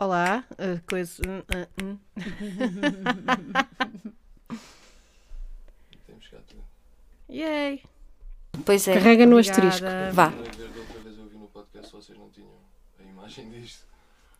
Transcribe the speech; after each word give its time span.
Olá, 0.00 0.46
uh, 0.52 0.80
coisa. 0.88 1.22
ah, 1.54 1.68
hum. 1.84 1.98
Temos 6.06 6.26
cá 6.28 6.38
tudo. 6.48 6.64
Yay! 7.28 7.82
Pois 8.64 8.88
é. 8.88 8.94
Carrega 8.94 9.26
no 9.26 9.36
Obrigada. 9.36 9.68
asterisco. 9.68 9.86
Vá. 10.14 10.28
Da 10.28 10.38
outra 10.38 11.00
vez 11.02 11.18
eu 11.18 11.26
vi 11.26 11.36
no 11.36 11.48
podcast 11.48 11.92
vocês 11.92 12.16
não 12.18 12.30
tinham 12.30 12.48
a 12.98 13.02
imagem 13.02 13.50
disto. 13.50 13.84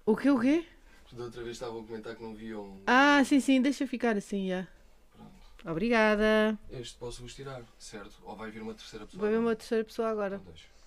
O 0.07 0.17
que, 0.17 0.31
o 0.31 0.41
quê? 0.41 0.65
Da 1.13 1.25
outra 1.25 1.43
vez 1.43 1.57
estavam 1.57 1.83
a 1.83 1.85
comentar 1.85 2.17
que 2.17 2.23
não 2.23 2.35
viam. 2.35 2.81
Ah, 2.87 3.23
sim, 3.23 3.39
sim, 3.39 3.61
deixa 3.61 3.87
ficar 3.87 4.17
assim, 4.17 4.49
já. 4.49 4.67
Pronto. 5.15 5.71
Obrigada. 5.71 6.59
Este 6.71 6.97
posso 6.97 7.21
vos 7.21 7.35
tirar, 7.35 7.63
certo? 7.79 8.17
Ou 8.25 8.35
vai 8.35 8.51
vir 8.51 8.63
uma 8.63 8.73
terceira 8.73 9.05
pessoa? 9.05 9.21
Vou 9.21 9.31
ver 9.31 9.37
uma 9.37 9.55
terceira 9.55 9.85
pessoa 9.85 10.09
agora. 10.09 10.37
Então 10.37 10.53
deixa. 10.55 10.80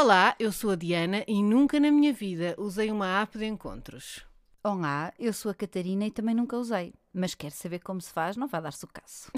Olá, 0.00 0.36
eu 0.38 0.52
sou 0.52 0.70
a 0.70 0.76
Diana 0.76 1.24
e 1.26 1.42
nunca 1.42 1.80
na 1.80 1.90
minha 1.90 2.12
vida 2.12 2.54
usei 2.56 2.88
uma 2.88 3.20
app 3.20 3.36
de 3.36 3.44
encontros. 3.44 4.24
Olá, 4.62 5.12
eu 5.18 5.32
sou 5.32 5.50
a 5.50 5.54
Catarina 5.54 6.06
e 6.06 6.10
também 6.12 6.36
nunca 6.36 6.56
usei. 6.56 6.94
Mas 7.12 7.34
quero 7.34 7.52
saber 7.52 7.80
como 7.80 8.00
se 8.00 8.12
faz, 8.12 8.36
não 8.36 8.46
vai 8.46 8.62
dar-se 8.62 8.84
o 8.84 8.88
caso. 8.88 9.28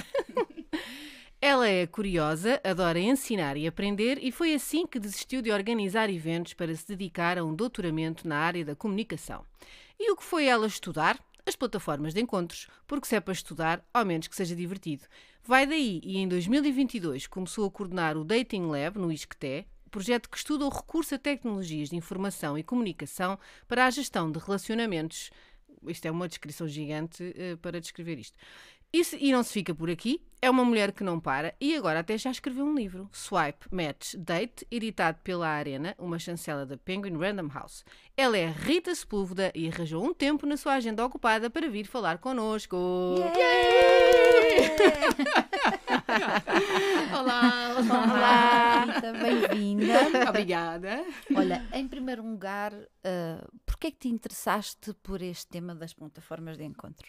Ela 1.40 1.66
é 1.66 1.86
curiosa, 1.86 2.60
adora 2.62 3.00
ensinar 3.00 3.56
e 3.56 3.66
aprender 3.66 4.18
e 4.20 4.30
foi 4.30 4.52
assim 4.52 4.86
que 4.86 5.00
desistiu 5.00 5.40
de 5.40 5.50
organizar 5.50 6.10
eventos 6.10 6.52
para 6.52 6.76
se 6.76 6.86
dedicar 6.86 7.38
a 7.38 7.44
um 7.44 7.54
doutoramento 7.54 8.28
na 8.28 8.36
área 8.36 8.62
da 8.62 8.76
comunicação. 8.76 9.46
E 9.98 10.12
o 10.12 10.16
que 10.16 10.22
foi 10.22 10.44
ela 10.44 10.66
estudar? 10.66 11.18
As 11.46 11.56
plataformas 11.56 12.12
de 12.12 12.20
encontros, 12.20 12.68
porque 12.86 13.08
se 13.08 13.16
é 13.16 13.20
para 13.20 13.32
estudar, 13.32 13.82
ao 13.94 14.04
menos 14.04 14.28
que 14.28 14.36
seja 14.36 14.54
divertido. 14.54 15.04
Vai 15.42 15.66
daí 15.66 16.02
e 16.04 16.18
em 16.18 16.28
2022 16.28 17.26
começou 17.28 17.66
a 17.66 17.70
coordenar 17.70 18.18
o 18.18 18.24
Dating 18.24 18.66
Lab 18.66 18.98
no 18.98 19.10
ISCTE, 19.10 19.66
projeto 19.90 20.28
que 20.30 20.38
estuda 20.38 20.64
o 20.64 20.68
recurso 20.68 21.14
a 21.14 21.18
tecnologias 21.18 21.90
de 21.90 21.96
informação 21.96 22.56
e 22.56 22.62
comunicação 22.62 23.38
para 23.68 23.86
a 23.86 23.90
gestão 23.90 24.30
de 24.30 24.38
relacionamentos. 24.38 25.30
Isto 25.86 26.06
é 26.06 26.10
uma 26.10 26.28
descrição 26.28 26.68
gigante 26.68 27.34
eh, 27.36 27.56
para 27.56 27.80
descrever 27.80 28.18
isto. 28.18 28.36
E, 28.92 29.04
se- 29.04 29.16
e 29.20 29.30
não 29.30 29.42
se 29.44 29.52
fica 29.52 29.72
por 29.74 29.88
aqui, 29.88 30.20
é 30.42 30.50
uma 30.50 30.64
mulher 30.64 30.90
que 30.90 31.04
não 31.04 31.20
para 31.20 31.54
e 31.60 31.76
agora 31.76 32.00
até 32.00 32.18
já 32.18 32.28
escreveu 32.30 32.64
um 32.64 32.74
livro, 32.74 33.08
Swipe 33.12 33.66
Match 33.70 34.16
Date, 34.16 34.66
editado 34.68 35.18
pela 35.22 35.46
Arena, 35.48 35.94
uma 35.96 36.18
chancela 36.18 36.66
da 36.66 36.76
Penguin 36.76 37.16
Random 37.16 37.48
House. 37.54 37.84
Ela 38.16 38.36
é 38.36 38.50
Rita 38.50 38.92
Sepúlveda 38.94 39.52
e 39.54 39.68
arranjou 39.68 40.04
um 40.04 40.12
tempo 40.12 40.44
na 40.44 40.56
sua 40.56 40.74
agenda 40.74 41.06
ocupada 41.06 41.48
para 41.48 41.68
vir 41.70 41.86
falar 41.86 42.18
connosco. 42.18 42.76
Olá, 47.20 47.76
Olá, 47.76 48.84
Rita, 48.86 49.12
bem-vinda. 49.12 50.26
Obrigada. 50.26 51.04
Olha, 51.36 51.68
em 51.74 51.86
primeiro 51.86 52.26
lugar, 52.26 52.72
uh, 52.72 53.60
porquê 53.66 53.88
é 53.88 53.90
que 53.90 53.98
te 53.98 54.08
interessaste 54.08 54.94
por 55.02 55.20
este 55.20 55.46
tema 55.48 55.74
das 55.74 55.92
plataformas 55.92 56.56
de 56.56 56.64
encontro? 56.64 57.06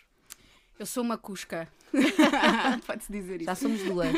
Eu 0.77 0.85
sou 0.85 1.01
uma 1.01 1.17
cusca. 1.17 1.71
Pode-se 2.85 3.09
dizer 3.09 3.35
isso. 3.35 3.45
Já 3.45 3.55
somos 3.55 3.81
duas. 3.83 4.13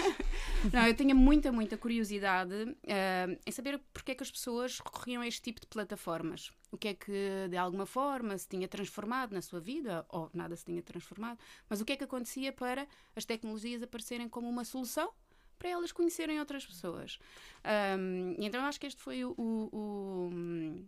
Não, 0.74 0.88
eu 0.88 0.96
tinha 0.96 1.14
muita, 1.14 1.52
muita 1.52 1.78
curiosidade 1.78 2.76
eh, 2.88 3.38
em 3.46 3.52
saber 3.52 3.80
porque 3.94 4.14
é 4.14 4.16
que 4.16 4.24
as 4.24 4.32
pessoas 4.32 4.80
recorriam 4.80 5.22
a 5.22 5.28
este 5.28 5.44
tipo 5.44 5.62
de 5.62 5.68
plataformas. 5.68 6.52
O 6.72 6.78
que 6.78 6.88
é 6.88 6.94
que, 6.96 7.48
de 7.52 7.58
alguma 7.58 7.86
forma, 7.86 8.36
se 8.36 8.48
tinha 8.48 8.68
transformado 8.68 9.34
na 9.34 9.44
sua 9.44 9.60
vida, 9.60 10.06
ou 10.10 10.32
nada 10.34 10.56
se 10.56 10.66
tinha 10.66 10.82
transformado, 10.82 11.38
mas 11.70 11.82
o 11.82 11.86
que 11.86 11.94
é 11.94 11.98
que 11.98 12.04
acontecia 12.04 12.52
para 12.52 12.88
as 13.16 13.26
tecnologias 13.26 13.84
aparecerem 13.84 14.28
como 14.28 14.50
uma 14.50 14.66
solução 14.66 15.12
para 15.58 15.70
elas 15.70 15.92
conhecerem 15.92 16.40
outras 16.40 16.66
pessoas. 16.66 17.20
E 18.38 18.46
então 18.46 18.62
eu 18.62 18.68
acho 18.68 18.80
que 18.80 18.88
este 18.88 19.02
foi 19.02 19.24
o, 19.24 19.34
o, 19.38 20.30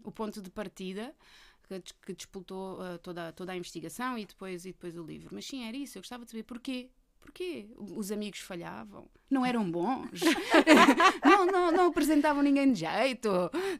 o, 0.03 0.11
ponto 0.11 0.41
de 0.41 0.49
partida 0.49 1.15
que, 1.63 1.81
que 2.05 2.13
disputou 2.13 2.81
ah, 2.81 2.97
toda, 2.97 3.31
toda 3.31 3.51
a 3.51 3.57
investigação 3.57 4.17
e 4.17 4.25
depois, 4.25 4.65
e 4.65 4.71
depois 4.71 4.97
o 4.97 5.03
livro. 5.03 5.29
Mas 5.31 5.45
sim, 5.45 5.65
era 5.67 5.75
isso. 5.75 5.97
Eu 5.97 6.01
gostava 6.01 6.25
de 6.25 6.31
saber 6.31 6.43
porquê. 6.43 6.89
Porquê? 7.19 7.67
Os 7.75 8.11
amigos 8.11 8.39
falhavam? 8.39 9.09
Não 9.31 9.43
eram 9.43 9.69
bons? 9.69 10.21
não, 11.25 11.45
não, 11.47 11.71
não 11.71 11.87
apresentavam 11.87 12.43
ninguém 12.43 12.71
de 12.71 12.81
jeito? 12.81 13.29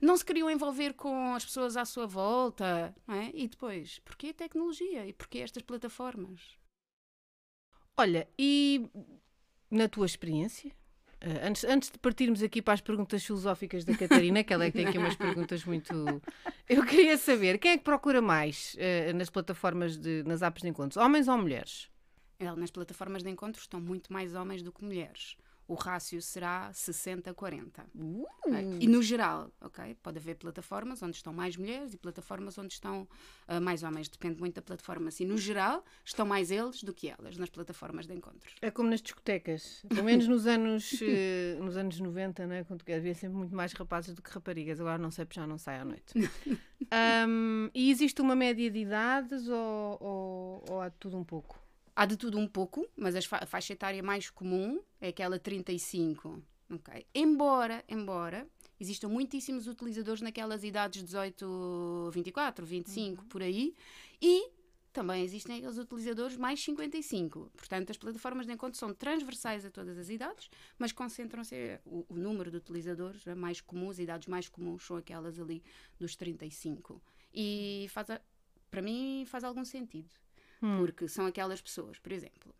Não 0.01 0.17
se 0.17 0.25
queriam 0.25 0.49
envolver 0.49 0.93
com 0.93 1.35
as 1.35 1.45
pessoas 1.45 1.77
à 1.77 1.85
sua 1.85 2.07
volta? 2.07 2.95
É? 3.07 3.29
E 3.35 3.47
depois, 3.47 3.99
porquê 3.99 4.29
a 4.29 4.33
tecnologia? 4.33 5.05
E 5.05 5.13
porquê 5.13 5.39
estas 5.39 5.61
plataformas? 5.61 6.57
Olha, 7.95 8.27
e 8.37 8.89
na 9.69 9.87
tua 9.87 10.05
experiência? 10.05 10.71
eh, 11.25 11.47
antes, 11.47 11.63
antes 11.63 11.89
de 11.89 11.97
partirmos 11.97 12.43
aqui 12.43 12.61
para 12.61 12.75
as 12.75 12.81
perguntas 12.81 13.23
filosóficas 13.25 13.83
da 13.83 13.97
Catarina, 13.97 14.43
que 14.43 14.53
ela 14.53 14.65
é 14.65 14.71
que 14.71 14.77
tem 14.77 14.87
aqui 14.87 14.97
umas 14.97 15.15
perguntas 15.15 15.65
muito. 15.65 16.21
Eu 16.69 16.85
queria 16.85 17.17
saber 17.17 17.57
quem 17.57 17.71
é 17.71 17.77
que 17.77 17.83
procura 17.83 18.21
mais 18.21 18.75
eh, 18.77 19.11
nas 19.13 19.29
plataformas, 19.29 19.97
de, 19.97 20.23
nas 20.23 20.41
apps 20.41 20.61
de 20.61 20.69
encontros, 20.69 20.97
homens 20.97 21.27
ou 21.27 21.37
mulheres? 21.37 21.89
Nas 22.57 22.69
plataformas 22.69 23.23
de 23.23 23.29
encontro 23.29 23.61
estão 23.61 23.79
muito 23.79 24.11
mais 24.11 24.35
homens 24.35 24.61
do 24.61 24.71
que 24.71 24.83
mulheres. 24.83 25.37
O 25.67 25.73
rácio 25.73 26.21
será 26.21 26.69
60-40. 26.71 27.85
Ok? 28.45 28.77
E 28.79 28.87
no 28.87 29.01
geral, 29.01 29.51
ok? 29.59 29.95
Pode 30.01 30.19
haver 30.19 30.35
plataformas 30.35 31.01
onde 31.01 31.15
estão 31.15 31.33
mais 31.33 31.57
mulheres 31.57 31.93
e 31.93 31.97
plataformas 31.97 32.57
onde 32.57 32.73
estão 32.73 33.07
ah, 33.47 33.59
mais 33.59 33.81
homens. 33.81 34.07
Depende 34.07 34.39
muito 34.39 34.55
da 34.55 34.61
plataforma. 34.61 35.07
Assim, 35.07 35.25
no 35.25 35.37
geral, 35.37 35.83
estão 36.03 36.25
mais 36.25 36.51
eles 36.51 36.83
do 36.83 36.93
que 36.93 37.09
elas 37.09 37.37
nas 37.37 37.49
plataformas 37.49 38.05
de 38.05 38.13
encontros. 38.13 38.53
É 38.61 38.69
como 38.69 38.89
nas 38.89 39.01
discotecas, 39.01 39.83
pelo 39.89 40.03
menos 40.03 40.27
nos 40.27 40.45
anos, 40.45 40.99
eh, 41.01 41.57
nos 41.59 41.75
anos 41.77 41.99
90, 41.99 42.45
né, 42.45 42.63
quando 42.63 42.83
havia 42.91 43.15
sempre 43.15 43.37
muito 43.37 43.55
mais 43.55 43.73
rapazes 43.73 44.13
do 44.13 44.21
que 44.21 44.29
raparigas, 44.29 44.79
agora 44.79 44.97
não 44.97 45.09
sei 45.09 45.25
porque 45.25 45.39
já 45.39 45.47
não 45.47 45.57
sai 45.57 45.79
à 45.79 45.85
noite. 45.85 46.13
Ahm, 46.91 47.69
e 47.73 47.89
existe 47.89 48.21
uma 48.21 48.35
média 48.35 48.69
de 48.69 48.79
idades 48.79 49.47
ou, 49.47 49.97
ou, 49.99 50.65
ou 50.69 50.81
há 50.81 50.89
tudo 50.91 51.17
um 51.17 51.23
pouco? 51.23 51.64
Há 51.95 52.05
de 52.05 52.17
tudo 52.17 52.37
um 52.37 52.47
pouco, 52.47 52.85
mas 52.95 53.15
a 53.15 53.45
faixa 53.45 53.73
etária 53.73 54.03
mais 54.03 54.29
comum 54.29 54.81
é 54.99 55.09
aquela 55.09 55.39
35. 55.39 56.41
ok? 56.69 57.05
Embora, 57.13 57.83
embora 57.87 58.47
existam 58.79 59.07
muitíssimos 59.07 59.65
utilizadores 59.67 60.21
naquelas 60.21 60.63
idades 60.63 61.01
18, 61.03 62.09
24, 62.11 62.65
25, 62.65 63.25
por 63.27 63.41
aí, 63.41 63.73
e 64.21 64.49
também 64.91 65.23
existem 65.23 65.57
aqueles 65.57 65.77
utilizadores 65.77 66.35
mais 66.37 66.61
55. 66.61 67.49
Portanto, 67.55 67.89
as 67.91 67.97
plataformas 67.97 68.45
de 68.45 68.51
encontro 68.53 68.77
são 68.77 68.93
transversais 68.93 69.65
a 69.65 69.69
todas 69.71 69.97
as 69.97 70.09
idades, 70.09 70.49
mas 70.77 70.91
concentram-se 70.91 71.79
o, 71.85 72.05
o 72.09 72.15
número 72.17 72.51
de 72.51 72.57
utilizadores 72.57 73.25
é 73.27 73.35
mais 73.35 73.61
comum, 73.61 73.89
as 73.89 73.99
idades 73.99 74.27
mais 74.27 74.49
comuns 74.49 74.85
são 74.85 74.97
aquelas 74.97 75.39
ali 75.39 75.63
dos 75.97 76.15
35. 76.17 77.01
E 77.33 77.87
faz 77.89 78.09
a- 78.09 78.21
para 78.69 78.81
mim 78.81 79.23
faz 79.27 79.43
algum 79.45 79.63
sentido. 79.63 80.09
Porque 80.77 81.07
são 81.07 81.25
aquelas 81.25 81.61
pessoas, 81.61 81.99
por 81.99 82.11
exemplo, 82.11 82.53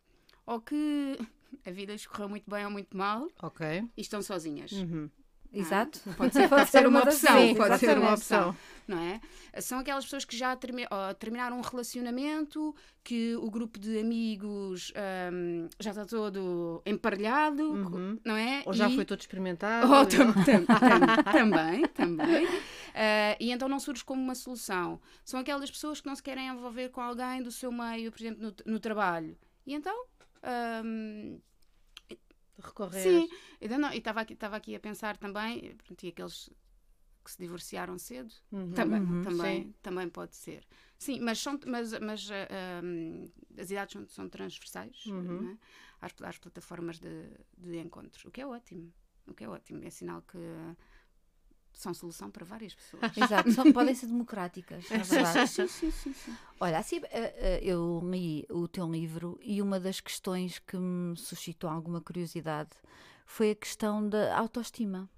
ou 0.44 0.60
que 0.60 0.74
a 1.66 1.70
vida 1.70 1.94
escorreu 1.94 2.28
muito 2.28 2.48
bem 2.50 2.64
ou 2.64 2.70
muito 2.70 2.96
mal 2.96 3.28
Ok. 3.42 3.66
e 3.96 4.00
estão 4.00 4.22
sozinhas. 4.22 4.72
Uhum. 4.72 5.10
Exato. 5.52 6.00
Pode 6.16 6.32
ser, 6.34 6.48
pode 6.48 6.68
ser 6.70 6.86
uma 6.86 7.02
opção. 7.02 7.34
vezes, 7.34 7.56
pode 7.56 7.78
ser 7.78 7.98
uma 7.98 8.12
opção. 8.14 8.56
Não 8.86 8.98
é? 8.98 9.20
São 9.60 9.78
aquelas 9.80 10.04
pessoas 10.04 10.24
que 10.24 10.36
já 10.36 10.54
termi- 10.54 10.86
terminaram 11.18 11.58
um 11.58 11.60
relacionamento, 11.60 12.74
que 13.02 13.34
o 13.36 13.50
grupo 13.50 13.78
de 13.80 13.98
amigos 13.98 14.92
hum, 15.32 15.68
já 15.80 15.90
está 15.90 16.04
todo 16.04 16.82
emparelhado, 16.86 17.62
Uhum. 17.64 18.18
não 18.24 18.36
é? 18.36 18.62
Ou 18.64 18.72
já 18.72 18.88
E- 18.88 18.94
foi 18.94 19.04
todo 19.04 19.18
experimentado? 19.20 19.86
Oh, 19.92 20.06
tam- 20.06 20.32
tam- 20.44 20.64
tam- 20.66 21.32
também, 21.32 21.86
também. 21.88 22.46
Ah, 22.94 23.36
e 23.40 23.50
então 23.50 23.68
não 23.68 23.80
surge 23.80 24.04
como 24.04 24.22
uma 24.22 24.34
solução. 24.36 25.00
São 25.24 25.40
aquelas 25.40 25.70
pessoas 25.70 26.00
que 26.00 26.06
não 26.06 26.14
se 26.14 26.22
querem 26.22 26.46
envolver 26.48 26.90
com 26.90 27.00
alguém 27.00 27.42
do 27.42 27.50
seu 27.50 27.72
meio, 27.72 28.12
por 28.12 28.20
exemplo, 28.20 28.42
no, 28.64 28.72
no 28.74 28.78
trabalho. 28.80 29.36
E 29.66 29.74
então. 29.74 29.96
hum, 30.84 31.40
Recorrer. 32.58 33.02
sim, 33.02 33.28
ainda 33.60 33.78
não- 33.78 33.92
e 33.92 33.98
estava 33.98 34.20
aqui, 34.22 34.32
estava 34.34 34.56
aqui 34.56 34.74
a 34.74 34.80
pensar 34.80 35.16
também, 35.16 35.74
pronto, 35.76 36.04
e 36.04 36.08
aqueles 36.08 36.50
que 37.24 37.30
se 37.32 37.38
divorciaram 37.38 37.98
cedo, 37.98 38.32
Uhum. 38.52 38.74
também, 38.74 39.00
Uhum, 39.00 39.22
também, 39.22 39.64
sim. 39.64 39.74
também 39.82 40.08
pode 40.08 40.36
ser. 40.36 40.66
Sim, 40.98 41.20
mas, 41.20 41.38
são, 41.40 41.58
mas, 41.66 41.92
mas 42.00 42.28
hum, 42.82 43.24
as 43.58 43.70
idades 43.70 43.92
são, 43.92 44.06
são 44.08 44.28
transversais 44.28 45.04
Uhum. 45.06 45.42
não 45.42 45.50
é? 45.50 45.58
às, 46.00 46.12
às 46.22 46.38
plataformas 46.38 46.98
de, 46.98 47.30
de 47.58 47.78
encontros, 47.78 48.24
o 48.24 48.30
que 48.30 48.40
é 48.40 48.46
ótimo. 48.46 48.92
O 49.26 49.34
que 49.34 49.44
é 49.44 49.48
ótimo, 49.48 49.82
é 49.84 49.90
sinal 49.90 50.22
que 50.22 50.38
são 51.76 51.92
solução 51.94 52.30
para 52.30 52.44
várias 52.44 52.74
pessoas. 52.74 53.02
Exato, 53.16 53.52
só 53.52 53.70
podem 53.72 53.94
ser 53.94 54.06
democráticas, 54.06 54.88
na 54.90 55.02
verdade. 55.02 55.48
sim, 55.48 55.68
sim, 55.68 55.90
sim, 55.90 56.12
sim. 56.12 56.36
Olha, 56.58 56.78
assim, 56.78 57.00
eh, 57.10 57.34
eh, 57.36 57.60
eu 57.62 58.00
li 58.02 58.46
o 58.50 58.66
teu 58.66 58.90
livro 58.90 59.38
e 59.42 59.60
uma 59.60 59.78
das 59.78 60.00
questões 60.00 60.58
que 60.58 60.76
me 60.76 61.16
suscitou 61.16 61.68
alguma 61.68 62.00
curiosidade 62.00 62.70
foi 63.26 63.50
a 63.50 63.54
questão 63.54 64.08
da 64.08 64.36
autoestima. 64.36 65.08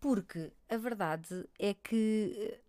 Porque 0.00 0.50
a 0.68 0.76
verdade 0.76 1.46
é 1.58 1.74
que 1.74 2.32
eh, 2.36 2.60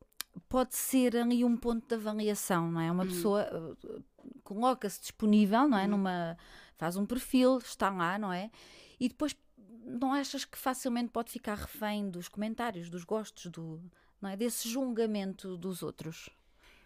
pode 0.49 0.75
ser 0.75 1.15
ali 1.15 1.43
um 1.43 1.55
ponto 1.57 1.87
de 1.87 1.95
avaliação, 1.95 2.71
não 2.71 2.81
é? 2.81 2.91
Uma 2.91 3.05
pessoa 3.05 3.41
eh, 3.41 4.01
coloca-se 4.43 4.99
disponível, 4.99 5.67
não 5.67 5.77
é? 5.77 5.87
Numa, 5.87 6.37
faz 6.77 6.97
um 6.97 7.05
perfil, 7.05 7.57
está 7.57 7.89
lá, 7.89 8.19
não 8.19 8.31
é? 8.31 8.51
E 8.99 9.07
depois 9.07 9.35
não 9.83 10.13
achas 10.13 10.45
que 10.45 10.57
facilmente 10.57 11.09
pode 11.11 11.31
ficar 11.31 11.55
refém 11.57 12.09
dos 12.09 12.27
comentários, 12.27 12.89
dos 12.89 13.03
gostos, 13.03 13.47
do, 13.51 13.81
não 14.21 14.29
é? 14.29 14.37
Desse 14.37 14.69
julgamento 14.69 15.57
dos 15.57 15.83
outros. 15.83 16.29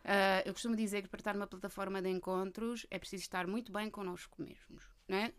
Ah, 0.04 0.42
eu 0.46 0.54
costumo 0.54 0.76
dizer 0.76 1.02
que 1.02 1.10
para 1.10 1.20
estar 1.20 1.34
numa 1.34 1.48
plataforma 1.48 2.02
de 2.02 2.10
encontros 2.10 2.86
é 2.90 2.98
preciso 2.98 3.24
estar 3.24 3.46
muito 3.46 3.72
bem 3.72 3.90
connosco 3.90 4.42
mesmos, 4.42 4.84
não 5.08 5.18
é? 5.18 5.34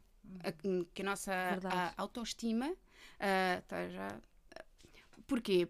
A- 0.45 0.53
que 0.53 1.01
a 1.03 1.05
nossa 1.05 1.33
a- 1.33 1.95
autoestima 1.97 2.75
ah, 3.19 3.59
esteja. 3.59 4.21
Porquê? 5.27 5.69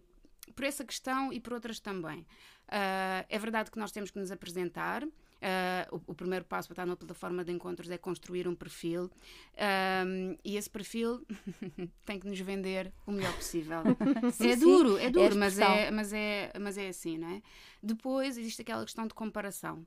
Por 0.54 0.64
essa 0.64 0.84
questão 0.84 1.32
e 1.32 1.38
por 1.40 1.52
outras 1.52 1.78
também. 1.78 2.26
Ah, 2.68 3.24
é 3.28 3.38
verdade 3.38 3.70
que 3.70 3.78
nós 3.78 3.92
temos 3.92 4.10
que 4.10 4.18
nos 4.18 4.30
apresentar. 4.32 5.06
Ah, 5.40 5.86
o, 5.92 6.00
o 6.08 6.14
primeiro 6.14 6.44
passo 6.44 6.66
para 6.68 6.74
estar 6.74 6.86
numa 6.86 6.96
plataforma 6.96 7.44
de 7.44 7.52
encontros 7.52 7.88
é 7.90 7.96
construir 7.96 8.48
um 8.48 8.54
perfil 8.56 9.08
Ahm, 9.56 10.36
e 10.44 10.56
esse 10.56 10.68
perfil 10.68 11.24
tem 12.04 12.18
que 12.18 12.26
nos 12.26 12.38
vender 12.40 12.92
o 13.06 13.12
melhor 13.12 13.32
possível. 13.34 13.82
Sim, 14.32 14.50
é 14.50 14.56
duro, 14.56 14.96
é 14.98 15.06
a 15.06 15.10
duro, 15.10 15.36
mas, 15.36 15.54
expressão. 15.54 15.74
é, 15.76 15.90
mas, 15.90 16.12
é, 16.12 16.52
mas 16.60 16.78
é 16.78 16.88
assim, 16.88 17.18
não 17.18 17.28
é? 17.28 17.42
Depois 17.82 18.36
existe 18.36 18.62
aquela 18.62 18.84
questão 18.84 19.06
de 19.06 19.14
comparação. 19.14 19.86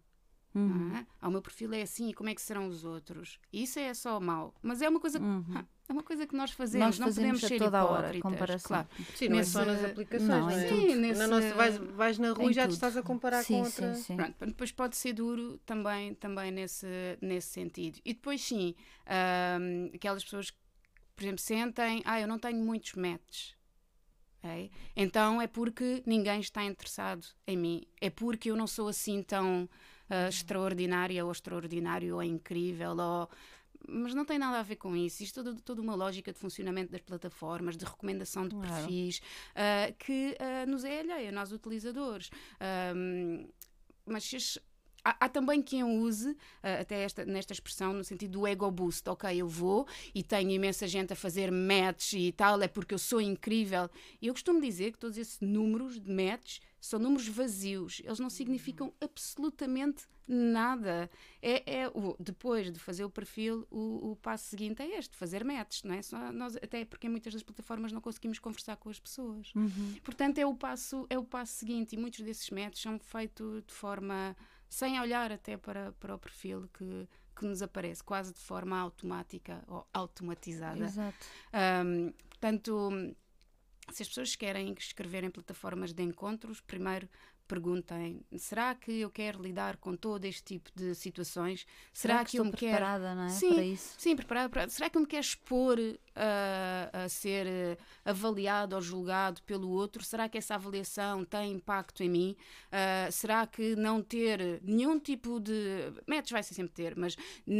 Uhum. 0.53 0.89
não 0.89 0.97
é? 0.97 1.05
Ah, 1.21 1.27
o 1.29 1.31
meu 1.31 1.41
perfil 1.41 1.73
é 1.73 1.81
assim, 1.81 2.09
e 2.09 2.13
como 2.13 2.29
é 2.29 2.35
que 2.35 2.41
serão 2.41 2.67
os 2.67 2.83
outros? 2.83 3.39
Isso 3.53 3.79
é 3.79 3.93
só 3.93 4.19
mau. 4.19 4.53
Mas 4.61 4.81
é 4.81 4.89
uma 4.89 4.99
coisa, 4.99 5.17
é 5.87 5.91
uma 5.93 6.03
coisa 6.03 6.27
que 6.27 6.35
nós 6.35 6.51
fazemos, 6.51 6.85
Nós 6.87 6.99
não 6.99 7.07
fazemos 7.07 7.39
podemos 7.39 7.43
a 7.43 7.47
ser 7.47 7.57
toda 7.57 7.85
hora, 7.85 8.15
hipócritas. 8.17 8.21
comparação. 8.31 8.67
Claro. 8.67 8.87
Sim, 9.15 9.29
não 9.29 9.37
é 9.39 9.43
só 9.43 9.59
Nesse- 9.65 9.71
nas 9.81 9.91
aplicações, 9.91 10.29
não, 10.29 10.41
não, 10.41 10.49
é? 10.49 10.67
Sim, 10.67 10.95
Na 10.95 11.27
nossa, 11.27 11.39
nesse- 11.41 11.53
vais, 11.55 11.77
vais 11.77 12.17
na 12.19 12.31
rua 12.33 12.43
Em 12.45 12.49
e 12.49 12.53
já 12.53 12.63
te 12.63 12.65
tudo. 12.67 12.73
estás 12.75 12.97
a 12.97 13.01
comparar 13.03 13.43
sim, 13.43 13.53
com 13.59 13.63
outra. 13.63 13.93
Sim, 13.95 14.01
sim. 14.03 14.15
Pronto, 14.17 14.45
depois 14.45 14.71
pode 14.73 14.95
ser 14.97 15.13
duro 15.13 15.57
também, 15.65 16.13
também 16.15 16.51
nesse, 16.51 16.85
nesse 17.21 17.47
sentido. 17.47 17.99
E 18.03 18.13
depois, 18.13 18.41
sim, 18.41 18.75
aquelas 19.93 20.23
pessoas 20.23 20.49
que, 20.51 20.57
por 21.15 21.23
exemplo, 21.23 21.39
sentem, 21.41 22.01
ah, 22.05 22.19
eu 22.19 22.27
não 22.27 22.39
tenho 22.39 22.57
muitos 22.63 22.93
matches. 22.93 23.55
ok? 24.43 24.71
Então 24.95 25.41
é 25.41 25.47
porque 25.47 26.01
ninguém 26.05 26.39
está 26.39 26.63
interessado 26.63 27.25
em 27.47 27.57
mim. 27.57 27.83
É 27.99 28.09
porque 28.09 28.49
eu 28.49 28.55
não 28.55 28.67
sou 28.67 28.87
assim 28.87 29.21
tão 29.23 29.69
ah, 30.11 30.27
extraordinária 30.29 31.25
ou 31.25 31.31
extraordinário 31.31 32.15
ou 32.15 32.23
incrível 32.23 32.95
ou 32.97 33.29
mas 33.87 34.13
não 34.13 34.23
tem 34.23 34.37
nada 34.37 34.59
a 34.59 34.63
ver 34.63 34.75
com 34.75 34.95
isso. 34.95 35.23
Isto 35.23 35.39
é 35.39 35.43
toda, 35.43 35.61
toda 35.61 35.81
uma 35.81 35.95
lógica 35.95 36.31
de 36.31 36.37
funcionamento 36.37 36.91
das 36.91 37.01
plataformas, 37.01 37.75
de 37.75 37.83
recomendação 37.83 38.47
de 38.47 38.55
Claro. 38.55 38.69
perfis, 38.75 39.21
ah, 39.55 39.91
que 39.97 40.37
ah, 40.39 40.65
nos 40.67 40.83
é 40.83 40.99
alheia, 40.99 41.31
nós 41.31 41.51
utilizadores. 41.51 42.29
Ahm, 42.59 43.47
mas 44.05 44.59
há, 45.03 45.25
há 45.25 45.29
também 45.29 45.61
quem 45.61 45.83
use, 45.83 46.37
ah, 46.61 46.81
até 46.81 47.03
esta, 47.03 47.25
nesta 47.25 47.53
expressão, 47.53 47.93
no 47.93 48.03
sentido 48.03 48.33
do 48.33 48.47
ego 48.47 48.69
boost. 48.69 49.09
Ok, 49.09 49.35
eu 49.35 49.47
vou 49.47 49.87
e 50.13 50.21
tenho 50.21 50.51
imensa 50.51 50.87
gente 50.87 51.13
a 51.13 51.15
fazer 51.15 51.51
match 51.51 52.13
e 52.13 52.31
tal, 52.31 52.61
é 52.61 52.67
porque 52.67 52.93
eu 52.93 52.99
sou 52.99 53.19
incrível. 53.19 53.89
E 54.21 54.27
eu 54.27 54.33
costumo 54.33 54.61
dizer 54.61 54.91
que 54.91 54.99
todos 54.99 55.17
esses 55.17 55.39
números 55.39 55.99
de 55.99 56.11
match 56.11 56.59
são 56.81 56.99
números 56.99 57.27
vazios. 57.27 58.01
Eles 58.03 58.19
não 58.19 58.29
significam 58.29 58.91
absolutamente 58.99 60.07
nada. 60.27 61.09
É, 61.41 61.81
é 61.81 61.87
o, 61.89 62.15
depois 62.19 62.71
de 62.71 62.79
fazer 62.79 63.03
o 63.03 63.09
perfil, 63.09 63.67
o, 63.69 64.11
o 64.11 64.15
passo 64.15 64.49
seguinte 64.49 64.81
é 64.81 64.97
este, 64.97 65.15
fazer 65.15 65.45
matches, 65.45 65.83
não 65.83 65.93
é? 65.93 66.01
Só 66.01 66.31
nós, 66.31 66.55
até 66.55 66.83
porque 66.83 67.05
em 67.05 67.09
muitas 67.09 67.33
das 67.33 67.43
plataformas 67.43 67.91
não 67.91 68.01
conseguimos 68.01 68.39
conversar 68.39 68.75
com 68.77 68.89
as 68.89 68.99
pessoas. 68.99 69.53
Portanto, 70.03 70.39
é 70.39 70.45
o 70.45 70.55
passo, 70.55 71.05
é 71.09 71.19
o 71.19 71.23
passo 71.23 71.53
seguinte 71.53 71.93
e 71.93 71.97
muitos 71.97 72.21
desses 72.21 72.49
matches 72.49 72.81
são 72.81 72.97
feitos 72.97 73.63
de 73.65 73.73
forma 73.73 74.35
sem 74.67 74.99
olhar 74.99 75.31
até 75.31 75.57
para, 75.57 75.91
para 75.93 76.15
o 76.15 76.17
perfil 76.17 76.67
que, 76.73 77.07
que 77.35 77.45
nos 77.45 77.61
aparece, 77.61 78.03
quase 78.03 78.33
de 78.33 78.39
forma 78.39 78.79
automática 78.79 79.63
ou 79.67 79.85
automatizada. 79.93 80.85
Exato. 80.85 81.27
Ahm, 81.51 82.11
portanto, 82.29 82.89
se 83.89 84.03
as 84.03 84.07
pessoas 84.07 84.35
querem 84.35 84.73
escrever 84.77 85.23
em 85.23 85.29
plataformas 85.29 85.93
de 85.93 86.03
encontros, 86.03 86.61
primeiro 86.61 87.09
perguntem: 87.51 88.21
será 88.37 88.73
que 88.73 89.01
eu 89.01 89.09
quero 89.09 89.41
lidar 89.41 89.75
com 89.75 89.93
todo 89.93 90.23
este 90.23 90.41
tipo 90.41 90.71
de 90.73 90.95
situações? 90.95 91.65
Será, 91.91 92.23
que, 92.23 92.37
eu 92.37 92.43
estou 92.43 92.45
me 92.45 92.57
quero 92.57 92.77
preparada, 92.77 93.13
não 93.13 93.23
é? 93.23 93.29
Sim, 93.29 93.53
Para 93.53 93.63
isso. 93.65 93.95
Sim, 93.97 94.15
preparado 94.15 94.49
para. 94.49 94.69
Será 94.69 94.89
que 94.89 94.97
eu 94.97 95.01
me 95.01 95.07
quero 95.07 95.21
expor 95.21 95.77
ah, 96.15 96.89
a 97.03 97.09
ser 97.09 97.45
eh, 97.47 97.77
avaliado 98.05 98.75
ou 98.75 98.81
julgado 98.81 99.41
pelo 99.43 99.69
outro? 99.69 100.01
Será 100.01 100.29
que 100.29 100.37
essa 100.37 100.55
avaliação 100.55 101.25
tem 101.25 101.51
impacto 101.51 102.01
em 102.03 102.09
mim? 102.09 102.35
Ah, 102.71 103.11
será 103.11 103.45
que 103.45 103.75
não 103.75 104.01
ter 104.01 104.61
nenhum 104.63 104.97
tipo 104.97 105.37
de. 105.37 105.51
Metes 106.07 106.31
vai 106.31 106.43
ser 106.43 106.53
sempre 106.53 106.73
ter, 106.73 106.95
mas 106.95 107.17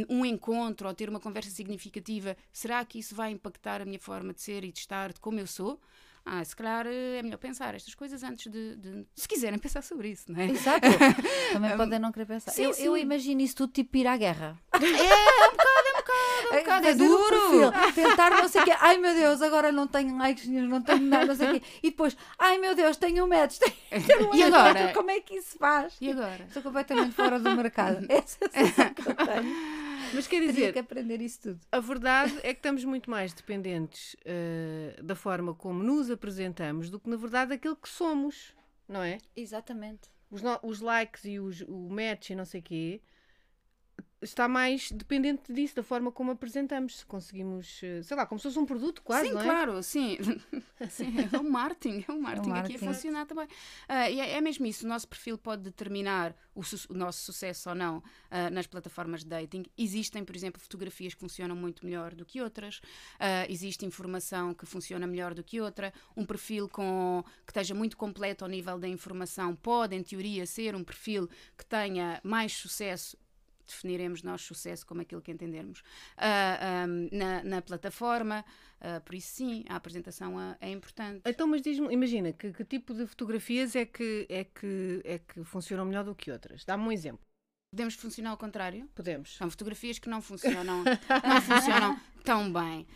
um 0.08 0.24
encontro 0.24 0.88
ou 0.88 0.94
ter 0.94 1.10
uma 1.10 1.20
conversa 1.20 1.50
significativa, 1.50 2.34
será 2.50 2.82
que 2.84 2.98
isso 2.98 3.14
vai 3.14 3.30
impactar 3.30 3.82
a 3.82 3.84
minha 3.84 4.00
forma 4.00 4.32
de 4.32 4.40
ser 4.40 4.64
e 4.64 4.72
de 4.72 4.78
estar, 4.78 5.12
de 5.12 5.20
como 5.20 5.38
eu 5.38 5.46
sou? 5.46 5.78
Ah, 6.24 6.44
se 6.44 6.54
calhar 6.54 6.86
eh, 6.86 7.18
é 7.18 7.22
melhor 7.22 7.38
pensar 7.38 7.74
estas 7.74 7.94
coisas 7.94 8.22
antes 8.22 8.50
de, 8.50 8.76
de- 8.76 9.06
Se 9.16 9.26
quiserem 9.26 9.58
pensar 9.60 9.82
sobre 9.82 10.08
isso, 10.10 10.30
não 10.30 10.40
é? 10.40 10.46
Exato. 10.50 10.86
Também 11.52 11.74
podem 11.76 11.98
não 11.98 12.12
querer 12.12 12.26
pensar. 12.26 12.52
sim, 12.52 12.62
eu, 12.62 12.70
eu 12.70 12.94
sim. 12.94 13.00
imagino 13.00 13.40
isso 13.40 13.56
tudo 13.56 13.72
tipo 13.72 13.96
ir 13.96 14.06
à 14.06 14.16
guerra. 14.16 14.56
um 16.52 16.56
bocado, 16.56 16.86
é 16.86 16.90
fazer 16.92 17.04
o 17.04 17.08
duro. 17.08 17.72
perfil, 17.72 17.72
tentar 17.94 18.30
não 18.30 18.48
sei 18.48 18.60
o 18.62 18.64
quê. 18.64 18.72
Ai 18.80 18.98
meu 18.98 19.14
Deus, 19.14 19.42
agora 19.42 19.72
não 19.72 19.86
tenho 19.86 20.16
likes, 20.16 20.46
não 20.46 20.80
tenho 20.82 21.02
nada, 21.02 21.26
não 21.26 21.34
sei 21.34 21.50
o 21.50 21.54
quê. 21.60 21.62
E 21.82 21.90
depois, 21.90 22.16
ai 22.38 22.58
meu 22.58 22.74
Deus, 22.74 22.96
tenho 22.96 23.24
um 23.24 23.26
metros. 23.28 23.58
Tenho, 23.58 24.06
tenho 24.06 24.30
um 24.30 24.34
E 24.34 24.42
agora? 24.42 24.92
Como 24.92 25.10
é 25.10 25.20
que 25.20 25.34
isso 25.34 25.56
faz? 25.58 25.94
E 26.00 26.10
agora? 26.10 26.44
Estou 26.46 26.62
completamente 26.62 27.12
fora 27.14 27.38
do 27.38 27.50
mercado. 27.56 28.06
Essa 28.08 28.38
é 28.40 28.46
a 28.46 28.50
sensação 28.50 28.94
que 28.94 29.08
eu 29.08 29.14
tenho. 29.14 29.81
Mas 30.14 30.26
quer 30.26 30.36
Teria 30.40 30.52
dizer, 30.52 30.72
que 30.72 30.78
aprender 30.78 31.20
isso 31.20 31.40
tudo. 31.40 31.60
a 31.70 31.80
verdade 31.80 32.34
é 32.42 32.52
que 32.52 32.58
estamos 32.60 32.84
muito 32.84 33.10
mais 33.10 33.32
dependentes 33.32 34.14
eh, 34.24 34.96
da 35.02 35.14
forma 35.14 35.54
como 35.54 35.82
nos 35.82 36.10
apresentamos 36.10 36.90
do 36.90 36.98
que, 37.00 37.08
na 37.08 37.16
verdade, 37.16 37.50
daquilo 37.50 37.76
que 37.76 37.88
somos, 37.88 38.54
não 38.88 39.02
é? 39.02 39.18
Exatamente. 39.34 40.10
Os, 40.30 40.42
no- 40.42 40.58
os 40.62 40.80
likes 40.80 41.24
e 41.24 41.38
os, 41.38 41.60
o 41.62 41.88
match 41.90 42.30
e 42.30 42.34
não 42.34 42.44
sei 42.44 42.60
o 42.60 42.62
quê 42.62 43.00
está 44.22 44.46
mais 44.48 44.90
dependente 44.90 45.52
disso, 45.52 45.74
da 45.76 45.82
forma 45.82 46.10
como 46.12 46.30
apresentamos. 46.30 46.98
Se 46.98 47.06
conseguimos, 47.06 47.80
eh, 47.82 48.02
sei 48.02 48.16
lá, 48.16 48.24
como 48.24 48.38
se 48.38 48.44
fosse 48.44 48.58
um 48.58 48.64
produto 48.66 49.02
quase, 49.02 49.26
sim, 49.28 49.34
não 49.34 49.40
é? 49.40 49.44
claro, 49.44 49.82
sim. 49.82 50.16
sim. 50.88 51.12
É 51.32 51.38
um 51.38 51.50
marketing, 51.50 52.04
é 52.08 52.12
um 52.12 52.20
marketing, 52.20 52.50
aqui 52.50 52.58
marketing. 52.60 52.84
a 52.84 52.92
funcionar 52.94 53.26
também. 53.26 53.48
Ah, 53.88 54.10
e 54.10 54.20
é, 54.20 54.32
é 54.34 54.40
mesmo 54.40 54.64
isso, 54.66 54.84
o 54.86 54.88
nosso 54.88 55.06
perfil 55.08 55.36
pode 55.36 55.62
determinar 55.62 56.34
o, 56.54 56.62
su- 56.62 56.86
o 56.90 56.94
nosso 56.94 57.20
sucesso 57.24 57.68
ou 57.68 57.74
não 57.74 58.02
ah, 58.30 58.48
nas 58.50 58.66
plataformas 58.66 59.22
de 59.22 59.28
dating. 59.30 59.64
Existem, 59.76 60.24
por 60.24 60.34
exemplo, 60.36 60.60
fotografias 60.60 61.14
que 61.14 61.20
funcionam 61.20 61.56
muito 61.56 61.84
melhor 61.84 62.14
do 62.14 62.24
que 62.24 62.40
outras, 62.40 62.80
Ah, 63.18 63.46
existe 63.48 63.84
informação 63.84 64.54
que 64.54 64.64
funciona 64.66 65.06
melhor 65.06 65.34
do 65.34 65.42
que 65.42 65.60
outra, 65.60 65.92
um 66.16 66.24
perfil 66.24 66.68
com, 66.68 67.24
que 67.44 67.50
esteja 67.50 67.74
muito 67.74 67.96
completo 67.96 68.44
ao 68.44 68.50
nível 68.50 68.78
da 68.78 68.88
informação 68.88 69.54
pode, 69.56 69.94
em 69.96 70.02
teoria, 70.02 70.46
ser 70.46 70.74
um 70.74 70.84
perfil 70.84 71.28
que 71.56 71.64
tenha 71.66 72.20
mais 72.22 72.52
sucesso 72.52 73.16
definiremos 73.66 74.22
nós 74.22 74.42
sucesso 74.42 74.86
como 74.86 75.00
aquilo 75.00 75.20
que 75.20 75.30
entendermos 75.30 75.82
ah, 76.16 76.84
ahm, 76.84 77.08
na, 77.12 77.42
na 77.44 77.62
plataforma. 77.62 78.44
Ah, 78.80 79.00
por 79.00 79.14
isso, 79.14 79.34
sim, 79.34 79.64
a 79.68 79.76
apresentação 79.76 80.38
ah, 80.38 80.56
é 80.60 80.70
importante. 80.70 81.22
Então, 81.24 81.46
mas 81.46 81.62
diz-me, 81.62 81.92
imagina, 81.92 82.32
que, 82.32 82.52
que 82.52 82.64
tipo 82.64 82.92
de 82.94 83.06
fotografias 83.06 83.76
é 83.76 83.84
que, 83.84 84.26
é, 84.28 84.44
que, 84.44 85.00
é 85.04 85.18
que 85.18 85.44
funcionam 85.44 85.84
melhor 85.84 86.04
do 86.04 86.14
que 86.14 86.30
outras? 86.30 86.64
Dá-me 86.64 86.84
um 86.84 86.92
exemplo. 86.92 87.24
Podemos 87.72 87.94
funcionar 87.94 88.30
ao 88.30 88.36
contrário? 88.36 88.88
Podemos. 88.94 89.36
São 89.36 89.48
fotografias 89.48 89.98
que 89.98 90.08
não 90.08 90.20
funcionam, 90.20 90.84
não 90.84 91.40
funcionam 91.40 91.98
tão 92.22 92.52
bem. 92.52 92.86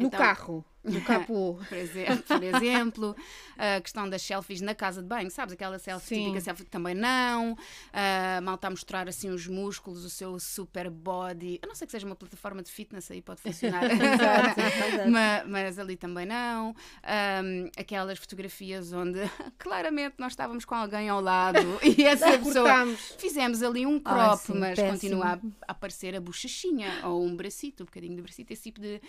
No 0.00 0.06
então, 0.06 0.18
carro, 0.18 0.64
no 0.82 1.00
capô. 1.04 1.58
Por 1.68 1.76
exemplo, 1.76 2.22
por 2.22 2.42
exemplo, 2.44 3.16
a 3.58 3.80
questão 3.80 4.08
das 4.08 4.22
selfies 4.22 4.60
na 4.62 4.74
casa 4.74 5.02
de 5.02 5.08
banho, 5.08 5.30
sabes? 5.30 5.52
Aquela 5.52 5.78
selfie 5.78 6.06
Sim. 6.14 6.22
típica 6.24 6.40
selfie 6.40 6.64
que 6.64 6.70
também 6.70 6.94
não. 6.94 7.56
Ah, 7.92 8.40
mal 8.42 8.54
está 8.54 8.68
a 8.68 8.70
mostrar 8.70 9.08
assim 9.08 9.28
os 9.30 9.46
músculos, 9.46 10.04
o 10.04 10.10
seu 10.10 10.38
super 10.40 10.88
body. 10.88 11.60
A 11.62 11.66
não 11.66 11.74
ser 11.74 11.84
que 11.86 11.92
seja 11.92 12.06
uma 12.06 12.16
plataforma 12.16 12.62
de 12.62 12.70
fitness, 12.70 13.10
aí 13.10 13.20
pode 13.20 13.40
funcionar. 13.42 13.84
Exato, 13.84 14.60
exato. 14.60 15.10
Ma- 15.10 15.44
mas, 15.46 15.78
ali 15.78 15.96
também 15.96 16.24
não. 16.24 16.74
Ahm, 17.02 17.68
aquelas 17.76 18.18
fotografias 18.18 18.92
onde 18.92 19.18
claramente 19.58 20.14
nós 20.18 20.32
estávamos 20.32 20.64
com 20.64 20.74
alguém 20.74 21.08
ao 21.08 21.20
lado 21.20 21.78
e 21.82 22.02
essa 22.04 22.38
pessoa. 22.38 22.54
Cortámos. 22.64 23.14
Fizemos 23.18 23.62
ali 23.62 23.84
um 23.84 24.00
crop, 24.00 24.38
sim, 24.40 24.54
mas 24.54 24.78
péssimo. 24.78 24.92
continua 24.92 25.26
a, 25.34 25.34
a 25.68 25.72
aparecer 25.72 26.16
a 26.16 26.20
bochechinha 26.20 27.06
ou 27.06 27.22
um 27.24 27.36
bracito, 27.36 27.82
um 27.82 27.86
bocadinho 27.86 28.16
de 28.16 28.22
bracito, 28.22 28.52
esse 28.52 28.62
tipo 28.62 28.80
de, 28.80 29.00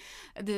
de, 0.43 0.53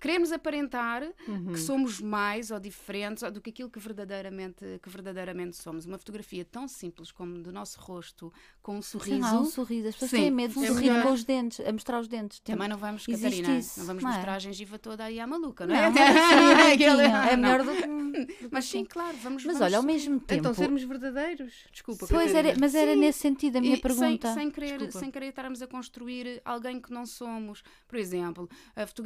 queremos 0.00 0.32
aparentar 0.32 1.02
Uhum. 1.26 1.52
que 1.54 1.58
somos 1.58 1.98
mais 2.00 2.50
ou 2.50 2.60
diferentes 2.60 3.22
ou 3.22 3.30
do 3.30 3.40
que 3.40 3.48
aquilo 3.50 3.70
que 3.70 3.78
verdadeiramente, 3.78 4.64
que 4.82 4.88
verdadeiramente 4.90 5.56
somos. 5.56 5.86
Uma 5.86 5.96
fotografia 5.98 6.44
tão 6.44 6.68
simples 6.68 7.10
como 7.10 7.42
do 7.42 7.50
nosso 7.50 7.80
rosto, 7.80 8.30
com 8.62 8.76
um 8.76 8.82
sorriso. 8.82 9.16
Sim, 9.16 9.22
há 9.24 9.40
um 9.40 9.44
sorriso. 9.46 9.88
As 9.88 9.94
pessoas 9.94 10.10
Sim, 10.10 10.16
têm 10.18 10.30
medo 10.30 10.52
de 10.54 10.64
é 10.64 10.68
sorrir 10.68 11.02
com 11.02 11.12
os 11.12 11.24
dentes, 11.24 11.60
a 11.60 11.72
mostrar 11.72 12.00
os 12.00 12.08
dentes. 12.08 12.38
Tem- 12.40 12.54
Também 12.54 12.68
não 12.68 12.76
vamos, 12.76 13.06
Existe 13.08 13.22
Catarina, 13.40 13.58
isso, 13.58 13.80
não 13.80 13.86
vamos 13.86 14.02
não 14.02 14.10
é? 14.10 14.14
mostrar 14.14 14.34
a 14.34 14.38
gengiva 14.38 14.78
toda 14.78 15.04
aí 15.04 15.18
à 15.20 15.26
maluca, 15.26 15.66
Não, 15.66 15.74
não 15.74 15.80
é? 15.82 15.90
não, 15.90 15.96
é 17.30 17.36
não. 17.36 17.42
melhor 17.42 17.64
do 17.64 17.72
que. 17.72 17.94
Mas 18.50 18.66
sim, 18.66 18.84
claro, 18.84 19.16
vamos 19.22 19.44
Mas 19.44 19.54
vamos 19.58 19.60
olha, 19.62 19.76
ao 19.78 19.82
mesmo 19.82 20.20
tempo. 20.20 20.40
Então, 20.40 20.54
sermos 20.54 20.82
verdadeiros. 20.84 21.64
Desculpa, 21.72 22.06
Pois 22.06 22.26
Catarina. 22.30 22.50
era, 22.50 22.58
mas 22.60 22.74
era 22.74 22.92
Sim. 22.94 23.00
nesse 23.00 23.18
sentido 23.18 23.56
a 23.56 23.60
minha 23.60 23.74
E 23.76 23.80
pergunta. 23.80 24.28
Sem, 24.28 24.42
sem, 24.42 24.50
querer, 24.50 24.68
Desculpa. 24.78 24.98
sem 25.00 25.10
querer 25.10 25.26
estarmos 25.30 25.60
a 25.62 25.66
construir 25.66 26.40
alguém 26.44 26.80
que 26.80 26.92
não 26.92 27.04
somos. 27.06 27.64
Por 27.88 27.98
exemplo, 27.98 28.48
a 28.76 28.86
fotografia 28.86 29.03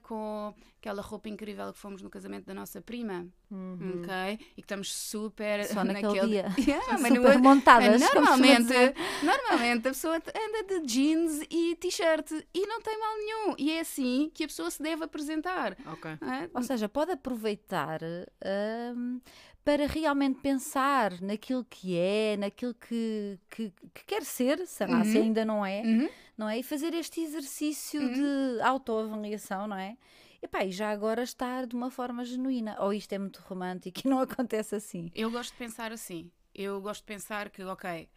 com 0.00 0.54
aquela 0.80 1.00
roupa 1.02 1.28
incrível 1.28 1.72
que 1.72 1.78
fomos 1.78 2.02
no 2.02 2.10
casamento 2.10 2.44
da 2.44 2.52
nossa 2.54 2.80
prima, 2.80 3.26
Uhum. 3.50 4.02
ok? 4.02 4.38
E 4.52 4.54
que 4.56 4.60
estamos 4.62 4.92
super. 4.92 5.64
Só 5.66 5.82
naquele 5.84 6.06
naquele... 6.06 6.26
dia. 6.28 6.46
Yeah, 6.66 6.98
Super 6.98 7.34
não- 7.36 7.40
montadas. 7.42 8.00
mas 8.00 8.10
como 8.10 8.26
costuma 8.26 8.46
normalmente, 8.48 8.94
normalmente 9.22 9.88
a 9.88 9.90
pessoa 9.90 10.16
anda 10.16 10.62
de 10.80 10.86
jeans 10.86 11.40
e 11.50 11.76
t-shirt 11.76 12.30
e 12.52 12.66
não 12.66 12.80
tem 12.82 12.98
mal 12.98 13.16
nenhum. 13.16 13.54
E 13.58 13.72
é 13.72 13.80
assim 13.80 14.30
que 14.34 14.44
a 14.44 14.46
pessoa 14.46 14.70
se 14.70 14.82
deve 14.82 15.04
apresentar. 15.04 15.76
Ok. 15.86 16.10
é? 16.10 16.50
Ou 16.52 16.62
seja, 16.62 16.88
pode 16.88 17.12
aproveitar 17.12 18.00
hum, 18.96 19.20
para 19.64 19.86
realmente 19.86 20.40
pensar 20.40 21.20
naquilo 21.20 21.64
que 21.64 21.96
é, 21.98 22.36
naquilo 22.36 22.74
que, 22.74 23.38
que, 23.50 23.72
que 23.94 24.04
quer 24.04 24.22
ser, 24.22 24.66
sei 24.66 24.86
lá, 24.86 25.02
se 25.04 25.16
Uhum. 25.18 25.24
ainda 25.24 25.44
não 25.44 25.64
é, 25.64 25.82
Uhum. 25.82 26.08
não 26.36 26.48
é? 26.48 26.58
E 26.58 26.62
fazer 26.62 26.92
este 26.94 27.20
exercício 27.22 28.02
Uhum. 28.02 28.12
de 28.12 28.60
autoavaliação, 28.62 29.66
não 29.66 29.76
é? 29.76 29.96
E 30.42 30.46
pá, 30.48 30.62
e 30.64 30.70
já 30.70 30.90
agora 30.90 31.22
estar 31.22 31.66
de 31.66 31.74
uma 31.74 31.90
forma 31.90 32.24
genuína. 32.24 32.76
Ou 32.78 32.92
isto 32.92 33.12
é 33.14 33.18
muito 33.18 33.40
romântico 33.46 34.00
e 34.04 34.08
não 34.08 34.20
acontece 34.20 34.74
assim. 34.74 35.10
Eu 35.14 35.30
gosto 35.30 35.52
de 35.52 35.56
pensar 35.58 35.90
assim. 35.92 36.30
Eu 36.54 36.80
gosto 36.80 37.00
de 37.00 37.06
pensar 37.06 37.48
que, 37.50 37.64
ok, 37.64 38.08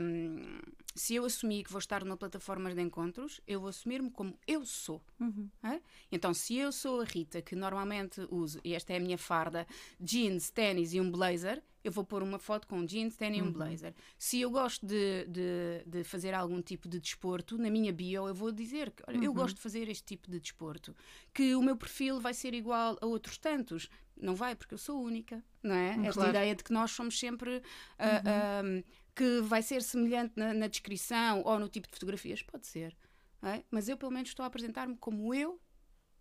hum, 0.00 0.58
se 0.94 1.14
eu 1.14 1.24
assumir 1.24 1.62
que 1.64 1.70
vou 1.70 1.78
estar 1.78 2.02
numa 2.04 2.16
plataforma 2.16 2.74
de 2.74 2.80
encontros, 2.80 3.40
eu 3.46 3.60
vou 3.60 3.68
assumir-me 3.68 4.10
como 4.10 4.38
eu 4.46 4.64
sou. 4.64 5.02
Uhum. 5.20 5.48
é? 5.62 5.80
Então, 6.10 6.32
se 6.32 6.56
eu 6.56 6.72
sou 6.72 7.02
a 7.02 7.04
Rita, 7.04 7.42
que 7.42 7.54
normalmente 7.54 8.26
uso, 8.30 8.60
e 8.64 8.74
esta 8.74 8.94
é 8.94 8.96
a 8.96 9.00
minha 9.00 9.18
farda, 9.18 9.66
jeans, 10.00 10.50
ténis 10.50 10.94
e 10.94 11.00
um 11.00 11.10
blazer, 11.10 11.62
eu 11.84 11.92
vou 11.92 12.02
pôr 12.02 12.22
uma 12.22 12.38
foto 12.38 12.66
com 12.66 12.84
jeans, 12.84 13.14
ténis 13.14 13.38
e 13.38 13.42
um 13.42 13.52
blazer. 13.52 13.94
Se 14.18 14.40
eu 14.40 14.50
gosto 14.50 14.84
de, 14.84 15.24
de, 15.26 15.84
de 15.86 16.02
fazer 16.02 16.34
algum 16.34 16.60
tipo 16.60 16.88
de 16.88 16.98
desporto, 16.98 17.56
na 17.58 17.70
minha 17.70 17.92
bio 17.92 18.26
eu 18.26 18.34
vou 18.34 18.50
dizer 18.50 18.90
que 18.90 19.04
olha, 19.06 19.22
eu 19.24 19.32
gosto 19.32 19.56
de 19.56 19.60
fazer 19.62 19.88
este 19.88 20.02
tipo 20.02 20.28
de 20.30 20.40
desporto. 20.40 20.96
Que 21.32 21.54
o 21.54 21.62
meu 21.62 21.76
perfil 21.76 22.18
vai 22.20 22.34
ser 22.34 22.54
igual 22.54 22.98
a 23.00 23.06
outros 23.06 23.38
tantos. 23.38 23.88
Não 24.16 24.34
vai, 24.34 24.56
porque 24.56 24.74
eu 24.74 24.78
sou 24.78 25.00
única, 25.00 25.44
não 25.62 25.74
é? 25.74 25.90
Esta 26.08 26.12
Claro. 26.14 26.30
ideia 26.30 26.54
de 26.56 26.64
que 26.64 26.72
nós 26.72 26.90
somos 26.90 27.16
sempre. 27.18 27.62
ah, 27.98 28.22
ah, 28.24 28.82
que 29.16 29.40
vai 29.40 29.62
ser 29.62 29.82
semelhante 29.82 30.34
na, 30.36 30.52
na 30.54 30.66
descrição 30.68 31.42
ou 31.44 31.58
no 31.58 31.68
tipo 31.68 31.88
de 31.88 31.94
fotografias, 31.94 32.42
pode 32.42 32.66
ser. 32.66 32.96
é? 33.42 33.64
Mas 33.70 33.88
eu, 33.88 33.96
pelo 33.96 34.12
menos, 34.12 34.28
estou 34.28 34.44
a 34.44 34.46
apresentar-me 34.46 34.96
como 34.96 35.34
eu 35.34 35.58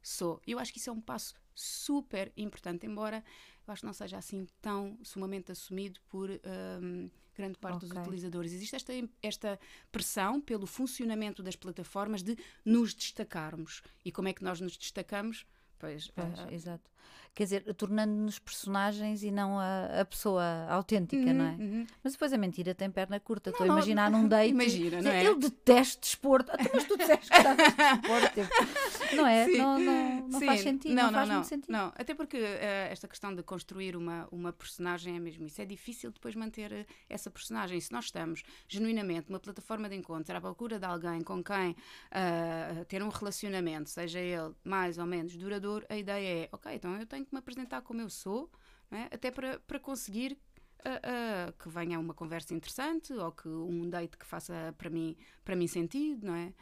sou. 0.01 0.41
Eu 0.47 0.57
acho 0.59 0.71
que 0.71 0.79
isso 0.79 0.89
é 0.89 0.93
um 0.93 1.01
passo 1.01 1.33
super 1.53 2.31
importante, 2.37 2.85
embora 2.85 3.23
eu 3.67 3.71
acho 3.71 3.81
que 3.81 3.85
não 3.85 3.93
seja 3.93 4.17
assim 4.17 4.45
tão 4.61 4.97
sumamente 5.03 5.51
assumido 5.51 5.99
por 6.07 6.29
hum, 6.29 7.09
grande 7.35 7.57
parte 7.57 7.81
dos 7.81 7.91
Ok. 7.91 8.01
utilizadores. 8.01 8.53
Existe 8.53 8.75
esta, 8.75 8.93
esta 9.21 9.59
pressão 9.91 10.39
pelo 10.39 10.65
funcionamento 10.67 11.41
das 11.43 11.55
plataformas 11.55 12.21
de 12.23 12.37
nos 12.63 12.93
destacarmos. 12.93 13.81
E 14.03 14.11
como 14.11 14.27
é 14.27 14.33
que 14.33 14.43
nós 14.43 14.61
nos 14.61 14.77
destacamos? 14.77 15.45
Pois, 15.79 16.07
Pois, 16.09 16.39
ah, 16.39 16.53
exato. 16.53 16.89
Quer 17.35 17.43
dizer, 17.43 17.73
tornando-nos 17.73 18.39
personagens 18.39 19.21
e 19.21 19.29
não 19.29 19.59
a, 19.59 20.01
a 20.01 20.05
pessoa 20.05 20.67
autêntica, 20.69 21.33
não 21.33 21.45
é? 21.45 21.49
uhum, 21.49 21.59
uhum. 21.59 21.87
Mas 22.01 22.13
depois 22.13 22.31
a 22.31 22.37
mentira 22.37 22.73
tem 22.73 22.89
perna 22.89 23.19
curta. 23.19 23.49
Estou 23.49 23.65
a 23.65 23.67
não, 23.67 23.75
imaginar 23.75 24.09
num 24.09 24.25
date. 24.25 24.51
imagina, 24.51 25.01
não 25.01 25.11
é? 25.11 25.27
Eu 25.27 25.37
detesto 25.37 26.01
desporto. 26.01 26.49
Ah, 26.53 26.57
Mas 26.73 26.85
tu 26.85 26.97
disseste 26.97 27.29
que 27.29 27.37
de 27.37 27.55
desporto. 27.55 29.15
não 29.17 29.27
é? 29.27 29.45
Sim. 29.45 29.57
Não, 29.57 29.79
não, 29.79 30.27
não 30.29 30.39
faz 30.39 30.61
sentido. 30.61 30.95
Não, 30.95 31.11
faz 31.11 31.29
muito 31.29 31.47
sentido. 31.47 31.71
Não, 31.71 31.91
até 31.97 32.15
porque 32.15 32.37
eh, 32.37 32.87
esta 32.89 33.05
questão 33.05 33.35
de 33.35 33.43
construir 33.43 33.97
uma, 33.97 34.29
uma 34.31 34.53
personagem 34.53 35.17
é 35.17 35.19
mesmo 35.19 35.45
isso. 35.45 35.61
É 35.61 35.65
difícil 35.65 36.11
depois 36.11 36.35
manter 36.35 36.71
eh, 36.71 36.85
essa 37.09 37.29
personagem. 37.29 37.81
Se 37.81 37.91
nós 37.91 38.05
estamos 38.05 38.43
genuinamente 38.65 39.29
numa 39.29 39.41
plataforma 39.41 39.89
de 39.89 39.95
encontros 39.95 40.29
à 40.29 40.39
procura 40.39 40.79
de 40.79 40.85
alguém 40.85 41.21
com 41.21 41.43
quem 41.43 41.75
ah, 42.11 42.85
ter 42.87 43.03
um 43.03 43.09
relacionamento, 43.09 43.89
seja 43.89 44.19
ele 44.19 44.53
mais 44.63 44.97
ou 44.97 45.05
menos 45.05 45.35
duradouro, 45.35 45.85
a 45.89 45.97
ideia 45.97 46.45
é, 46.45 46.49
ok, 46.51 46.73
então 46.73 46.94
eu 46.99 47.05
tenho 47.05 47.25
que 47.25 47.33
me 47.33 47.39
apresentar 47.39 47.81
como 47.81 48.01
eu 48.01 48.09
sou, 48.09 48.51
não 48.89 48.97
é? 48.97 49.09
até 49.11 49.31
para, 49.31 49.59
para 49.59 49.79
conseguir 49.79 50.37
ah, 50.83 51.01
ah, 51.03 51.51
que 51.51 51.69
venha 51.69 51.99
uma 51.99 52.13
conversa 52.13 52.53
interessante 52.53 53.11
ou 53.13 53.31
que 53.31 53.47
um 53.47 53.89
date 53.89 54.17
que 54.17 54.25
faça 54.25 54.73
para 54.77 54.89
mim, 54.89 55.17
para 55.43 55.55
mim 55.55 55.67
sentido, 55.67 56.27
não 56.27 56.35
é? 56.35 56.53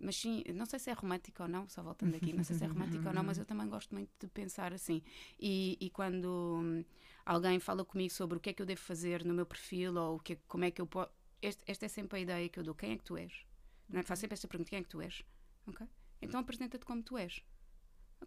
Mas 0.00 0.14
sim, 0.16 0.44
não 0.54 0.64
sei 0.64 0.78
se 0.78 0.90
é 0.90 0.92
romântico 0.92 1.42
ou 1.42 1.48
não, 1.48 1.68
só 1.68 1.82
voltando 1.82 2.14
aqui, 2.14 2.32
não 2.32 2.44
sei 2.44 2.56
se 2.56 2.62
é 2.62 2.68
romântico 2.68 3.08
ou 3.08 3.12
não, 3.12 3.24
mas 3.24 3.36
eu 3.36 3.44
também 3.44 3.68
gosto 3.68 3.92
muito 3.92 4.10
de 4.20 4.28
pensar 4.28 4.72
assim. 4.72 5.02
E, 5.40 5.76
e 5.80 5.90
quando 5.90 6.84
alguém 7.24 7.58
fala 7.58 7.84
comigo 7.84 8.12
sobre 8.12 8.38
o 8.38 8.40
que 8.40 8.50
é 8.50 8.52
que 8.52 8.62
eu 8.62 8.66
devo 8.66 8.80
fazer 8.80 9.24
no 9.24 9.34
meu 9.34 9.44
perfil 9.44 9.96
ou 9.96 10.16
o 10.16 10.20
que, 10.20 10.36
como 10.46 10.64
é 10.64 10.70
que 10.70 10.80
eu 10.80 10.86
posso. 10.86 11.10
Esta 11.42 11.84
é 11.84 11.88
sempre 11.88 12.18
a 12.18 12.20
ideia 12.20 12.48
que 12.48 12.60
eu 12.60 12.62
dou: 12.64 12.76
quem 12.76 12.92
é 12.92 12.96
que 12.96 13.02
tu 13.02 13.16
és? 13.16 13.44
Não 13.88 13.98
é? 13.98 14.02
Faço 14.04 14.20
sempre 14.20 14.34
esta 14.34 14.46
pergunta: 14.46 14.70
quem 14.70 14.78
é 14.78 14.82
que 14.82 14.88
tu 14.88 15.00
és? 15.00 15.22
Ok? 15.66 15.84
Então 16.22 16.40
apresenta-te 16.40 16.84
como 16.84 17.02
tu 17.02 17.18
és. 17.18 17.42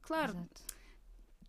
Claro, 0.01 0.33
Exato. 0.33 0.61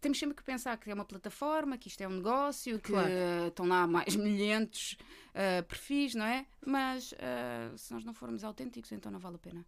Temos 0.00 0.18
sempre 0.18 0.34
que 0.36 0.42
pensar 0.42 0.76
que 0.78 0.90
é 0.90 0.94
uma 0.94 1.04
plataforma, 1.04 1.76
que 1.78 1.88
isto 1.88 2.00
é 2.00 2.08
um 2.08 2.12
negócio, 2.16 2.78
que 2.80 2.92
Claro. 2.92 3.08
estão 3.48 3.66
lá 3.66 3.86
mais 3.86 4.14
milhentos 4.16 4.96
eh, 5.34 5.62
perfis, 5.62 6.14
não 6.14 6.24
é? 6.26 6.46
Mas 6.64 7.14
eh, 7.18 7.70
se 7.76 7.92
nós 7.92 8.04
não 8.04 8.14
formos 8.14 8.42
autênticos, 8.44 8.90
então 8.92 9.10
não 9.12 9.18
vale 9.18 9.36
a 9.36 9.38
pena. 9.38 9.64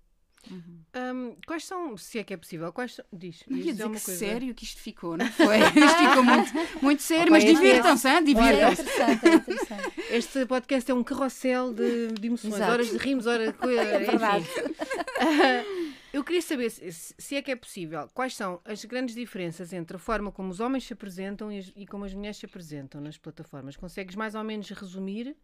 Hum, 0.51 1.37
quais 1.47 1.65
são, 1.65 1.97
se 1.97 2.19
é 2.19 2.25
que 2.25 2.35
é 2.35 2.37
possível, 2.37 2.73
quais 2.73 2.95
são. 2.95 3.05
Diz, 3.13 3.45
Não 3.47 3.57
ia 3.57 3.73
dizer 3.73 3.89
que 3.91 3.99
sério 4.01 4.53
que 4.53 4.65
isto 4.65 4.81
ficou, 4.81 5.17
não 5.17 5.31
foi? 5.31 5.59
Isto 5.71 5.99
ficou 6.09 6.25
muito, 6.25 6.53
muito 6.83 7.01
sério, 7.03 7.31
mas 7.31 7.45
Opa, 7.45 7.53
este 7.53 7.63
é- 7.65 7.69
divirtam-se, 7.71 8.09
é 8.09 8.23
divirtam-se. 8.23 8.83
interessante, 8.83 9.27
é 9.29 9.35
interessante. 9.35 9.93
Este 10.11 10.47
podcast 10.47 10.91
é 10.91 10.95
um 10.95 11.05
carrossel 11.05 11.73
de, 11.73 12.09
de 12.09 12.27
emoções, 12.27 12.55
Exato. 12.55 12.73
horas 12.73 12.91
de 12.91 12.97
rimos, 12.97 13.27
horas 13.29 13.53
de 13.53 13.55
coisa. 13.59 13.83
É 13.83 13.99
verdade. 14.01 14.47
Eu 16.13 16.23
queria 16.23 16.43
saber, 16.43 16.69
se, 16.69 16.93
se 17.17 17.37
é 17.37 17.41
que 17.41 17.51
é 17.51 17.57
possível, 17.57 18.07
quais 18.13 18.37
são 18.37 18.61
as 18.67 18.85
grandes 18.85 19.15
diferenças 19.15 19.73
entre 19.73 19.97
a 19.97 19.99
forma 19.99 20.31
como 20.31 20.51
os 20.51 20.61
homens 20.61 20.85
se 20.85 20.93
apresentam 20.93 21.51
e, 21.51 21.59
as- 21.59 21.73
e 21.75 21.87
como 21.87 22.05
as 22.05 22.13
mulheres 22.13 22.37
se 22.37 22.45
apresentam 22.45 23.01
nas 23.01 23.17
plataformas. 23.17 23.77
Consegues 23.79 24.15
mais 24.15 24.35
ou 24.35 24.45
menos 24.45 24.69
resumir? 24.69 25.35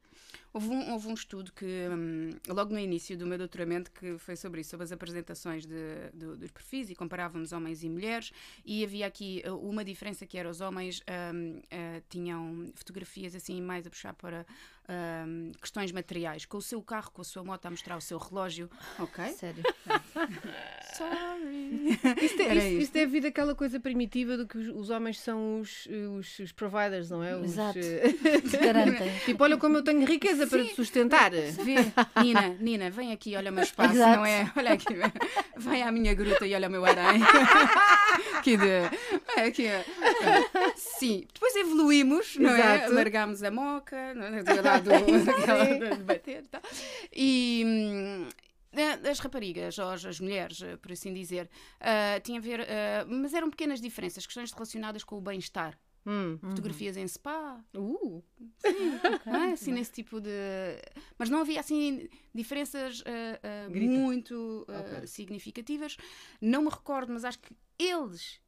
Houve 0.53 0.69
um, 0.69 0.93
houve 0.93 1.09
um 1.09 1.15
estudo 1.15 1.53
que, 1.53 1.65
hum, 1.65 2.31
logo 2.49 2.71
no 2.75 2.79
início 2.79 3.17
do 3.17 3.27
meu 3.27 3.39
doutoramento, 3.39 3.91
que 3.93 4.19
foi 4.19 4.37
sobre 4.37 4.61
isso, 4.61 4.69
sobre 4.71 4.85
as 4.85 4.93
apresentações 4.93 5.65
de- 5.65 6.11
do- 6.13 6.37
dos 6.37 6.51
perfis 6.51 6.91
e 6.91 6.95
comparávamos 6.95 7.53
homens 7.53 7.83
e 7.83 7.89
mulheres, 7.89 8.31
e 8.63 8.85
havia 8.85 9.07
aqui 9.07 9.43
uh, 9.47 9.55
uma 9.57 9.83
diferença 9.83 10.27
que 10.27 10.37
era 10.37 10.51
os 10.51 10.61
homens 10.61 11.01
hum, 11.35 11.61
uh, 11.61 12.03
tinham 12.11 12.71
fotografias 12.75 13.35
assim 13.35 13.63
mais 13.63 13.87
a 13.87 13.91
puxar 13.91 14.13
para 14.13 14.45
hum, 14.89 15.53
questões 15.61 15.93
materiais, 15.93 16.45
com 16.45 16.57
o 16.59 16.63
seu 16.63 16.81
carro, 16.83 17.11
com 17.13 17.21
a 17.23 17.25
sua 17.25 17.45
moto, 17.45 17.67
a 17.67 17.71
mostrar 17.71 17.97
o 17.97 18.01
seu 18.01 18.19
relógio, 18.19 18.71
ok? 18.99 19.27
Sério. 19.33 19.63
Sorry. 20.97 21.99
Isto 22.23 22.43
é, 22.43 22.45
Era 22.47 22.55
isto, 22.57 22.67
isto. 22.69 22.81
isto 22.83 22.97
é 22.97 23.01
devido 23.07 23.27
àquela 23.27 23.55
coisa 23.55 23.79
primitiva 23.79 24.37
do 24.37 24.47
que 24.47 24.59
os, 24.59 24.69
os 24.69 24.91
homens 24.91 25.21
são 25.21 25.61
os, 25.61 25.87
os, 26.19 26.39
os 26.41 26.53
providers, 26.53 27.11
não 27.11 27.23
é? 27.23 27.37
Os, 27.37 27.53
Exato. 27.53 27.79
eh, 27.79 28.41
Te 28.41 28.57
garantem. 28.59 29.11
tipo, 29.25 29.43
olha 29.45 29.57
como 29.57 29.77
eu 29.77 29.83
tenho 29.83 30.05
riqueza 30.07 30.47
para 30.47 30.65
te 30.65 30.75
sustentar. 30.75 31.31
Vê, 31.31 31.77
Nina, 32.23 32.49
Nina, 32.61 32.91
vem 32.91 33.13
aqui, 33.13 33.37
olha 33.37 33.51
o 33.51 33.55
meu 33.55 33.65
espaço, 33.65 33.95
Exato. 33.95 34.17
não 34.17 34.27
é? 34.27 34.51
Olha 34.57 34.73
aqui, 34.73 34.95
vem 35.57 35.83
à 35.83 35.93
minha 35.93 36.15
gruta 36.15 36.47
e 36.47 36.55
olha 36.55 36.69
o 36.69 36.71
meu 36.71 36.85
aranha. 36.85 37.25
que 38.43 38.57
de. 38.57 38.65
É, 39.39 39.47
aqui, 39.47 39.67
é. 39.67 39.85
Sim, 40.77 41.27
depois 41.33 41.55
evoluímos, 41.57 42.37
não 42.37 42.51
é? 42.51 42.77
Exato. 42.77 42.95
Largámos 42.95 43.43
a 43.43 43.51
moca, 43.51 44.15
não 44.15 44.27
é? 44.27 44.43
Lá 44.63 44.79
do, 44.79 44.91
daquela 45.25 45.97
de 45.97 46.03
bater 46.03 46.45
e. 46.45 46.61
E. 47.13 47.65
hum, 47.67 48.29
As 49.11 49.19
raparigas, 49.21 49.79
ou 49.79 49.89
as, 49.91 50.21
mulheres, 50.21 50.61
eh, 50.63 50.77
por 50.77 50.93
assim 50.93 51.13
dizer, 51.13 51.49
ah, 51.81 52.21
tinha 52.23 52.39
a 52.39 52.43
ver, 52.43 52.61
ah, 52.63 53.05
mas 53.09 53.33
eram 53.35 53.51
pequenas 53.51 53.81
diferenças, 53.81 54.27
questões 54.27 54.53
relacionadas 54.53 55.03
com 55.05 55.17
o 55.17 55.21
bem-estar. 55.21 55.79
Hum. 56.07 56.39
Fotografias 56.41 56.97
em 56.97 57.07
spa, 57.07 57.63
Uh, 57.75 58.23
não 59.27 59.43
é? 59.43 59.53
Assim, 59.53 59.73
nesse 59.73 59.93
tipo 59.93 60.21
de. 60.21 60.31
Mas 61.19 61.29
não 61.29 61.41
havia 61.41 61.61
assim 61.61 62.09
diferenças 62.35 63.03
Grita. 63.71 63.93
muito 63.93 64.65
ah, 64.69 64.81
Ok. 64.97 65.07
significativas. 65.07 65.97
Não 66.41 66.63
me 66.63 66.71
recordo, 66.71 67.13
mas 67.13 67.25
acho 67.27 67.39
que 67.41 67.55
eles 67.79 68.41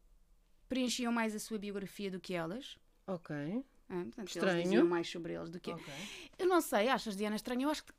preenchiam 0.70 1.12
mais 1.12 1.34
a 1.34 1.38
sua 1.38 1.58
biografia 1.58 2.10
do 2.10 2.18
que 2.18 2.32
elas. 2.32 2.78
ok. 3.06 3.36
Ah, 3.92 4.04
portanto, 4.04 4.28
Estranho. 4.28 4.56
Eles 4.58 4.64
diziam 4.70 4.86
mais 4.86 5.08
sobre 5.10 5.34
eles 5.34 5.50
do 5.50 5.58
que. 5.60 5.72
ok. 5.72 5.92
Eu 6.38 6.46
não 6.46 6.60
sei, 6.60 6.88
achas, 6.88 7.16
Diana, 7.16 7.34
estranho? 7.36 7.62
Eu 7.62 7.70
acho 7.70 7.84
que 7.84 7.92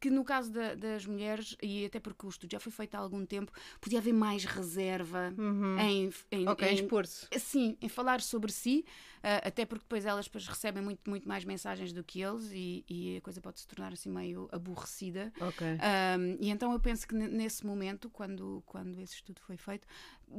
que 0.00 0.10
no 0.10 0.22
caso 0.22 0.52
da- 0.52 0.74
das 0.74 1.06
mulheres, 1.06 1.56
e 1.62 1.86
até 1.86 1.98
porque 1.98 2.26
o 2.26 2.28
estudo 2.28 2.50
já 2.52 2.60
foi 2.60 2.70
feito 2.70 2.94
há 2.94 2.98
algum 2.98 3.24
tempo, 3.24 3.50
podia 3.80 4.00
haver 4.00 4.12
mais 4.12 4.44
reserva 4.44 5.32
em, 5.80 6.10
em, 6.30 6.46
Ok, 6.46 6.68
em- 6.68 6.74
expor-se. 6.74 7.26
Sim, 7.38 7.78
em 7.80 7.88
falar 7.88 8.20
sobre 8.20 8.52
si, 8.52 8.84
ah, 9.22 9.48
até 9.48 9.64
porque 9.64 9.82
depois 9.82 10.04
elas 10.04 10.26
depois 10.26 10.46
recebem 10.46 10.82
muito, 10.82 11.08
muito 11.08 11.26
mais 11.26 11.42
mensagens 11.46 11.90
do 11.90 12.04
que 12.04 12.20
eles 12.20 12.50
e, 12.52 12.84
e 12.86 13.16
a 13.16 13.20
coisa 13.22 13.40
pode 13.40 13.60
se 13.60 13.66
tornar 13.66 13.94
assim 13.94 14.10
meio 14.10 14.46
aborrecida. 14.52 15.32
Ok. 15.40 15.66
Um, 15.66 16.36
e 16.38 16.50
então 16.50 16.70
eu 16.74 16.80
penso 16.80 17.08
que 17.08 17.14
ne- 17.14 17.28
nesse 17.28 17.64
momento, 17.64 18.10
quando, 18.10 18.62
quando 18.66 19.00
esse 19.00 19.14
estudo 19.14 19.40
foi 19.40 19.56
feito, 19.56 19.88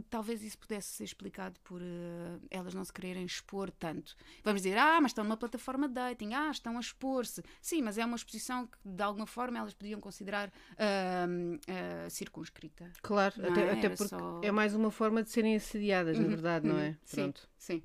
talvez 0.09 0.43
isso 0.43 0.57
pudesse 0.57 0.89
ser 0.89 1.03
explicado 1.03 1.59
por 1.61 1.81
eh, 1.81 2.39
elas 2.49 2.73
não 2.73 2.83
se 2.83 2.91
quererem 2.93 3.25
expor 3.25 3.71
tanto. 3.71 4.15
Vamos 4.43 4.61
dizer, 4.61 4.77
ah, 4.77 4.99
mas 5.01 5.11
estão 5.11 5.23
numa 5.23 5.37
plataforma 5.37 5.87
de 5.87 5.93
dating, 5.93 6.33
ah, 6.33 6.49
estão 6.51 6.77
a 6.77 6.79
expor-se. 6.79 7.43
Sim, 7.61 7.81
mas 7.81 7.97
é 7.97 8.05
uma 8.05 8.15
exposição 8.15 8.67
que 8.67 8.77
de 8.83 9.03
alguma 9.03 9.25
forma 9.27 9.57
elas 9.59 9.73
podiam 9.73 9.99
considerar 9.99 10.51
ahm, 10.77 11.57
ah, 11.67 12.09
circunscrita. 12.09 12.89
Claro, 13.01 13.35
Não 13.37 13.51
até, 13.51 13.61
é? 13.61 13.71
até 13.73 13.89
porque 13.89 14.15
só- 14.15 14.39
é 14.41 14.51
mais 14.51 14.73
uma 14.75 14.91
forma 14.91 15.21
de 15.23 15.29
serem 15.29 15.55
assediadas, 15.55 16.17
na 16.17 16.23
Uhum, 16.23 16.29
verdade, 16.29 16.67
não 16.67 16.75
uhum, 16.75 16.81
é? 16.81 16.97
Sim, 17.03 17.15
Pronto. 17.15 17.49
sim. 17.57 17.83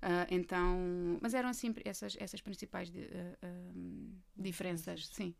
Ah, 0.00 0.26
então, 0.30 1.18
mas 1.20 1.32
eram 1.34 1.48
assim 1.48 1.72
essas, 1.84 2.16
essas 2.18 2.40
principais 2.40 2.90
ah, 3.42 3.46
diferenças, 4.36 5.06
sim. 5.08 5.34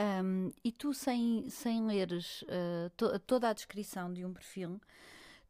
Um, 0.00 0.52
e 0.62 0.70
tu, 0.70 0.94
sem, 0.94 1.48
sem 1.50 1.84
leres 1.84 2.42
uh, 2.42 2.88
to- 2.96 3.18
toda 3.18 3.48
a 3.48 3.52
descrição 3.52 4.12
de 4.12 4.24
um 4.24 4.32
perfil, 4.32 4.80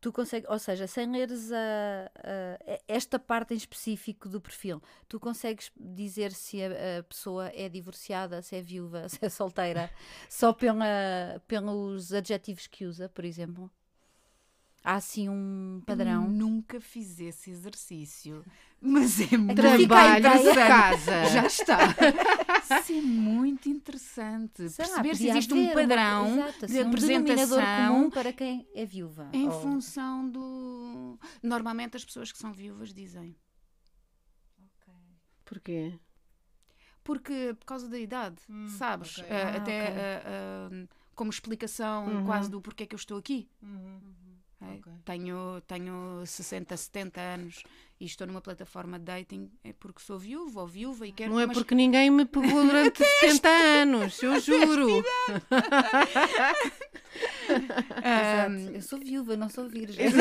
tu 0.01 0.11
consegues, 0.11 0.49
ou 0.49 0.59
seja, 0.59 0.87
sem 0.87 1.11
leres 1.13 1.53
a, 1.53 2.11
a- 2.17 2.81
esta 2.89 3.19
parte 3.19 3.53
em 3.53 3.57
específico 3.59 4.27
do 4.27 4.41
perfil, 4.41 4.83
tu 5.07 5.21
consegues 5.21 5.71
dizer 5.77 6.33
se 6.33 6.63
a, 6.63 7.01
a 7.01 7.03
pessoa 7.03 7.49
é 7.55 7.69
divorciada, 7.69 8.41
se 8.41 8.57
é 8.57 8.63
viúva, 8.63 9.07
se 9.11 9.19
é 9.23 9.29
solteira, 9.29 9.91
só 10.31 10.51
pela, 10.53 10.87
pelos 11.47 12.13
adjetivos 12.15 12.67
que 12.67 12.87
usa, 12.87 13.07
por 13.09 13.25
exemplo? 13.27 13.71
Há 14.85 14.95
assim 14.95 15.29
um 15.29 15.83
padrão? 15.85 16.29
Nunca 16.29 16.81
fiz 16.81 17.21
esse 17.21 17.51
exercício, 17.51 18.45
mas 18.81 19.21
é 19.21 19.37
muito 19.37 19.57
Trabalho 19.57 20.23
de 20.43 20.55
casa. 20.55 21.25
Já 21.27 21.47
está. 21.47 21.79
Isso 22.81 22.93
é 22.93 23.01
muito 23.03 23.69
interessante. 23.69 24.69
Sei 24.71 24.87
lá, 24.87 25.03
Perceber 25.03 25.17
se 25.17 25.29
existe 25.29 25.53
um 25.53 25.57
haver 25.59 25.67
uma- 25.73 25.75
padrão 25.89 26.33
exato, 26.33 26.59
de 26.59 26.65
assim, 26.65 26.85
um 26.85 26.89
apresentação 26.89 27.63
comum 27.89 28.11
para 28.11 28.33
quem 28.33 28.67
é 28.75 28.87
viúva. 28.87 29.29
em 29.33 29.47
ou- 29.49 29.53
função 29.61 30.29
do. 30.31 31.19
Normalmente 31.43 31.97
as 31.97 32.05
pessoas 32.05 32.33
que 32.33 32.39
são 32.39 32.53
viúvas 32.53 32.93
dizem. 32.95 33.37
Porquê? 35.45 35.99
Porque 37.03 37.55
por 37.59 37.65
causa 37.67 37.89
da 37.89 37.99
idade, 37.99 38.41
sabes? 38.79 39.19
ok. 39.19 39.25
Eh, 39.31 39.43
Ah, 39.43 39.57
até 39.57 39.61
ok. 39.89 39.97
eh, 39.97 40.23
eh, 40.27 40.89
como 41.15 41.31
explicação 41.31 42.07
Uhum. 42.07 42.25
quase 42.25 42.51
do 42.51 42.61
porquê 42.61 42.87
que 42.87 42.95
eu 42.95 42.99
estou 42.99 43.17
aqui. 43.19 43.49
É, 44.61 44.65
Ok. 44.79 44.93
Tenho, 45.05 45.61
tenho 45.69 46.23
60, 46.27 46.77
70 46.77 47.21
anos 47.21 47.63
e 48.01 48.05
estou 48.07 48.27
numa 48.27 48.41
plataforma 48.41 48.99
de 48.99 49.05
dating 49.05 49.49
é 49.63 49.73
porque 49.73 50.01
sou 50.03 50.19
viúva 50.19 50.63
ou 50.63 50.67
viúva 50.67 51.07
e 51.07 51.13
quero 51.13 51.31
Não 51.33 51.39
é 51.41 51.45
umas- 51.45 51.57
porque 51.59 51.75
ninguém 51.77 52.11
me 52.11 52.25
pegou 52.25 52.65
durante 52.65 52.99
70 53.21 53.49
anos, 53.49 54.21
eu 54.23 54.41
juro. 54.41 55.05
Exato. 57.49 58.75
Eu 58.75 58.83
sou 58.83 58.99
viúva, 58.99 59.37
não 59.37 59.49
sou 59.49 59.69
virgem. 59.69 60.07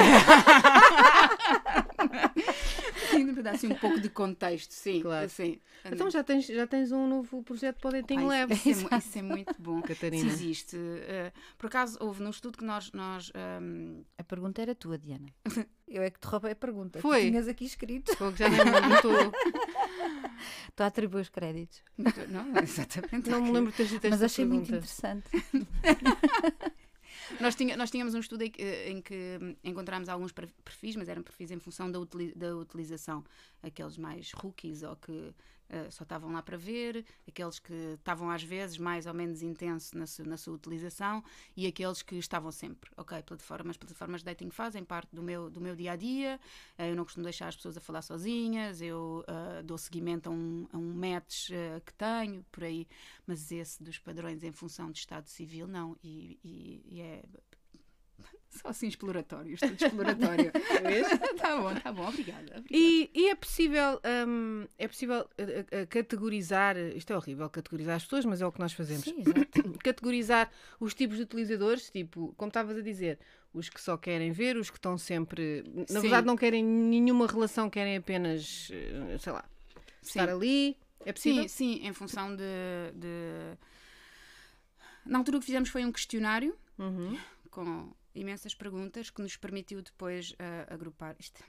Sim, 3.12 3.34
para 3.34 3.44
dar 3.44 3.52
assim 3.56 3.68
um 3.68 3.76
pouco 3.76 4.00
de 4.00 4.10
contexto, 4.10 4.72
sim. 4.72 5.02
Claro. 5.02 5.26
Assim, 5.26 5.60
Então 5.86 6.10
já 6.10 6.24
tens, 6.24 6.46
já 6.46 6.66
tens 6.68 6.92
um 6.92 7.08
novo 7.08 7.42
projeto 7.44 7.80
para 7.80 7.90
o 7.90 7.92
Dating 8.02 8.16
Pá, 8.16 8.22
Lab. 8.24 8.54
isso, 8.54 8.70
isso 8.70 8.88
é, 8.94 8.98
isso 8.98 9.18
é 9.20 9.22
muito 9.22 9.56
bom. 9.60 9.82
Catarina. 9.84 10.24
Se 10.30 10.36
existe. 10.36 10.78
eh, 10.78 11.32
por 11.58 11.68
acaso, 11.68 11.98
houve 12.02 12.22
num 12.24 12.30
estudo 12.30 12.58
que 12.58 12.64
nós. 12.66 12.92
nós 12.92 13.32
ehm, 13.36 14.02
A 14.18 14.24
pergunta 14.24 14.62
era 14.62 14.74
tua, 14.76 14.98
Diana. 14.98 15.28
Eu 15.88 16.04
é 16.04 16.10
que 16.10 16.20
te 16.20 16.26
roubei 16.28 16.52
a 16.52 16.56
pergunta. 16.56 17.00
Foi. 17.00 17.22
Tu 17.22 17.30
tinhas 17.30 17.48
aqui 17.48 17.64
escrito. 17.64 18.12
Já 18.36 18.50
nem 18.50 18.60
me 18.60 18.96
estou- 18.96 19.32
Tu 20.76 20.84
atribuis 20.84 21.28
os 21.28 21.30
créditos. 21.30 21.82
não, 22.28 22.62
exatamente. 22.62 23.30
não 23.30 23.42
me 23.42 23.52
lembro 23.52 23.72
de 23.72 23.78
ter 23.78 23.88
dito 23.88 24.10
Mas 24.10 24.22
achei 24.22 24.46
muito 24.46 24.68
pergunta. 24.70 24.86
interessante. 24.86 25.30
Nós, 27.40 27.56
tinha- 27.56 27.76
nós 27.78 27.92
tínhamos 27.92 28.14
um 28.14 28.20
estudo 28.20 28.44
em 28.44 28.52
que, 28.52 28.64
em 28.88 29.02
que 29.02 29.38
encontramos 29.64 30.10
alguns 30.10 30.32
per- 30.32 30.50
perfis, 30.64 30.96
mas 30.96 31.10
eram 31.10 31.22
perfis 31.24 31.52
em 31.52 31.60
função 31.60 31.92
da, 31.92 32.00
utili- 32.00 32.34
da 32.36 32.56
utilização. 32.56 33.24
Aqueles 33.62 33.98
mais 33.98 34.32
rookies 34.32 34.84
ou 34.84 34.96
que 34.96 35.34
eh, 35.70 35.90
só 35.92 36.04
estavam 36.04 36.32
lá 36.32 36.42
para 36.42 36.58
ver, 36.58 37.06
aqueles 37.28 37.60
que 37.60 37.74
estavam 37.98 38.30
às 38.30 38.44
vezes 38.44 38.78
mais 38.78 39.06
ou 39.06 39.14
menos 39.14 39.42
intenso 39.42 39.98
na, 39.98 40.06
su- 40.08 40.24
na 40.28 40.38
sua 40.38 40.54
utilização 40.56 41.24
e 41.56 41.68
aqueles 41.68 42.02
que 42.02 42.16
estavam 42.16 42.52
sempre. 42.52 42.90
Ok, 42.98 43.22
plataformas, 43.24 43.78
plataformas 43.78 44.22
de 44.22 44.26
dating 44.26 44.50
fazem 44.50 44.84
parte 44.84 45.16
do 45.16 45.22
meu, 45.24 45.50
do 45.50 45.60
meu 45.62 45.76
dia 45.76 45.94
a 45.94 45.96
dia. 45.96 46.40
eu 46.78 46.96
não 46.96 47.04
costumo 47.04 47.24
deixar 47.24 47.48
as 47.48 47.56
pessoas 47.56 47.78
a 47.78 47.82
falar 47.82 48.02
sozinhas, 48.02 48.82
eu 48.82 49.24
ah, 49.28 49.62
dou 49.64 49.78
seguimento 49.78 50.30
a 50.30 50.32
um, 50.32 50.68
a 50.72 50.78
um 50.78 50.94
match 50.94 51.50
que 51.86 51.94
tenho, 51.94 52.44
por 52.52 52.64
aí. 52.64 52.88
Mas 53.26 53.52
esse 53.52 53.82
dos 53.84 53.98
padrões 54.00 54.44
em 54.44 54.52
função 54.52 54.92
de 54.92 55.00
Estado 55.00 55.28
Civil, 55.28 55.68
não. 55.68 55.98
E, 56.04 56.40
e- 56.44 56.82
e 56.98 57.02
é. 57.02 57.24
Só 58.50 58.70
assim 58.70 58.88
exploratório, 58.88 59.54
estudo 59.54 59.76
exploratório. 59.76 60.52
tá 61.38 61.58
bom, 61.58 61.76
tá 61.76 61.92
bom, 61.92 62.08
obrigada. 62.08 62.44
obrigada. 62.58 62.66
E, 62.72 63.10
e 63.14 63.30
é 63.30 63.36
possível, 63.36 64.00
hum, 64.28 64.66
é 64.78 64.88
possível 64.88 65.28
eh, 65.38 65.66
eh, 65.70 65.86
categorizar, 65.86 66.78
isto 66.78 67.12
é 67.14 67.18
horrível 67.18 67.50
categorizar 67.50 67.96
as 67.98 68.04
pessoas, 68.04 68.26
mas 68.26 68.42
é 68.42 68.48
o 68.48 68.52
que 68.52 68.60
nós 68.60 68.74
fazemos. 68.74 69.04
Sim. 69.04 69.24
Categorizar 69.84 70.50
os 70.80 70.94
tipos 70.94 71.18
de 71.18 71.24
utilizadores, 71.24 71.90
tipo, 71.90 72.34
como 72.38 72.50
estavas 72.50 72.78
a 72.78 72.82
dizer, 72.82 73.20
os 73.54 73.70
que 73.70 73.82
só 73.82 73.98
querem 73.98 74.32
ver, 74.32 74.56
os 74.58 74.70
que 74.70 74.78
estão 74.78 74.98
sempre, 74.98 75.64
na 75.76 75.86
Sim. 75.86 76.02
verdade 76.02 76.26
não 76.26 76.36
querem 76.38 76.64
nenhuma 76.64 77.28
relação, 77.28 77.70
querem 77.70 77.98
apenas, 77.98 78.70
eh, 78.72 79.18
sei 79.20 79.34
lá, 79.34 79.44
Sim. 80.02 80.20
estar 80.20 80.30
ali. 80.30 80.78
É 81.06 81.14
possível? 81.14 81.44
Sim, 81.44 81.48
sim, 81.80 81.88
em 81.88 81.94
função 81.94 82.36
de, 82.36 82.44
de- 82.96 83.58
Na 85.06 85.20
altura 85.20 85.38
o 85.38 85.40
que 85.40 85.46
fizemos 85.46 85.70
foi 85.70 85.86
um 85.86 85.92
questionário 85.92 86.56
Uhum. 86.78 87.18
com 87.50 87.94
imensas 88.20 88.54
perguntas 88.54 89.10
que 89.10 89.22
nos 89.22 89.38
permitiu 89.38 89.82
depois 89.82 90.34
ah, 90.40 90.74
agrupar 90.74 91.16
isto. 91.20 91.44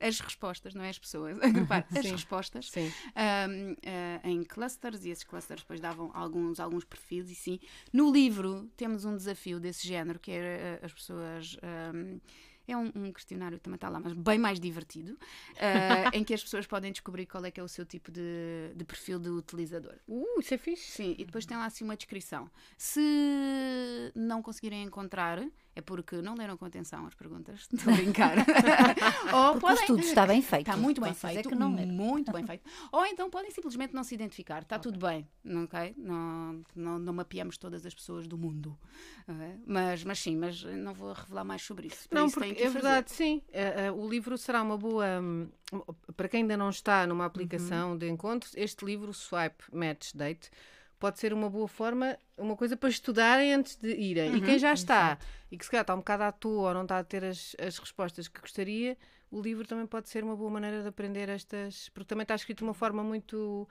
As 0.00 0.20
respostas, 0.20 0.74
não 0.74 0.84
é 0.84 0.90
as 0.90 0.98
pessoas, 0.98 1.36
agrupar 1.42 1.84
as 1.92 2.02
Sim. 2.04 2.12
respostas 2.12 2.70
Sim. 2.70 2.92
ahm, 3.16 3.74
ah, 3.84 4.28
em 4.28 4.44
clusters 4.44 5.04
e 5.04 5.10
esses 5.10 5.24
clusters 5.24 5.62
depois 5.62 5.80
davam 5.80 6.10
alguns, 6.14 6.60
alguns 6.60 6.84
perfis 6.84 7.28
e 7.30 7.34
sim. 7.34 7.58
No 7.92 8.12
livro 8.12 8.70
temos 8.76 9.04
um 9.04 9.16
desafio 9.16 9.58
desse 9.58 9.86
género 9.86 10.18
que 10.20 10.30
é 10.30 10.78
ah, 10.80 10.86
as 10.86 10.92
pessoas. 10.92 11.56
ahm, 11.62 12.18
é 12.72 12.76
um, 12.76 12.92
um 12.94 13.12
questionário 13.12 13.58
que 13.58 13.64
também 13.64 13.76
está 13.76 13.88
lá, 13.88 13.98
mas 14.00 14.12
bem 14.12 14.38
mais 14.38 14.60
divertido, 14.60 15.18
ah, 15.58 16.10
em 16.12 16.22
que 16.22 16.34
as 16.34 16.42
pessoas 16.42 16.66
podem 16.66 16.92
descobrir 16.92 17.26
qual 17.26 17.44
é 17.44 17.50
que 17.50 17.60
é 17.60 17.62
o 17.62 17.68
seu 17.68 17.84
tipo 17.84 18.10
de, 18.10 18.72
de 18.74 18.84
perfil 18.84 19.18
de 19.18 19.28
utilizador. 19.28 19.94
Uh, 20.06 20.40
isso 20.40 20.54
é 20.54 20.58
fixe. 20.58 20.90
Sim, 20.90 21.14
e 21.18 21.24
depois 21.24 21.46
tem 21.46 21.56
lá 21.56 21.66
assim 21.66 21.84
uma 21.84 21.96
descrição. 21.96 22.50
Se 22.76 24.12
não 24.14 24.42
conseguirem 24.42 24.82
encontrar, 24.82 25.40
é 25.78 25.80
porque 25.80 26.20
não 26.20 26.34
leram 26.34 26.56
com 26.56 26.64
atenção 26.64 27.06
as 27.06 27.14
perguntas. 27.14 27.68
Estou 27.72 27.92
a 27.92 27.96
brincar. 27.96 28.36
Ou 29.32 29.52
Porque 29.60 29.66
o 29.66 29.72
estudo 29.74 30.00
está 30.00 30.26
bem 30.26 30.42
feito. 30.42 30.68
Está 30.68 30.76
muito 30.76 31.00
bem 31.00 31.12
Vocês 31.12 31.30
é 31.30 31.34
feito, 31.34 31.48
que 31.48 31.54
não 31.54 31.70
muito 31.70 32.32
bem 32.32 32.44
feito. 32.44 32.68
Ou 32.90 33.06
então 33.06 33.30
podem 33.30 33.50
simplesmente 33.50 33.94
não 33.94 34.02
se 34.02 34.14
identificar, 34.14 34.62
está 34.62 34.78
tudo 34.78 34.98
bem, 34.98 35.26
não, 35.44 35.64
ok? 35.64 35.94
Não, 35.96 36.62
não, 36.74 36.98
não 36.98 37.12
mapeamos 37.12 37.56
todas 37.56 37.86
as 37.86 37.94
pessoas 37.94 38.26
do 38.26 38.36
mundo. 38.36 38.76
ok? 39.28 39.60
Mas, 39.66 40.02
mas 40.04 40.18
sim, 40.18 40.36
mas 40.36 40.62
não 40.64 40.92
vou 40.92 41.12
revelar 41.12 41.44
mais 41.44 41.62
sobre 41.62 41.86
isso. 41.86 42.08
Para 42.08 42.18
Não, 42.20 42.26
isso 42.26 42.34
porque 42.34 42.54
que 42.54 42.62
é 42.62 42.66
fazer. 42.66 42.72
verdade, 42.82 43.10
sim. 43.12 43.42
Eh, 43.52 43.86
eh, 43.86 43.92
o 43.92 44.08
livro 44.08 44.36
será 44.36 44.62
uma 44.62 44.76
boa. 44.76 45.04
hum, 45.20 45.48
para 46.16 46.28
quem 46.28 46.42
ainda 46.42 46.56
não 46.56 46.70
está 46.70 47.06
numa 47.06 47.24
aplicação 47.24 47.92
Uhum. 47.92 47.98
de 47.98 48.08
encontros, 48.08 48.52
este 48.56 48.84
livro, 48.84 49.12
Swipe 49.14 49.62
Match 49.72 50.12
Date, 50.14 50.50
pode 50.98 51.18
ser 51.18 51.32
uma 51.32 51.48
boa 51.48 51.68
forma, 51.68 52.18
uma 52.36 52.56
coisa 52.56 52.76
para 52.76 52.88
estudarem 52.88 53.54
antes 53.54 53.76
de 53.76 53.90
irem. 53.94 54.32
E 54.32 54.34
Uhum. 54.34 54.40
quem 54.42 54.58
já 54.58 54.72
está 54.72 55.18
e 55.50 55.56
que 55.56 55.64
se 55.64 55.70
calhar 55.70 55.82
está 55.82 55.94
um 55.94 55.98
bocado 55.98 56.22
à 56.24 56.32
toa 56.32 56.68
ou 56.68 56.74
não 56.74 56.82
está 56.82 56.98
a 56.98 57.04
ter 57.04 57.24
as, 57.24 57.54
as 57.58 57.78
respostas 57.78 58.26
que 58.28 58.40
gostaria, 58.40 58.96
o 59.30 59.40
livro 59.40 59.66
também 59.66 59.86
pode 59.86 60.08
ser 60.08 60.24
uma 60.24 60.34
boa 60.36 60.50
maneira 60.50 60.82
de 60.82 60.88
aprender 60.88 61.28
estas. 61.28 61.88
Porque 61.90 62.06
também 62.08 62.22
está 62.22 62.34
escrito 62.34 62.58
de 62.58 62.64
uma 62.64 62.74
forma 62.74 63.02
muito 63.04 63.68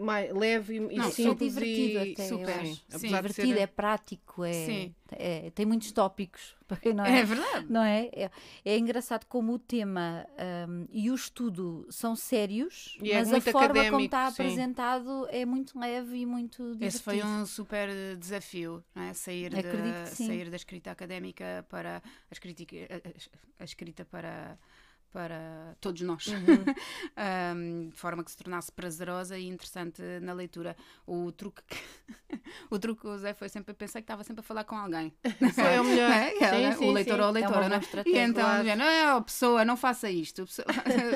mais 0.00 0.32
leve 0.34 0.76
e, 0.76 0.96
Não, 0.96 1.10
simples 1.10 1.54
divertido 1.54 1.98
e 2.04 2.12
até, 2.12 2.28
super. 2.28 2.64
Sim, 2.64 2.78
de 2.88 2.98
divertido, 3.08 3.48
ser- 3.54 3.58
é 3.60 3.66
prático, 3.66 4.44
é, 4.44 4.52
Sim. 4.52 4.94
é- 5.12 5.50
tem 5.50 5.66
muitos 5.66 5.92
tópicos. 5.92 6.56
Não 6.96 7.04
é? 7.04 7.20
É 7.20 7.24
verdade. 7.24 7.66
Não 7.68 7.82
é? 7.82 8.08
é? 8.14 8.30
é 8.64 8.78
engraçado 8.78 9.26
como 9.26 9.52
o 9.52 9.58
tema 9.58 10.26
hum, 10.68 10.86
e 10.90 11.10
o 11.10 11.14
estudo 11.14 11.86
são 11.90 12.16
sérios, 12.16 12.96
E 13.02 13.12
é 13.12 13.18
mas 13.18 13.28
a 13.28 13.32
muito 13.32 13.52
forma 13.52 13.84
como 13.90 14.00
está 14.04 14.30
sim. 14.30 14.42
apresentado 14.42 15.26
é 15.30 15.44
muito 15.44 15.78
leve 15.78 16.16
e 16.18 16.24
muito 16.26 16.62
divertido. 16.72 16.84
Esse 16.86 17.02
foi 17.02 17.22
um 17.22 17.44
super 17.44 17.88
desafio, 18.16 18.82
não 18.94 19.02
é? 19.02 19.12
sair, 19.12 19.52
sim. 20.06 20.26
sair 20.28 20.48
da 20.48 20.56
escrita 20.56 20.90
académica 20.90 21.66
para 21.68 21.98
a 21.98 22.32
escrita, 22.32 22.62
a, 22.90 22.96
a- 23.08 23.12
a 23.60 23.64
escrita 23.64 24.04
para, 24.06 24.58
para 25.12 25.76
todos 25.80 26.00
nós, 26.02 26.26
um, 27.54 27.88
de 27.90 27.96
forma 27.96 28.24
que 28.24 28.30
se 28.30 28.36
tornasse 28.36 28.72
prazerosa 28.72 29.38
e 29.38 29.46
interessante 29.46 30.02
na 30.20 30.32
leitura. 30.32 30.76
O 31.06 31.30
truque 31.30 31.62
que, 31.68 31.76
o 32.70 32.78
truque 32.78 33.02
que 33.02 33.08
usei 33.08 33.34
foi 33.34 33.48
sempre 33.48 33.74
pensar 33.74 34.00
que 34.00 34.04
estava 34.04 34.24
sempre 34.24 34.40
a 34.40 34.42
falar 34.42 34.64
com 34.64 34.76
alguém. 34.76 35.12
Foi 35.54 35.78
o 35.78 35.84
melhor. 35.84 36.10
É, 36.10 36.30
Sim, 36.30 36.64
é, 36.64 36.72
sim, 36.72 36.88
o 36.88 36.92
leitor 36.92 37.14
sim. 37.16 37.20
ou 37.20 37.26
a 37.26 37.30
É 37.30 37.32
leitora, 37.32 37.68
boa 37.68 37.68
né? 37.68 37.80
E 38.06 38.18
então, 38.18 38.42
claro. 38.42 38.62
do 38.62 38.64
género, 38.66 38.90
"Ah, 39.16 39.20
pessoa, 39.22 39.64
não 39.64 39.76
faça 39.76 40.10
isto. 40.10 40.44
pessoa", 40.46 40.66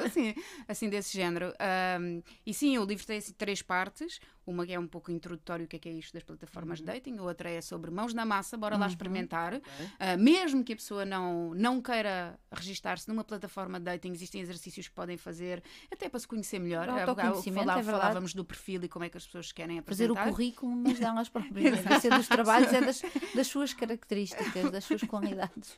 assim, 0.05 0.35
assim 0.69 0.89
desse 0.89 1.17
género. 1.17 1.53
Um, 2.01 2.23
e 2.45 2.53
sim, 2.53 2.77
o 2.79 2.85
livro 2.85 3.07
tem 3.07 3.19
assim, 3.19 3.33
três 3.33 3.63
partes. 3.63 4.21
Uma 4.47 4.65
que 4.65 4.73
é 4.73 4.79
um 4.79 4.87
pouco 4.87 5.11
introdutório, 5.11 5.65
o 5.65 5.69
que 5.69 5.77
é 5.77 5.79
que 5.79 5.89
é 5.89 5.93
isto 5.93 6.13
das 6.15 6.23
plataformas 6.23 6.79
Uhum. 6.79 6.87
de 6.87 6.93
dating. 6.93 7.17
A 7.19 7.23
outra 7.23 7.51
é 7.51 7.61
sobre 7.61 7.91
mãos 7.91 8.15
na 8.15 8.25
massa, 8.25 8.57
bora 8.57 8.77
lá 8.77 8.87
experimentar. 8.87 9.55
Uh, 9.55 9.61
mesmo 10.19 10.63
que 10.63 10.73
a 10.73 10.77
pessoa 10.77 11.05
não, 11.05 11.53
não 11.55 11.83
queira 11.83 12.39
registar-se 12.53 13.09
numa 13.09 13.25
plataforma 13.25 13.79
de 13.79 13.85
dating, 13.87 14.13
existem 14.13 14.41
exercícios 14.41 14.87
que 14.89 14.95
podem 14.95 15.17
fazer, 15.17 15.63
até 15.91 16.09
para 16.09 16.21
se 16.21 16.29
conhecer 16.29 16.59
melhor. 16.61 16.89
Autoconhecimento, 16.89 17.65
falava- 17.65 17.81
é 17.81 17.83
verdade. 17.83 18.03
falávamos 18.03 18.35
do 18.35 18.45
perfil 18.45 18.85
e 18.85 18.89
como 18.89 19.05
é 19.05 19.09
que 19.09 19.17
as 19.17 19.27
pessoas 19.27 19.51
querem 19.53 19.83
Fazer 19.83 20.09
o 20.11 20.13
apresentar. 20.13 20.31
currículo, 20.31 20.77
mas 20.77 20.99
delas 20.99 21.29
próprias. 21.31 21.85
Não 21.85 21.93
é 21.97 22.01
ser 22.01 22.11
dos 22.15 22.29
trabalhos, 22.29 22.73
é 22.73 22.81
das, 22.81 23.03
das 23.35 23.47
suas 23.49 23.73
características, 23.75 24.71
das 24.71 24.85
suas 24.85 25.03
qualidades. 25.03 25.77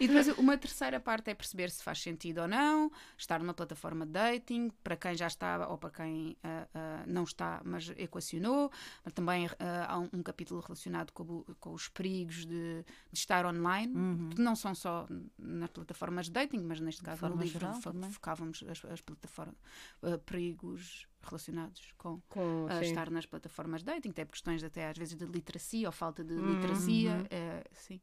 E 0.00 0.06
depois 0.08 0.28
uma 0.38 0.56
terceira 0.58 0.98
parte 0.98 1.30
é 1.30 1.34
perceber 1.34 1.70
se 1.70 1.82
faz 1.82 2.00
sentido 2.02 2.40
ou 2.42 2.48
não, 2.48 2.90
estar 3.16 3.38
numa 3.38 3.54
plataforma 3.54 4.04
de 4.04 4.12
dating, 4.12 4.70
para 4.82 4.96
quem 4.96 5.14
já 5.14 5.26
está 5.26 5.68
ou 5.68 5.78
para 5.78 5.90
quem 5.90 6.36
ah, 6.42 6.66
ah, 6.74 7.04
não 7.06 7.24
está, 7.24 7.60
mas 7.64 7.92
equacionou. 8.02 8.70
Mas 9.04 9.12
também 9.12 9.46
ah, 9.58 9.86
há 9.88 9.98
um, 9.98 10.08
um 10.12 10.22
capítulo 10.22 10.60
relacionado 10.60 11.12
com, 11.12 11.44
com 11.60 11.72
os 11.72 11.88
perigos 11.88 12.46
de, 12.46 12.84
de 13.12 13.18
estar 13.18 13.44
online, 13.46 13.92
que 14.34 14.40
não 14.40 14.54
são 14.56 14.74
só 14.74 15.06
nas 15.38 15.70
plataformas 15.70 16.26
de 16.26 16.32
dating, 16.32 16.60
mas 16.60 16.80
neste 16.80 17.02
caso 17.02 17.28
no 17.28 17.36
livro 17.36 17.58
geral 17.60 17.74
fo- 17.80 17.92
também. 17.92 18.10
focávamos 18.10 18.64
as, 18.68 18.84
as 18.84 19.00
plataformas, 19.00 19.56
ah, 20.02 20.18
perigos 20.18 21.06
relacionados 21.22 21.92
com 21.98 22.20
Com, 22.28 22.66
sim. 22.78 22.84
estar 22.86 23.10
nas 23.10 23.26
plataformas 23.26 23.82
de 23.82 23.86
dating, 23.86 24.10
até 24.10 24.24
questões 24.24 24.62
até 24.64 24.88
às 24.88 24.96
vezes 24.96 25.14
de 25.16 25.26
literacia 25.26 25.88
ou 25.88 25.92
falta 25.92 26.24
de 26.24 26.34
Uhum. 26.34 26.54
literacia, 26.54 27.26
eh, 27.30 27.64
sim. 27.72 28.00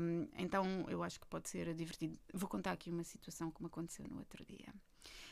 Um, 0.00 0.28
então 0.36 0.64
eu 0.88 1.02
acho 1.02 1.20
que 1.20 1.26
pode 1.26 1.48
ser 1.48 1.72
divertido. 1.74 2.18
Vou 2.32 2.48
contar 2.48 2.72
aqui 2.72 2.90
uma 2.90 3.04
situação 3.04 3.50
que 3.50 3.60
me 3.60 3.66
aconteceu 3.66 4.06
no 4.08 4.18
outro 4.18 4.44
dia. 4.44 4.72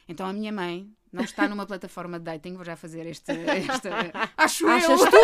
Então 0.09 0.27
a 0.27 0.33
minha 0.33 0.53
mãe 0.53 0.89
não 1.13 1.25
está 1.25 1.49
numa 1.49 1.65
plataforma 1.67 2.19
de 2.19 2.25
dating, 2.27 2.55
vou 2.55 2.65
já 2.65 2.77
fazer 2.77 3.07
este. 3.07 3.33
este 3.33 3.89
acho 4.37 4.67
Achas 4.67 5.01
eu! 5.01 5.11
tu? 5.11 5.17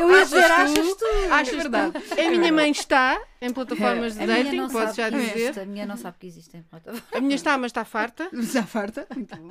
Eu 0.00 0.10
ia 0.12 0.24
dizer, 0.24 0.44
Achas 0.44 0.78
achas 0.78 0.94
tu? 0.94 1.04
Achas 1.32 1.54
É 1.54 1.56
verdade. 1.56 1.92
tu? 2.00 2.20
A 2.20 2.30
minha 2.30 2.52
mãe 2.52 2.70
está 2.70 3.20
em 3.40 3.52
plataformas 3.52 4.14
de 4.14 4.26
dating, 4.26 4.68
posso 4.68 4.94
já 4.94 5.10
dizer. 5.10 5.36
existe, 5.36 5.60
A 5.60 5.66
minha 5.66 5.84
não 5.86 5.96
sabe 5.96 6.16
que 6.18 6.26
existem 6.26 6.62
plataformas. 6.62 7.04
A 7.12 7.20
minha 7.20 7.34
está, 7.34 7.58
mas 7.58 7.70
está 7.70 7.84
farta. 7.84 8.28
Já 8.32 8.62
farta? 8.64 9.06
Muito 9.14 9.36
bom. 9.36 9.48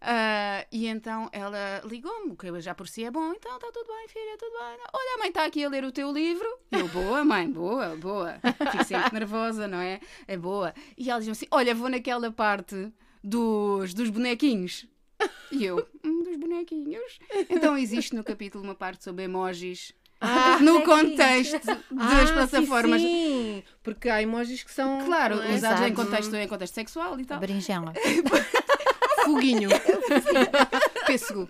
Ah, 0.00 0.64
e 0.72 0.86
então 0.86 1.28
ela 1.32 1.82
ligou-me, 1.84 2.34
que 2.36 2.60
já 2.60 2.74
por 2.74 2.88
si 2.88 3.04
é 3.04 3.10
bom, 3.10 3.32
então 3.32 3.54
está 3.56 3.70
tudo 3.72 3.86
bem, 3.86 4.08
filha, 4.08 4.36
tudo 4.38 4.52
bem. 4.52 4.78
Olha, 4.92 5.14
a 5.14 5.18
mãe 5.18 5.28
está 5.28 5.44
aqui 5.44 5.64
a 5.64 5.68
ler 5.68 5.84
o 5.84 5.92
teu 5.92 6.10
livro. 6.10 6.46
E 6.72 6.76
eu, 6.80 6.88
boa, 6.88 7.24
mãe, 7.24 7.50
boa, 7.50 7.96
boa. 7.96 8.38
Fico 8.72 8.84
sempre 8.84 9.12
nervosa, 9.12 9.68
não 9.68 9.78
é? 9.78 10.00
É 10.26 10.36
boa. 10.36 10.72
E 10.96 11.10
ela 11.10 11.18
diz-me 11.20 11.32
assim: 11.32 11.46
olha, 11.50 11.74
vou 11.74 11.88
naquela 11.88 12.30
parte 12.32 12.90
dos, 13.22 13.94
dos 13.94 14.10
bonequinhos. 14.10 14.86
E 15.50 15.64
eu, 15.64 15.86
"Hum, 16.04 16.22
dos 16.22 16.36
bonequinhos. 16.36 17.18
Então 17.50 17.76
existe 17.76 18.14
no 18.14 18.22
capítulo 18.22 18.62
uma 18.62 18.74
parte 18.74 19.02
sobre 19.04 19.24
emojis. 19.24 19.92
Ah, 20.20 20.58
no 20.60 20.82
contexto 20.82 21.64
das 21.64 21.78
ah, 21.96 22.26
sim, 22.26 22.32
plataformas. 22.32 23.00
Sim, 23.00 23.62
porque 23.82 24.08
há 24.08 24.20
emojis 24.20 24.62
que 24.64 24.72
são. 24.72 25.04
Claro, 25.04 25.40
é? 25.42 25.54
usados 25.54 25.80
em 25.80 25.84
Exato. 25.86 25.94
contexto, 25.94 26.34
em 26.34 26.48
contexto 26.48 26.74
sexual 26.74 27.20
e 27.20 27.24
tal. 27.24 27.38
Berinjela. 27.38 27.92
Foguinho. 29.24 29.68
Pêssego. 31.06 31.48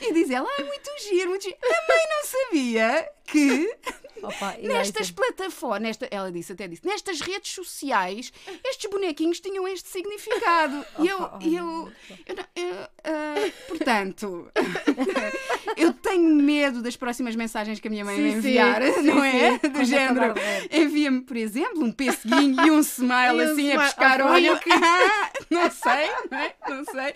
e 0.00 0.12
diz 0.12 0.30
ela, 0.30 0.48
ai, 0.58 0.64
muito 0.64 0.90
giro, 1.08 1.30
muito 1.30 1.42
giro. 1.42 1.56
A 1.62 1.68
mãe 1.68 2.04
não 2.08 2.24
sabia 2.24 3.08
que 3.24 3.76
Opa, 4.22 4.56
e 4.58 4.66
aí 4.66 4.68
nestas 4.68 5.06
tem- 5.08 5.14
plataformas, 5.16 5.80
nesta, 5.82 6.08
ela 6.10 6.30
disse, 6.30 6.52
até 6.52 6.66
disse, 6.68 6.84
nestas 6.86 7.20
redes 7.20 7.52
sociais, 7.52 8.32
estes 8.64 8.90
bonequinhos 8.90 9.40
tinham 9.40 9.66
este 9.68 9.88
significado. 9.88 10.84
E 10.98 11.08
eu, 11.08 11.22
Opa, 11.22 11.38
eu, 11.42 11.92
eu 12.26 12.36
eu, 12.54 12.74
ah, 13.04 13.50
portanto, 13.68 14.50
eu 15.76 15.92
tenho 15.92 16.34
medo 16.36 16.82
das 16.82 16.96
próximas 16.96 17.34
mensagens 17.34 17.80
que 17.80 17.88
a 17.88 17.90
minha 17.90 18.04
mãe 18.04 18.16
Sim, 18.16 18.22
vai 18.22 18.30
enviar, 18.38 18.82
sim, 18.82 19.02
não 19.02 19.20
sim. 19.20 19.26
é? 19.28 19.50
Do 19.58 19.70
Quando 19.70 19.84
género, 19.84 20.34
envia-me, 20.70 21.20
por 21.22 21.36
exemplo, 21.36 21.82
um 21.84 21.92
pesseguinho 21.92 22.66
e 22.66 22.70
um 22.70 22.80
smile 22.80 23.12
E 23.12 23.32
um 23.32 23.52
assim 23.52 23.72
a 23.72 23.74
smile. 23.74 23.78
pescar 23.78 24.20
Ah, 24.20 24.24
olho. 24.32 24.50
olha 24.52 24.58
que- 24.58 24.70
não 25.50 25.70
sei, 25.70 26.10
não, 26.30 26.38
é? 26.38 26.54
não 26.68 26.84
sei. 26.84 27.14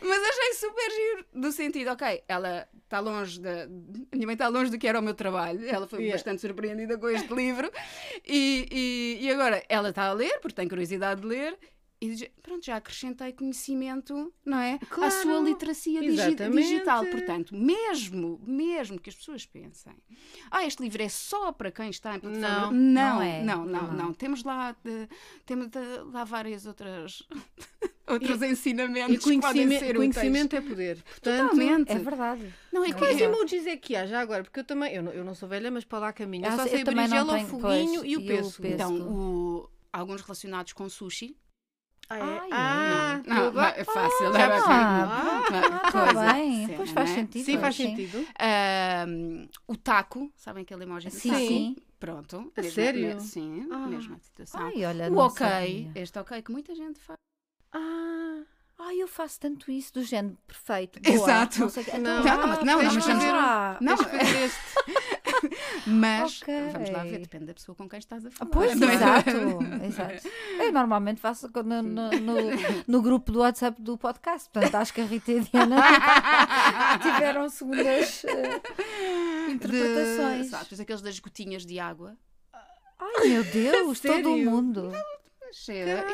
Mas 0.00 0.22
achei 0.22 0.54
super 0.54 0.90
giro, 0.90 1.26
do 1.34 1.52
sentido, 1.52 1.90
ok, 1.90 2.22
ela 2.28 2.66
está 2.84 3.00
longe 3.00 3.40
da. 3.40 3.64
A 3.64 3.66
minha 4.16 4.26
mãe 4.26 4.34
está 4.34 4.48
longe 4.48 4.70
do 4.70 4.78
que 4.78 4.86
era 4.86 4.98
o 4.98 5.02
meu 5.02 5.14
trabalho. 5.14 5.66
Ela 5.68 5.86
foi 5.86 6.00
Yeah. 6.00 6.16
bastante 6.16 6.40
surpreendida 6.46 6.96
com 6.98 7.08
este 7.08 7.32
livro. 7.34 7.70
E, 8.26 8.68
e, 9.20 9.24
e 9.26 9.30
agora 9.32 9.62
ela 9.68 9.90
está 9.90 10.04
a 10.04 10.12
ler, 10.12 10.38
porque 10.40 10.54
tem 10.54 10.68
curiosidade 10.68 11.20
de 11.20 11.26
ler. 11.26 11.58
E 11.98 12.30
pronto, 12.42 12.62
já 12.62 12.76
acrescentei 12.76 13.32
conhecimento, 13.32 14.30
não 14.44 14.58
é? 14.58 14.74
À 14.74 14.86
Claro, 14.86 15.12
sua 15.22 15.40
literacia 15.40 15.98
digi- 16.02 16.34
digital. 16.34 17.06
Portanto, 17.06 17.54
mesmo, 17.56 18.38
mesmo 18.46 19.00
que 19.00 19.08
as 19.08 19.16
pessoas 19.16 19.46
pensem, 19.46 19.94
ah, 20.50 20.62
este 20.66 20.82
livro 20.82 21.02
é 21.02 21.08
só 21.08 21.52
para 21.52 21.72
quem 21.72 21.88
está 21.88 22.14
em 22.14 22.20
plataforma. 22.20 22.70
Não, 22.70 22.72
não, 22.72 23.14
não 23.16 23.22
é. 23.22 23.42
não, 23.42 23.64
não, 23.64 23.82
Não. 23.84 23.92
não. 23.94 24.12
Temos 24.12 24.44
lá, 24.44 24.76
de- 24.84 25.08
temos 25.46 25.68
de- 25.68 25.78
lá 26.12 26.22
várias 26.24 26.66
outras 26.66 27.22
outros 28.06 28.42
ensinamentos 28.42 29.14
E 29.14 29.18
que 29.18 29.24
podem 29.40 29.40
conhecimento, 29.66 29.80
ser 29.86 29.96
conhecimento 29.96 30.56
é 30.56 30.60
poder. 30.60 31.02
Portanto, 31.02 31.50
Totalmente. 31.50 31.92
É 31.92 31.98
verdade. 31.98 32.54
Não 32.72 32.84
é 32.84 32.88
Não 32.88 32.98
Quais 32.98 33.20
é. 33.20 33.24
emojis 33.24 33.66
é 33.66 33.76
que 33.76 33.96
há 33.96 34.06
já 34.06 34.20
agora? 34.20 34.42
Porque 34.44 34.60
eu 34.60 34.64
também, 34.64 34.94
eu 34.94 35.02
não, 35.02 35.12
eu 35.12 35.24
não 35.24 35.34
sou 35.34 35.48
velha, 35.48 35.70
mas 35.70 35.84
para 35.84 35.98
lá 35.98 36.12
caminho. 36.12 36.44
Eu 36.46 36.52
Ah, 36.52 36.56
só 36.56 36.62
eu 36.64 36.68
sei 36.68 36.82
o 36.82 36.84
também 36.84 37.08
não 37.08 37.26
berinjela, 37.26 37.32
o 37.32 37.36
tenho, 37.36 37.48
foguinho 37.48 38.00
pois, 38.00 38.12
e 38.12 38.16
o 38.16 38.20
e 38.20 38.24
o 38.24 38.26
pêssego. 38.26 38.66
Então, 38.68 38.94
o- 38.96 39.70
alguns 39.92 40.20
relacionados 40.22 40.72
com 40.72 40.88
sushi. 40.88 41.36
Ah, 42.08 42.18
é? 42.18 42.22
Ai, 42.22 42.48
Ah, 42.52 43.22
Não, 43.26 43.36
eu 43.36 43.46
agora- 43.48 43.74
é 43.76 43.82
fácil. 43.82 44.28
leva 44.30 44.52
percebi. 44.52 44.72
aqui. 44.74 44.84
Ah, 44.84 45.42
Ah, 45.48 45.90
tá 45.90 45.90
coisa, 46.04 46.32
bem. 46.34 46.66
cena, 46.66 46.76
Pois 46.76 46.90
faz 46.92 47.08
não 47.10 47.16
é? 47.16 47.18
sentido. 47.20 47.44
Sim, 47.44 47.58
faz 47.58 47.74
sim. 47.74 47.82
sentido. 47.96 48.26
Ahm, 48.38 49.48
o 49.66 49.76
taco, 49.76 50.30
sabem 50.36 50.62
aquele 50.62 50.84
emoji 50.84 51.08
do 51.08 51.14
Sim, 51.14 51.28
taco? 51.30 51.40
sim. 51.40 51.76
Pronto. 51.98 52.52
A 52.56 52.62
mesma- 52.62 52.74
sério? 52.82 53.14
me- 53.16 53.20
Sim, 53.20 53.66
Ah. 53.72 53.86
mesma 53.88 54.18
situação. 54.20 54.60
Ai, 54.60 54.84
olha, 54.84 55.06
o 55.08 55.10
não 55.10 55.18
ok, 55.18 55.38
sabia. 55.46 55.90
este 55.96 56.18
ok 56.20 56.42
que 56.42 56.52
muita 56.52 56.74
gente 56.76 57.00
faz. 57.00 57.16
Ah, 57.72 58.42
Ai, 58.78 58.96
eu 59.02 59.08
faço 59.08 59.40
tanto 59.40 59.70
isso 59.70 59.92
do 59.94 60.02
género 60.02 60.36
perfeito. 60.46 61.00
boa, 61.00 61.14
Exato. 61.14 61.60
Não, 61.60 61.68
sei 61.70 61.82
o 61.82 61.86
quê. 61.86 61.98
Não. 61.98 62.20
Então, 62.20 62.36
Não, 62.36 62.46
mas- 62.46 62.58
ah, 62.58 62.64
não, 62.64 62.74
pois 62.78 62.94
mas 62.94 63.06
vamos 63.06 63.24
ah, 63.24 63.78
Não, 63.80 63.96
mas 65.86 66.42
Ok. 66.42 66.54
vamos 66.72 66.90
lá 66.90 67.02
ver, 67.04 67.18
depende 67.20 67.46
da 67.46 67.54
pessoa 67.54 67.74
com 67.74 67.88
quem 67.88 67.98
estás 67.98 68.24
a 68.24 68.28
Ah, 68.28 68.32
falar. 68.32 68.50
Pois, 68.50 68.78
não 68.78 68.88
é? 68.88 68.94
exato, 68.94 69.30
exato. 69.86 70.28
Eu 70.60 70.72
normalmente 70.72 71.20
faço 71.20 71.50
no, 71.54 71.82
no, 71.82 72.10
no, 72.10 72.34
no 72.86 73.02
grupo 73.02 73.32
do 73.32 73.40
WhatsApp 73.40 73.80
do 73.80 73.96
podcast. 73.98 74.48
Portanto, 74.50 74.74
acho 74.74 74.92
que 74.94 75.00
a 75.00 75.04
Rita 75.04 75.32
e 75.32 75.38
a 75.38 75.42
Diana 75.42 75.76
tiveram 77.02 77.48
segundas 77.48 78.22
De, 78.24 79.52
interpretações. 79.52 80.48
sabe, 80.48 80.64
depois 80.64 80.80
aqueles 80.80 81.02
das 81.02 81.18
gotinhas 81.18 81.64
de 81.64 81.78
água. 81.78 82.16
Ai, 82.98 83.28
meu 83.28 83.44
Deus, 83.44 84.00
todo 84.00 84.32
o 84.32 84.36
mundo. 84.38 84.92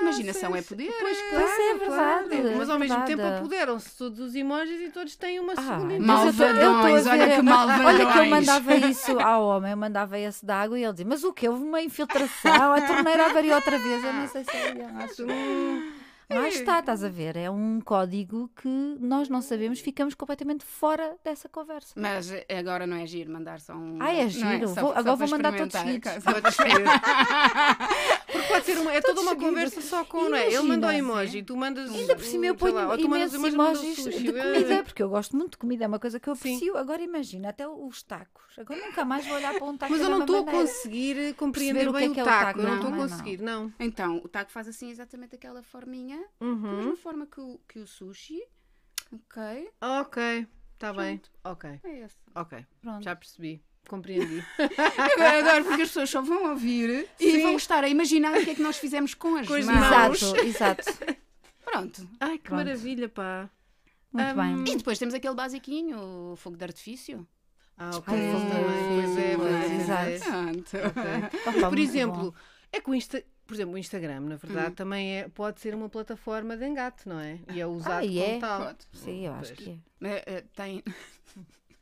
Imaginação 0.00 0.54
é 0.56 0.62
poder. 0.62 0.92
Pois 1.00 1.18
Pois 1.30 1.50
é, 1.50 1.74
claro, 1.86 2.28
verdade, 2.28 2.52
é 2.52 2.56
Mas 2.56 2.70
ao 2.70 2.78
mesmo 2.78 2.96
verdade. 2.96 3.16
tempo 3.16 3.22
apoderam-se 3.36 3.96
todos 3.96 4.18
os 4.20 4.34
emojis 4.34 4.80
e 4.80 4.90
todos 4.90 5.14
têm 5.16 5.38
uma 5.40 5.52
Ah, 5.52 5.56
segunda 5.62 5.98
Malvadões, 6.00 7.06
olha 7.06 7.36
que 7.36 7.42
malvadões. 7.42 7.86
Olha 7.86 8.12
que 8.12 8.18
eu 8.18 8.26
mandava 8.26 8.74
isso 8.76 9.18
ao 9.20 9.44
homem, 9.46 9.70
eu 9.72 9.76
mandava 9.76 10.18
esse 10.18 10.44
de 10.44 10.52
água 10.52 10.78
e 10.78 10.82
ele 10.84 10.92
dizia, 10.92 11.06
mas 11.06 11.24
o 11.24 11.32
que? 11.32 11.48
Houve 11.48 11.62
uma 11.64 11.82
infiltração, 11.82 12.72
a 12.72 12.80
torneira 12.80 13.26
avariou 13.26 13.56
outra 13.56 13.78
vez, 13.78 14.04
eu 14.04 14.12
não 14.12 14.28
sei 14.28 14.44
se 14.44 14.56
é 14.56 14.84
acho. 15.04 15.26
Mas 16.34 16.54
está, 16.54 16.78
estás 16.78 17.04
a 17.04 17.10
ver, 17.10 17.36
é 17.36 17.50
um 17.50 17.78
código 17.84 18.50
que 18.56 18.96
nós 19.00 19.28
não 19.28 19.42
sabemos, 19.42 19.80
ficamos 19.80 20.14
completamente 20.14 20.64
fora 20.64 21.14
dessa 21.22 21.46
conversa. 21.46 21.92
Mas 21.94 22.32
agora 22.58 22.86
não 22.86 22.96
é 22.96 23.04
giro 23.04 23.30
mandar 23.30 23.60
só 23.60 23.74
um. 23.74 23.98
Ah, 24.00 24.14
é 24.14 24.22
não 24.22 24.30
giro. 24.30 24.68
Só- 24.68 24.80
Vou- 24.80 24.92
só 24.94 24.98
agora 24.98 25.16
vou 25.16 25.28
mandar 25.28 25.54
todos 25.54 25.78
seguidos. 25.78 26.10
Pode 28.52 28.64
ser 28.66 28.78
uma, 28.78 28.92
é 28.92 29.00
toda 29.00 29.20
uma 29.20 29.36
conversa 29.36 29.80
só 29.80 30.04
com, 30.04 30.28
não 30.28 30.36
é? 30.36 30.46
Ele 30.46 30.62
mandou 30.62 30.90
emoji, 30.90 31.42
tu 31.42 31.56
mandas. 31.56 31.90
Ainda 31.90 32.14
por 32.16 32.24
cima 32.24 32.46
eu 32.46 32.54
ponho 32.54 32.74
lá, 32.74 32.88
ou 32.90 32.98
tu 32.98 33.08
mandas 33.08 33.32
imensos 33.34 33.54
emojis, 33.54 33.96
de 33.96 34.32
comida, 34.32 34.82
porque 34.84 35.02
eu 35.02 35.08
gosto 35.08 35.36
muito 35.36 35.52
de 35.52 35.58
comida, 35.58 35.84
é 35.84 35.88
uma 35.88 35.98
coisa 35.98 36.20
que 36.20 36.28
eu 36.28 36.32
aprecio. 36.34 36.76
Agora 36.76 37.02
imagina, 37.02 37.48
até 37.48 37.66
os 37.66 38.02
tacos. 38.02 38.58
Agora 38.58 38.80
nunca 38.86 39.04
mais 39.04 39.26
vou 39.26 39.34
olhar 39.36 39.54
para 39.54 39.64
um 39.64 39.76
taco 39.76 39.92
Mas 39.92 40.02
eu 40.02 40.08
da 40.10 40.14
não 40.18 40.20
estou 40.20 40.40
a 40.40 40.44
conseguir 40.44 41.34
compreender 41.34 41.84
Perceber 41.84 41.88
o 41.88 41.92
que 41.92 41.98
bem 42.00 42.08
é 42.08 42.10
o 42.10 42.18
é 42.18 42.22
o 42.22 42.24
taco. 42.24 42.60
Eu 42.60 42.68
não 42.68 42.74
estou 42.76 42.90
a 42.92 42.96
conseguir, 42.96 43.40
não. 43.40 43.72
Então, 43.80 44.16
o 44.24 44.28
taco 44.28 44.50
faz 44.50 44.68
assim 44.68 44.90
exatamente 44.90 45.34
aquela 45.34 45.62
forminha, 45.62 46.18
da 46.38 46.46
Uhum. 46.46 46.76
mesma 46.76 46.96
forma 46.96 47.26
que 47.26 47.40
o, 47.40 47.58
que 47.66 47.78
o 47.78 47.86
sushi. 47.86 48.42
Ok, 49.12 49.70
Ok, 49.80 50.46
está 50.74 50.92
bem. 50.92 51.20
Ok, 51.44 51.80
é 51.84 52.00
esse. 52.00 52.16
ok. 52.34 52.66
Pronto. 52.80 53.02
Já 53.04 53.14
percebi. 53.16 53.62
Compreendi. 53.88 54.42
Agora, 54.58 55.38
agora, 55.38 55.64
porque 55.64 55.82
as 55.82 55.88
pessoas 55.88 56.08
só 56.10 56.22
vão 56.22 56.50
ouvir 56.50 57.08
e 57.20 57.30
Sim. 57.32 57.42
vão 57.42 57.56
estar 57.56 57.84
a 57.84 57.88
imaginar 57.88 58.32
o 58.38 58.42
que 58.44 58.50
é 58.50 58.54
que 58.54 58.62
nós 58.62 58.78
fizemos 58.78 59.12
com 59.14 59.36
as 59.36 59.46
Com 59.46 59.54
as 59.54 59.66
mãos. 59.66 59.78
mãos. 59.90 60.22
Exato, 60.22 60.40
exato. 60.88 61.16
Pronto. 61.64 62.08
Ai, 62.20 62.38
que 62.38 62.44
Pronto. 62.44 62.64
maravilha, 62.64 63.08
pá. 63.08 63.50
Muito 64.12 64.28
Hum, 64.40 64.62
bem. 64.64 64.72
E 64.74 64.76
depois 64.76 64.98
temos 64.98 65.14
aquele 65.14 65.34
basiquinho, 65.34 65.98
o 66.32 66.36
fogo 66.36 66.56
de 66.56 66.64
artifício. 66.64 67.26
Ah, 67.76 67.90
ok. 67.94 68.04
Pois 68.04 69.18
é, 69.18 69.36
pois 69.36 69.54
é, 69.54 69.74
exato. 69.76 70.04
pois 70.04 70.22
é. 70.22 70.24
Pronto. 70.30 70.76
Ok. 70.76 71.58
Opa, 71.58 71.68
Por 71.70 71.78
exemplo, 71.78 72.22
bom. 72.30 72.34
é 72.72 72.80
que 72.80 72.90
o 72.90 72.94
Insta, 72.94 73.24
por 73.46 73.54
exemplo, 73.54 73.74
o 73.74 73.78
Instagram, 73.78 74.20
na 74.20 74.36
verdade, 74.36 74.74
também 74.74 75.18
é, 75.18 75.28
pode 75.28 75.60
ser 75.60 75.74
uma 75.74 75.88
plataforma 75.88 76.56
de 76.56 76.66
engate, 76.66 77.08
não 77.08 77.18
é? 77.18 77.38
E 77.52 77.60
é 77.60 77.66
usado 77.66 78.04
e 78.06 78.18
é? 78.20 78.26
como 78.28 78.40
tal. 78.40 78.60
Pode. 78.66 78.78
Sim, 78.92 79.26
eu 79.26 79.32
acho 79.34 79.54
Pois. 79.54 79.58
que 79.68 79.80
é. 80.02 80.22
Eh, 80.26 80.44
tem. 80.54 80.82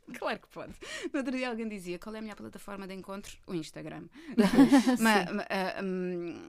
Claro 0.19 0.39
que 0.39 0.47
pode. 0.49 0.73
No 1.13 1.19
outro 1.19 1.35
dia 1.35 1.49
alguém 1.49 1.67
dizia 1.67 1.97
qual 1.99 2.15
é 2.15 2.19
a 2.19 2.21
minha 2.21 2.35
plataforma 2.35 2.87
de 2.87 2.93
encontro? 2.93 3.37
O 3.47 3.53
Instagram. 3.53 4.07
mas, 4.99 5.27
ah, 5.49 5.81
hum, 5.83 6.45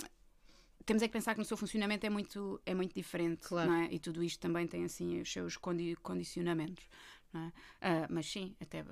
temos 0.85 1.03
é 1.03 1.07
que 1.07 1.13
pensar 1.13 1.35
que 1.35 1.39
no 1.39 1.45
seu 1.45 1.57
funcionamento 1.57 2.05
é 2.07 2.11
muito, 2.11 2.61
é 2.67 2.75
muito 2.75 2.95
diferente, 2.95 3.47
Claro. 3.49 3.71
é? 3.73 3.89
E 3.93 3.99
tudo 3.99 4.23
isto 4.23 4.41
também 4.41 4.67
tem 4.67 4.85
assim 4.85 5.21
os 5.21 5.33
seus 5.33 5.57
condi- 5.57 5.97
condicionamentos, 5.97 6.85
é? 7.35 7.53
Ah, 7.81 8.07
mas 8.11 8.27
sim, 8.31 8.57
até 8.61 8.85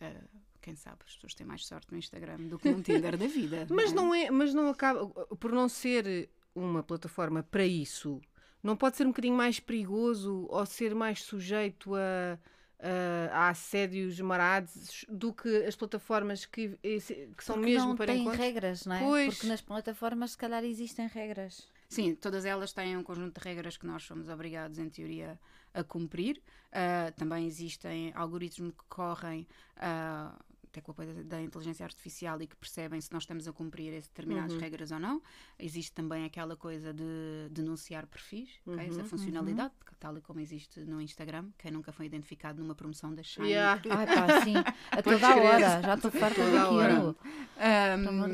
ah, 0.00 0.12
quem 0.60 0.74
sabe 0.76 0.98
as 1.06 1.14
pessoas 1.14 1.34
têm 1.34 1.46
mais 1.46 1.66
sorte 1.66 1.90
no 1.90 1.98
Instagram 1.98 2.38
do 2.48 2.58
que 2.58 2.70
no 2.70 2.82
Tinder 2.82 3.16
da 3.16 3.26
vida. 3.26 3.66
Mas 3.70 3.92
é? 3.92 3.94
não 3.94 4.14
é, 4.14 4.30
mas 4.30 4.52
não 4.54 4.68
acaba 4.68 5.06
por 5.36 5.52
não 5.52 5.68
ser 5.68 6.28
uma 6.54 6.82
plataforma 6.82 7.42
para 7.42 7.64
isso. 7.66 8.20
Não 8.62 8.76
pode 8.76 8.96
ser 8.96 9.04
um 9.04 9.10
bocadinho 9.10 9.36
mais 9.36 9.60
perigoso 9.60 10.46
ou 10.50 10.66
ser 10.66 10.94
mais 10.94 11.22
sujeito 11.22 11.94
a, 11.94 12.38
a, 12.80 13.46
a 13.46 13.48
assédios 13.48 14.20
marados 14.20 15.04
do 15.08 15.32
que 15.32 15.64
as 15.64 15.74
plataformas 15.74 16.44
que, 16.44 16.76
que 16.82 17.44
são 17.44 17.56
Porque 17.56 17.70
mesmo 17.72 17.88
não 17.88 17.96
para 17.96 18.06
têm 18.12 18.22
encontros? 18.22 18.40
regras, 18.40 18.86
não 18.86 18.96
é? 18.96 18.98
Pois. 19.00 19.34
Porque 19.34 19.46
nas 19.46 19.60
plataformas, 19.60 20.32
se 20.32 20.38
calhar, 20.38 20.64
existem 20.64 21.06
regras. 21.08 21.68
Sim, 21.88 22.14
todas 22.14 22.44
elas 22.44 22.72
têm 22.72 22.96
um 22.96 23.02
conjunto 23.02 23.40
de 23.40 23.48
regras 23.48 23.76
que 23.76 23.86
nós 23.86 24.02
somos 24.02 24.28
obrigados, 24.28 24.78
em 24.78 24.88
teoria, 24.88 25.38
a 25.72 25.84
cumprir. 25.84 26.42
Ah, 26.72 27.12
também 27.16 27.46
existem 27.46 28.12
algoritmos 28.14 28.72
que 28.72 28.84
correm, 28.88 29.46
ah, 29.76 30.36
até 30.76 30.80
com 30.82 30.90
o 30.90 30.92
apoio 30.92 31.14
da, 31.14 31.22
da 31.36 31.42
inteligência 31.42 31.84
artificial, 31.84 32.40
e 32.42 32.46
que 32.46 32.54
percebem 32.56 33.00
se 33.00 33.10
nós 33.12 33.22
estamos 33.22 33.48
a 33.48 33.52
cumprir 33.52 33.92
determinadas 33.92 34.52
Uhum. 34.52 34.58
regras 34.60 34.90
ou 34.92 34.98
não. 35.00 35.22
Existe 35.58 35.92
também 35.92 36.24
aquela 36.26 36.54
coisa 36.54 36.92
de 36.92 37.48
denunciar 37.50 38.06
perfis, 38.06 38.50
ok? 38.66 38.74
Uhum, 38.76 38.80
essa 38.90 39.04
funcionalidade, 39.04 39.72
que 39.86 39.94
tal 39.96 40.18
e 40.18 40.20
como 40.20 40.38
existe 40.40 40.80
no 40.80 41.00
Instagram. 41.00 41.48
Quem 41.56 41.70
nunca 41.70 41.92
foi 41.92 42.04
identificado 42.06 42.60
numa 42.62 42.74
promoção 42.74 43.14
da 43.14 43.22
Shine. 43.22 43.48
Yeah. 43.48 43.80
Ai 43.90 44.06
pá, 44.06 44.42
sim, 44.44 44.54
a 44.90 45.02
toda 45.02 45.26
a 45.26 45.36
hora, 45.36 45.82
já 45.82 45.94
estou 45.94 46.10
farta 46.10 46.42
Toda 46.44 46.60
a 46.60 46.70
hora. 46.70 46.88
daquilo. 46.92 47.16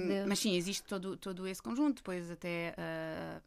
Deus. 0.08 0.26
mas 0.28 0.38
sim, 0.40 0.56
existe 0.56 0.82
todo, 0.84 1.16
todo 1.16 1.46
esse 1.46 1.62
conjunto. 1.62 1.96
Depois, 1.98 2.28
até, 2.30 2.74
ah, 2.76 3.40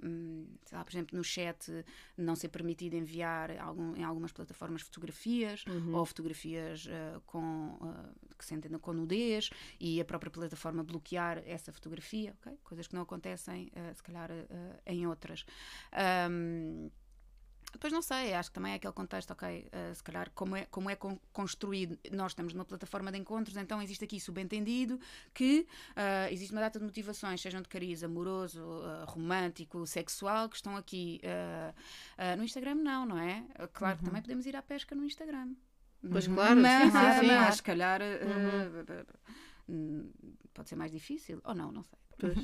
sei 0.66 0.78
lá, 0.78 0.84
por 0.86 0.92
exemplo, 0.92 1.18
no 1.18 1.24
chat, 1.24 1.86
não 2.18 2.36
ser 2.36 2.48
permitido 2.50 2.94
enviar 2.96 3.52
algum- 3.60 3.96
em 3.96 4.04
algumas 4.04 4.32
plataformas 4.32 4.82
fotografias 4.82 5.66
Uhum. 5.68 5.96
ou 5.96 6.06
fotografias 6.06 6.88
ah, 6.90 7.20
com, 7.26 7.78
ah, 7.82 8.10
que 8.38 8.46
se 8.46 8.54
entendam 8.54 8.80
com 8.86 8.94
nudez 8.94 9.50
e 9.80 10.00
a 10.00 10.06
própria 10.06 10.32
plataforma 10.32 10.84
bloquear 10.84 11.42
essa 11.46 11.72
fotografia, 11.74 12.30
ok? 12.40 12.58
Coisas 12.64 12.88
que 12.88 12.96
não 12.96 13.02
acontecem, 13.02 13.70
ah, 13.76 13.94
se 13.94 14.04
calhar, 14.04 14.30
ah, 14.32 14.80
em 14.86 15.06
outras. 15.08 15.46
Ahm, 15.92 16.90
Depois 17.76 17.92
não 17.92 18.02
sei, 18.02 18.34
acho 18.34 18.50
que 18.52 18.54
também 18.56 18.72
é 18.72 18.76
aquele 18.76 18.94
contexto, 18.94 19.32
ok, 19.32 19.46
eh, 19.70 19.94
se 19.94 20.02
calhar 20.02 20.32
como 20.34 20.56
é, 20.56 20.64
como 20.76 20.90
é 20.90 20.96
con- 20.96 21.20
construído, 21.34 21.98
nós 22.12 22.32
estamos 22.32 22.54
numa 22.54 22.64
plataforma 22.64 23.12
de 23.12 23.18
encontros, 23.18 23.58
então 23.58 23.82
existe 23.82 24.06
aqui 24.06 24.18
subentendido 24.18 24.98
que 25.34 25.68
ah, 25.94 26.32
existe 26.32 26.54
uma 26.54 26.62
data 26.62 26.80
de 26.80 26.86
motivações, 26.86 27.42
sejam 27.42 27.62
de 27.62 27.68
cariz 27.68 28.02
amoroso, 28.02 28.62
ah, 28.86 29.04
romântico, 29.14 29.86
sexual, 29.86 30.48
que 30.48 30.56
estão 30.56 30.78
aqui. 30.78 31.20
no 32.38 32.44
Instagram 32.46 32.76
não, 32.76 33.06
não 33.06 33.18
é? 33.18 33.44
Claro 33.74 33.98
que 33.98 34.06
também 34.06 34.22
podemos 34.22 34.46
ir 34.46 34.56
à 34.56 34.62
pesca 34.62 34.96
no 34.96 35.04
Instagram. 35.04 35.50
Pois 36.12 36.28
claro, 36.28 36.62
mas, 36.62 36.72
sim, 36.72 36.92
sim, 36.92 37.20
sim. 37.22 37.28
mas 37.28 37.56
se 37.56 37.64
calhar 37.64 38.02
ah, 38.02 39.06
hum, 39.70 40.12
pode 40.54 40.70
ser 40.70 40.76
mais 40.76 40.92
difícil, 40.92 41.42
ou 41.44 41.54
não, 41.56 41.72
não 41.72 41.84
sei. 41.84 41.98
Pois. 42.18 42.38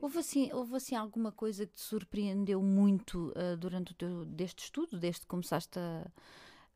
Houve 0.00 0.18
assim, 0.18 0.52
houve 0.52 0.76
assim 0.76 0.94
alguma 0.96 1.32
coisa 1.32 1.66
que 1.66 1.72
te 1.74 1.80
surpreendeu 1.80 2.60
muito 2.62 3.32
ah, 3.36 3.56
durante 3.56 3.92
o 3.92 3.94
teu 3.94 4.24
deste 4.24 4.64
estudo, 4.64 4.98
desde 4.98 5.22
que 5.22 5.26
começaste 5.26 5.78
a, 5.78 6.06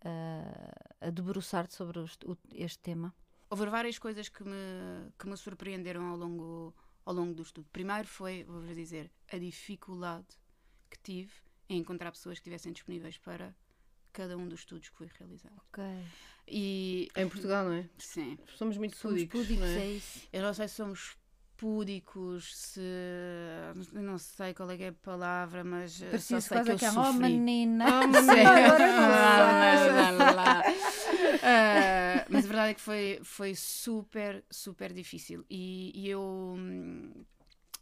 a, 0.05 1.07
a 1.09 1.11
debruçar-te 1.11 1.75
sobre 1.75 1.99
o- 1.99 2.39
este 2.53 2.79
tema? 2.79 3.15
Houve 3.51 3.67
várias 3.67 3.99
coisas 3.99 4.29
que 4.29 4.45
me, 4.45 5.11
que 5.19 5.27
me 5.27 5.37
surpreenderam 5.37 6.07
ao 6.07 6.17
longo, 6.17 6.75
ao 7.05 7.15
longo 7.15 7.35
do 7.35 7.43
estudo. 7.43 7.67
Primeiro 7.73 8.07
foi, 8.07 8.45
vou-vos 8.45 8.75
dizer, 8.75 9.11
a 9.33 9.39
dificuldade 9.39 10.27
que 10.91 10.99
tive 11.01 11.33
em 11.69 11.79
encontrar 11.81 12.11
pessoas 12.13 12.39
que 12.39 12.43
estivessem 12.43 12.73
disponíveis 12.73 13.19
para 13.19 13.55
cada 14.19 14.37
um 14.37 14.49
dos 14.49 14.61
estudos 14.61 14.89
que 14.89 14.97
fui 14.97 15.09
realizando. 15.17 15.55
Ok. 15.69 15.85
E, 16.49 17.09
Em 17.15 17.29
Portugal, 17.29 17.65
não 17.67 17.73
é? 17.75 17.89
sim, 17.99 18.37
Somos 18.57 18.77
muito 18.77 18.97
Somos 18.97 19.21
púdicos, 19.23 19.41
púdicos, 19.41 19.65
não 19.69 19.75
é? 19.77 19.79
é 19.85 19.91
isso. 19.93 20.29
eu 20.33 20.43
não 20.43 20.53
sei 20.53 20.67
se 20.67 20.75
somos 20.75 21.17
púdicos, 21.57 22.57
se. 22.57 22.81
eu 23.93 24.03
não 24.03 24.19
sei 24.19 24.55
qual 24.55 24.71
é, 24.71 24.77
que 24.77 24.83
é 24.85 24.89
a 24.89 24.93
palavra, 24.93 25.63
mas. 25.63 26.03
eh, 26.03 26.09
Preciso 26.11 26.41
só 26.41 26.49
sei 26.49 26.59
que 26.59 26.65
quase 26.65 26.71
eu 26.71 26.77
aquela, 26.77 27.11
oh 27.11 27.13
menina. 27.13 27.85
Oh, 27.87 28.13
sei. 28.27 28.45
Ah, 31.43 32.25
mas 32.29 32.45
a 32.45 32.49
verdade 32.49 32.71
é 32.71 32.75
que 32.75 32.81
foi, 32.81 33.21
foi 33.23 33.55
super, 33.55 34.45
super 34.51 34.93
difícil. 34.93 35.45
E, 35.51 35.93
e 35.95 36.09
eu 36.09 36.55
hum, 36.59 37.13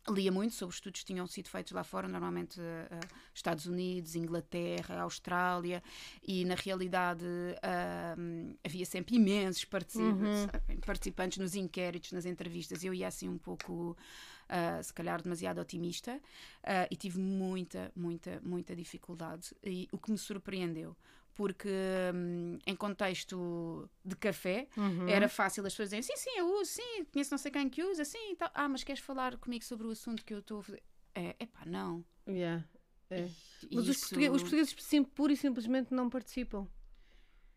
lia 0.09 0.31
muito 0.31 0.55
sobre 0.55 0.75
estudos 0.75 1.01
que 1.01 1.07
tinham 1.07 1.27
sido 1.27 1.49
feitos 1.49 1.73
lá 1.73 1.83
fora, 1.85 2.07
normalmente 2.09 2.61
ah, 2.61 2.99
Estados 3.35 3.67
Unidos, 3.67 4.15
Inglaterra, 4.15 5.01
Austrália, 5.03 5.83
e 6.23 6.45
na 6.45 6.55
realidade 6.55 7.25
hum, 8.19 8.55
havia 8.65 8.85
sempre 8.87 9.17
imensos 9.17 9.65
Uhum. 9.97 10.81
participantes 10.85 11.39
nos 11.39 11.55
inquéritos, 11.55 12.13
nas 12.13 12.27
entrevistas. 12.27 12.85
Eu 12.85 12.95
ia 12.95 13.09
assim 13.09 13.29
um 13.29 13.39
pouco. 13.39 13.97
ah, 14.49 14.81
se 14.83 14.93
calhar 14.95 15.21
demasiado 15.21 15.61
otimista 15.61 16.21
e 16.91 16.97
tive 16.97 17.19
muita, 17.19 17.91
muita, 17.97 18.41
muita 18.45 18.77
dificuldade. 18.77 19.55
E 19.65 19.89
o 19.91 19.99
que 19.99 20.11
me 20.13 20.19
surpreendeu, 20.19 20.97
porque 21.37 21.69
hum, 22.15 22.59
em 22.67 22.75
contexto 22.75 23.89
de 24.05 24.17
café 24.17 24.67
Uhum. 24.77 25.07
era 25.09 25.29
fácil 25.29 25.65
as 25.65 25.73
pessoas 25.73 25.91
dizerem 25.91 26.03
sim, 26.03 26.17
sim, 26.17 26.37
eu 26.39 26.47
uso, 26.61 26.73
sim, 26.73 27.05
conheço 27.13 27.31
não 27.31 27.39
sei 27.39 27.53
quem 27.53 27.69
que 27.69 27.85
usa, 27.85 28.05
sim 28.05 28.35
tal. 28.37 28.51
Ah, 28.55 28.69
mas 28.69 28.83
queres 28.83 29.01
falar 29.03 29.37
comigo 29.37 29.65
sobre 29.65 29.87
o 29.87 29.91
assunto 29.91 30.25
que 30.25 30.35
eu 30.35 30.41
estou 30.41 30.59
a 30.61 30.63
fazer? 30.65 30.83
É, 31.15 31.37
epá, 31.39 31.65
não. 31.65 32.05
Yeah. 32.27 32.65
É. 33.11 33.29
Mas 33.71 33.85
os, 33.85 33.89
isso- 33.97 34.01
portugueses, 34.09 34.35
os 34.37 34.43
portugueses 34.43 35.07
pura 35.15 35.33
e 35.33 35.37
simplesmente 35.37 35.95
não 35.95 36.11
participam. 36.11 36.67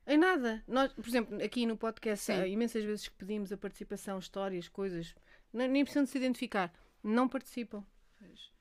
Em 0.06 0.18
nada. 0.18 0.64
Nós, 0.68 0.92
por 0.94 1.08
exemplo, 1.08 1.42
aqui 1.44 1.66
no 1.66 1.78
podcast, 1.78 2.26
Sim. 2.26 2.34
há 2.34 2.48
imensas 2.48 2.84
vezes 2.84 3.08
que 3.08 3.16
pedimos 3.16 3.52
a 3.52 3.58
participação, 3.58 4.18
histórias, 4.20 4.68
coisas, 4.68 5.16
nem, 5.54 5.68
nem 5.68 5.84
precisam 5.84 6.04
de 6.04 6.10
se 6.10 6.18
identificar. 6.18 6.74
Não 7.04 7.28
participam. 7.28 7.84
Pois. 8.18 8.52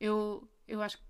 Eu, 0.00 0.48
eu 0.66 0.80
acho 0.82 0.98
que 0.98 1.04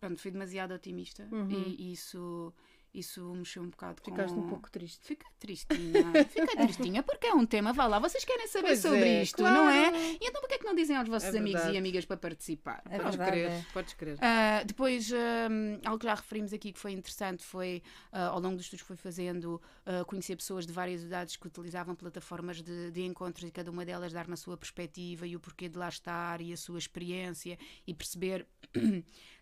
pronto, 0.00 0.20
fui 0.20 0.30
demasiado 0.30 0.72
otimista 0.74 1.26
Uhum. 1.32 1.50
e, 1.50 1.88
e 1.88 1.92
isso, 1.92 2.52
isso 2.94 3.34
mexeu 3.34 3.62
um 3.62 3.68
bocado 3.68 4.00
Ficaste 4.02 4.32
com... 4.32 4.40
um 4.40 4.48
pouco 4.48 4.70
triste. 4.70 5.04
Fiquei 5.04 5.28
tristinha, 5.38 6.24
fiquei 6.28 6.54
tristinha, 6.56 7.02
porque 7.02 7.26
é 7.26 7.34
um 7.34 7.44
tema, 7.44 7.72
vá 7.72 7.86
lá, 7.86 7.98
vocês 7.98 8.24
querem 8.24 8.46
saber 8.46 8.68
Pois 8.68 8.78
sobre 8.78 9.00
é, 9.00 9.22
isto, 9.22 9.36
claro. 9.38 9.56
não 9.56 9.68
é? 9.68 10.12
E 10.12 10.18
então 10.22 10.40
porquê 10.40 10.54
é 10.54 10.58
que 10.58 10.64
não 10.64 10.74
dizem 10.74 10.96
aos 10.96 11.08
vossos 11.08 11.34
É 11.34 11.38
amigos 11.38 11.64
e 11.64 11.76
amigas 11.76 12.04
para 12.04 12.16
participar? 12.16 12.82
É 12.88 12.98
podes 12.98 13.16
verdade, 13.16 13.30
crer, 13.30 13.50
é. 13.50 13.66
podes 13.72 13.94
crer. 13.94 14.18
Ah, 14.20 14.62
depois, 14.64 15.10
hum, 15.10 15.80
algo 15.84 15.98
que 15.98 16.06
já 16.06 16.14
referimos 16.14 16.52
aqui 16.52 16.72
que 16.72 16.78
foi 16.78 16.92
interessante 16.92 17.42
foi, 17.42 17.82
ah, 18.12 18.28
ao 18.28 18.40
longo 18.40 18.56
dos 18.56 18.66
estudos 18.66 18.82
que 18.82 18.88
fui 18.88 18.96
fazendo, 18.96 19.60
ah, 19.84 20.04
conhecer 20.04 20.36
pessoas 20.36 20.64
de 20.64 20.72
várias 20.72 21.02
idades 21.02 21.36
que 21.36 21.46
utilizavam 21.46 21.96
plataformas 21.96 22.62
de, 22.62 22.92
de 22.92 23.02
encontros 23.02 23.48
e 23.48 23.50
cada 23.50 23.70
uma 23.70 23.84
delas 23.84 24.12
dar 24.12 24.28
na 24.28 24.36
sua 24.36 24.56
perspectiva 24.56 25.26
e 25.26 25.34
o 25.34 25.40
porquê 25.40 25.68
de 25.68 25.76
lá 25.76 25.88
estar 25.88 26.40
e 26.40 26.52
a 26.52 26.56
sua 26.56 26.78
experiência 26.78 27.58
e 27.86 27.92
perceber, 27.92 28.46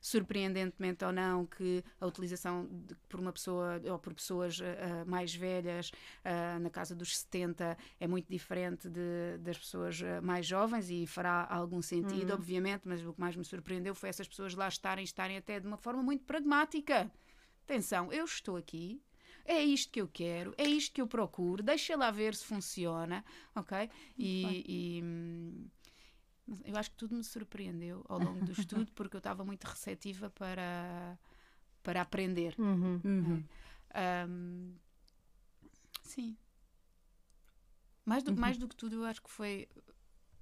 surpreendentemente 0.02 1.04
ou 1.04 1.12
não, 1.12 1.46
que 1.46 1.82
a 2.00 2.06
utilização 2.06 2.66
de- 2.70 2.94
por 3.08 3.20
uma 3.20 3.32
pessoa 3.32 3.80
ou 3.90 3.98
por 3.98 4.12
pessoas 4.12 4.60
ah, 4.60 5.04
mais 5.06 5.32
velhas, 5.34 5.90
ah, 6.24 6.58
na 6.58 6.68
casa 6.68 6.94
dos 6.94 7.16
70, 7.16 7.78
é 8.00 8.06
muito 8.08 8.28
diferente 8.28 8.88
de- 8.90 9.38
das 9.38 9.56
pessoas 9.56 10.02
mais 10.22 10.44
jovens 10.44 10.90
e 10.90 11.06
fará 11.06 11.46
algum 11.48 11.80
sentido, 11.80 12.32
obviamente, 12.34 12.82
mas 12.84 13.00
o 13.06 13.12
que 13.14 13.20
mais 13.20 13.36
me 13.36 13.44
surpreendeu 13.44 13.94
foi 13.94 14.08
essas 14.08 14.26
pessoas 14.26 14.54
lá 14.54 14.66
estarem, 14.68 15.04
estarem 15.04 15.36
até 15.36 15.60
de 15.60 15.66
uma 15.66 15.76
forma 15.76 16.02
muito 16.02 16.24
pragmática. 16.24 17.10
Atenção, 17.64 18.12
eu 18.12 18.24
estou 18.24 18.56
aqui. 18.56 19.00
É 19.44 19.60
isto 19.62 19.90
que 19.90 20.00
eu 20.00 20.06
quero, 20.08 20.54
é 20.56 20.64
isto 20.64 20.92
que 20.92 21.00
eu 21.00 21.06
procuro, 21.06 21.62
deixa 21.62 21.96
lá 21.96 22.10
ver 22.12 22.34
se 22.34 22.44
funciona, 22.44 23.24
ok? 23.56 23.88
E, 24.16 24.64
e, 24.68 25.02
hum, 25.02 25.66
eu 26.64 26.76
acho 26.76 26.90
que 26.90 26.96
tudo 26.96 27.14
me 27.14 27.24
surpreendeu 27.24 28.04
ao 28.08 28.18
longo 28.18 28.42
do 28.42 28.52
estudo 28.52 28.92
porque 28.92 29.16
eu 29.16 29.18
estava 29.18 29.44
muito 29.44 29.64
receptiva 29.64 30.30
para, 30.30 31.18
para 31.82 32.02
aprender. 32.02 32.54
Uhum. 32.58 33.00
Uhum. 33.04 33.44
Ahm, 33.94 34.74
sim. 36.02 36.36
Mais 38.04 38.22
do, 38.22 38.34
mais 38.36 38.58
do 38.58 38.66
que 38.68 38.74
tudo, 38.76 38.96
eu 38.96 39.04
acho 39.04 39.22
que 39.22 39.30
foi, 39.30 39.68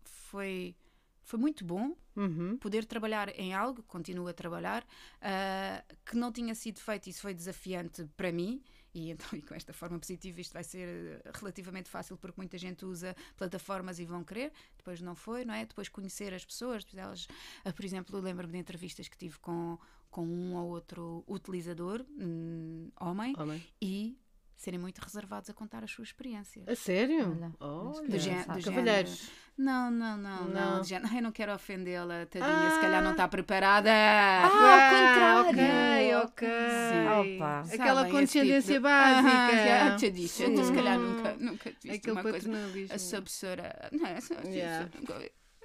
foi, 0.04 0.74
foi 1.22 1.38
muito 1.38 1.64
bom 1.64 1.94
Uhum. 2.16 2.58
poder 2.58 2.84
trabalhar 2.84 3.28
em 3.38 3.54
algo, 3.54 3.82
continuo 3.84 4.28
a 4.28 4.32
trabalhar, 4.32 4.86
ah, 5.20 5.84
que 6.04 6.16
não 6.16 6.32
tinha 6.32 6.54
sido 6.54 6.80
feito, 6.80 7.08
isso 7.08 7.22
foi 7.22 7.34
desafiante 7.34 8.06
para 8.16 8.32
mim. 8.32 8.62
E 8.92 9.10
então, 9.10 9.26
e 9.38 9.42
com 9.42 9.54
esta 9.54 9.72
forma 9.72 9.98
positiva, 9.98 10.40
isto 10.40 10.52
vai 10.52 10.64
ser 10.64 10.88
eh, 11.24 11.30
relativamente 11.34 11.88
fácil 11.88 12.16
porque 12.16 12.34
muita 12.40 12.58
gente 12.58 12.84
usa 12.84 13.14
plataformas 13.36 13.98
e 13.98 14.04
vão 14.04 14.24
querer. 14.24 14.52
Depois 14.76 15.00
não 15.00 15.14
foi, 15.14 15.44
não 15.44 15.54
é? 15.54 15.64
Depois 15.64 15.88
conhecer 15.88 16.34
as 16.34 16.44
pessoas, 16.44 16.84
depois 16.84 17.02
elas, 17.02 17.28
ah, 17.64 17.72
por 17.72 17.84
exemplo, 17.84 18.16
eu 18.16 18.22
lembro-me 18.22 18.52
de 18.52 18.58
entrevistas 18.58 19.06
que 19.08 19.16
tive 19.16 19.38
com, 19.38 19.78
com 20.10 20.26
um 20.26 20.54
ou 20.56 20.68
outro 20.70 21.24
utilizador, 21.28 22.04
hum, 22.18 22.90
homem, 23.00 23.34
Homem. 23.38 23.64
e 23.80 24.18
serem 24.56 24.78
muito 24.78 24.98
reservados 24.98 25.48
a 25.48 25.54
contar 25.54 25.82
as 25.84 25.90
suas 25.90 26.08
experiências. 26.08 26.68
A 26.68 26.74
sério? 26.76 27.30
Olha, 27.30 27.52
Olha. 27.60 28.08
Do 28.08 28.58
do 28.58 28.64
Cavalheiros. 28.64 29.30
Não, 29.56 29.90
não, 29.90 30.16
não, 30.18 30.48
não. 30.48 30.80
Não. 30.80 30.82
Ai, 31.10 31.20
não 31.20 31.32
quero 31.32 31.54
ofendê-la, 31.54 32.26
tadinha, 32.26 32.70
se 32.74 32.80
calhar 32.80 33.00
Ah. 33.00 33.02
não 33.04 33.12
está 33.12 33.26
preparada. 33.28 33.90
Ah, 33.90 34.44
ao 34.44 34.50
ok, 34.50 35.52
contrário. 35.52 35.79
Ok. 36.24 36.48
Sim. 36.48 37.34
Opa. 37.36 37.60
Aquela 37.60 37.94
Sabem, 38.00 38.12
condescendência 38.12 38.74
tipo- 38.74 38.82
básica. 38.82 39.28
Ah, 39.30 39.88
já 39.90 39.96
te 39.96 40.10
disse, 40.10 40.42
eu 40.42 40.50
se 40.64 40.72
calhar 40.72 40.98
nunca, 40.98 41.36
nunca 41.38 41.72
te 41.72 41.90
Aquele 41.90 42.12
uma 42.12 42.22
coisa. 42.22 42.48
A 42.94 42.98
sua 42.98 43.22
professora. 43.22 43.88
Não, 43.92 44.06
a 44.06 44.48
Yeah. 44.48 44.88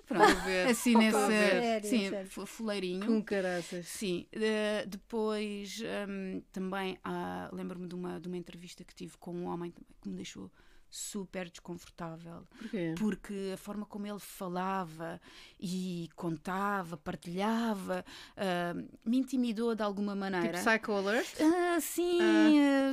Pronto, 0.08 0.24
a 0.24 0.70
assim 0.70 0.92
Estou 1.04 1.20
a 1.24 1.28
nesse. 1.28 1.50
Sério, 1.50 1.90
Sim, 1.90 2.10
sério. 2.12 2.30
fu- 2.30 2.46
fuleirinho. 2.46 3.06
Com 3.08 3.24
caraças. 3.24 3.88
Sim, 3.88 4.28
eh, 4.34 4.86
depois 4.88 5.82
hum, 6.08 6.44
também 6.52 7.00
ah, 7.04 7.50
lembro-me 7.52 7.88
de 7.88 7.96
uma, 7.96 8.20
de 8.20 8.28
uma 8.28 8.38
entrevista 8.38 8.84
que 8.84 8.94
tive 8.94 9.18
com 9.18 9.34
um 9.36 9.46
homem 9.48 9.72
também 9.72 9.88
que 10.02 10.08
me 10.08 10.16
deixou 10.16 10.52
super 10.96 11.50
desconfortável 11.50 12.48
Porquê? 12.58 12.96
porque 12.98 13.52
a 13.54 13.58
forma 13.58 13.86
como 13.86 14.08
ele 14.08 14.20
falava 14.20 15.20
e 15.60 16.08
contava, 16.16 16.96
partilhava, 16.96 18.06
ah, 18.38 18.74
me 19.04 19.18
intimidou 19.18 19.76
de 19.76 19.84
alguma 19.84 20.16
maneira. 20.16 20.58
Tipo 20.58 20.70
Psycho 20.70 20.92
Alert? 20.94 21.36
Ah, 21.42 21.80
sim, 21.82 22.20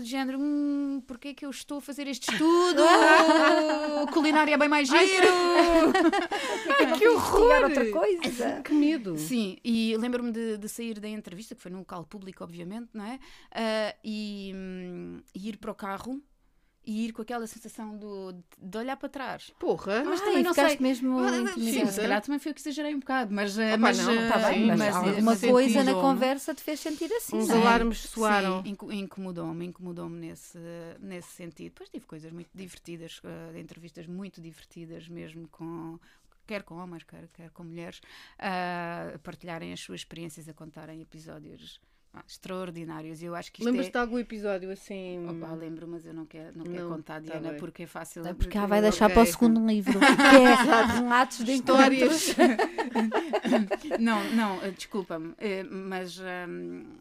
de 0.01 0.07
género, 0.07 0.39
hum, 0.41 1.01
porque 1.07 1.29
é 1.29 1.35
que 1.35 1.47
eu 1.47 1.51
estou 1.51 1.79
a 1.79 1.81
fazer 1.81 2.09
este 2.09 2.33
estudo? 2.33 2.83
Culinária 4.13 4.55
é 4.55 4.59
bem 4.59 4.69
mais 4.69 4.89
giro! 4.89 5.29
que 6.99 7.09
horror! 7.09 7.65
outra 7.65 7.91
coisa. 7.91 8.63
Que 8.63 8.73
medo. 8.73 9.17
Sim, 9.17 9.59
e 9.65 9.97
lembro-me 9.97 10.33
de, 10.33 10.59
de 10.59 10.69
sair 10.69 10.99
da 10.99 11.09
entrevista, 11.09 11.55
que 11.55 11.63
foi 11.63 11.71
num 11.71 11.79
local 11.79 12.05
público, 12.05 12.43
obviamente, 12.43 12.91
não 12.93 13.05
é? 13.05 13.21
E, 14.05 14.53
hum, 14.55 15.21
e 15.33 15.49
ir 15.49 15.57
para 15.59 15.71
o 15.71 15.75
carro 15.75 16.21
e 16.85 17.07
ir 17.07 17.13
com 17.13 17.23
aquela 17.23 17.47
sensação 17.47 17.97
do, 17.97 18.35
de 18.61 18.79
olhar 18.79 18.97
para 18.97 19.09
trás. 19.09 19.51
Porra. 19.59 20.03
Mas 20.05 20.21
Ai, 20.21 20.27
também 20.27 20.43
não 20.43 20.53
sei. 20.53 20.77
mesmo 20.81 21.21
intimidada. 21.21 21.57
Sim, 21.61 21.87
se 21.87 22.01
calhar 22.01 22.21
também 22.21 22.39
foi 22.41 22.53
o 22.53 22.55
que 22.55 22.61
exagerei 22.61 22.95
um 22.95 22.99
bocado, 22.99 23.33
mas. 23.33 23.59
ah, 23.59 23.69
Opa, 23.69 23.77
mas 23.79 23.99
não, 23.99 24.13
Está 24.23 24.39
Sim, 24.41 24.47
bem, 24.53 24.67
mas, 24.67 24.79
mas- 24.79 24.97
alguma 24.97 25.21
mas 25.23 25.41
coisa 25.41 25.85
na 25.85 25.95
conversa 25.95 26.55
te 26.55 26.63
fez 26.63 26.81
sentir 26.81 27.13
assim. 27.13 27.37
Uns 27.37 27.49
não 27.49 27.57
é? 27.57 27.61
alarmes 27.61 27.99
soaram. 28.01 28.63
Sim, 28.63 28.71
inco- 28.71 28.93
incomodou-me, 28.93 29.67
incomodou-me 29.67 30.19
nesse, 30.19 30.59
nesse 31.01 31.31
sentido. 31.31 31.71
Depois 31.73 31.89
tive 31.89 32.05
coisas 32.07 32.33
muito 32.33 32.51
divertidas, 32.55 33.21
eh, 33.25 33.61
entrevistas 33.61 34.07
muito 34.07 34.41
divertidas 34.41 35.07
mesmo 35.09 35.47
com 35.49 35.99
quer 36.45 36.65
com 36.65 36.75
homens, 36.75 37.05
quer, 37.05 37.29
quer 37.33 37.51
com 37.51 37.63
mulheres, 37.63 38.01
a 38.39 39.19
partilharem 39.21 39.73
as 39.73 39.81
suas 39.81 40.01
experiências, 40.01 40.49
a 40.49 40.53
contarem 40.53 41.01
episódios 41.01 41.81
ah, 42.15 42.23
extraordinários. 42.29 43.23
E 43.23 43.27
Eu 43.27 43.35
acho 43.35 43.51
que 43.53 43.61
isto 43.61 43.67
Lembras-te 43.67 43.91
é... 43.91 43.93
de 43.93 43.99
algum 43.99 44.19
episódio 44.19 44.71
assim? 44.71 45.27
Opa, 45.29 45.53
lembro, 45.55 45.87
mas 45.89 46.07
eu 46.07 46.13
não 46.15 46.27
quero, 46.27 46.57
não 46.59 46.65
quero 46.65 46.83
Não, 46.89 46.97
contar, 46.97 47.15
tá 47.15 47.21
Diana, 47.21 47.51
bem. 47.51 47.59
porque 47.59 47.83
é 47.85 47.87
fácil. 47.87 48.27
É 48.27 48.35
porque 48.35 48.57
ela 48.57 48.67
vai 48.67 48.81
deixar 48.83 49.07
Ok. 49.07 49.15
para 49.15 49.23
o 49.23 49.27
segundo 49.27 49.65
livro, 49.67 49.99
que 49.99 50.05
é 50.07 50.55
relatos 50.95 51.45
de 51.45 51.53
Histórias. 51.53 52.35
Não, 53.99 54.23
não, 54.35 54.63
eh, 54.63 54.71
desculpa-me, 54.71 55.35
eh, 55.39 55.63
mas 55.65 56.19
hum, 56.49 56.97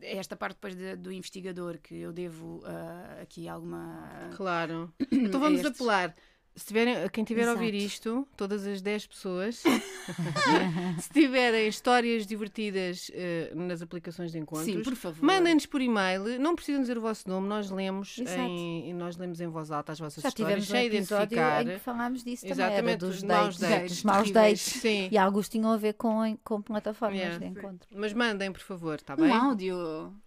esta 0.00 0.36
parte 0.36 0.54
depois 0.56 0.74
de- 0.76 0.96
do 0.96 1.12
investigador 1.12 1.78
que 1.78 1.94
eu 1.96 2.12
devo 2.12 2.62
ah, 2.64 3.18
aqui 3.22 3.48
alguma. 3.48 4.30
Claro. 4.36 4.92
Então 5.10 5.40
vamos 5.40 5.60
estes. 5.60 5.74
apelar. 5.80 6.14
Se 6.58 6.66
tiverem, 6.66 7.08
quem 7.10 7.22
tiver 7.24 7.46
a 7.48 7.52
ouvir 7.52 7.72
Exato. 7.74 7.86
isto, 7.86 8.28
todas 8.36 8.66
as 8.66 8.82
10 8.82 9.06
pessoas, 9.06 9.62
se 11.00 11.10
tiverem 11.12 11.68
histórias 11.68 12.26
divertidas 12.26 13.10
eh, 13.14 13.52
nas 13.54 13.80
aplicações 13.82 14.32
de 14.32 14.38
encontros, 14.38 14.66
Sim, 14.66 14.82
por 14.82 14.94
favor. 14.96 15.24
mandem-nos 15.24 15.66
por 15.66 15.80
e-mail. 15.80 16.38
Não 16.40 16.54
precisam 16.56 16.80
dizer 16.80 16.98
o 16.98 17.00
vosso 17.00 17.28
nome, 17.28 17.46
nós 17.48 17.70
lemos, 17.70 18.18
Exato. 18.18 18.40
em, 18.40 18.92
nós 18.94 19.16
lemos 19.16 19.40
em 19.40 19.46
voz 19.46 19.70
alta 19.70 19.92
as 19.92 19.98
vossas 20.00 20.22
Já 20.22 20.28
histórias, 20.30 20.66
tivemos 20.66 20.70
um 20.70 20.74
sem 20.74 20.86
identificar. 20.86 21.62
em 21.62 21.66
que 21.68 21.78
falámos 21.78 22.24
disso 22.24 22.46
também, 22.46 22.64
era 22.64 22.72
Exatamente, 22.74 22.98
dos 22.98 23.08
dos 23.16 23.22
maus 23.22 23.58
dates, 23.58 23.60
dates 23.78 23.90
dos 23.96 24.04
maus 24.04 24.30
dates. 24.30 24.60
Sim, 24.62 25.08
E 25.12 25.18
alguns 25.18 25.48
tinham 25.48 25.72
a 25.72 25.76
ver 25.76 25.94
com, 25.94 26.36
com 26.44 26.60
plataformas 26.60 27.18
Yeah. 27.18 27.38
de 27.38 27.46
encontro. 27.46 27.88
mas 27.94 28.12
mandem, 28.12 28.50
por 28.52 28.60
favor, 28.62 28.96
está 28.96 29.14
Um 29.14 29.16
bem? 29.16 29.30
áudio. 29.32 29.76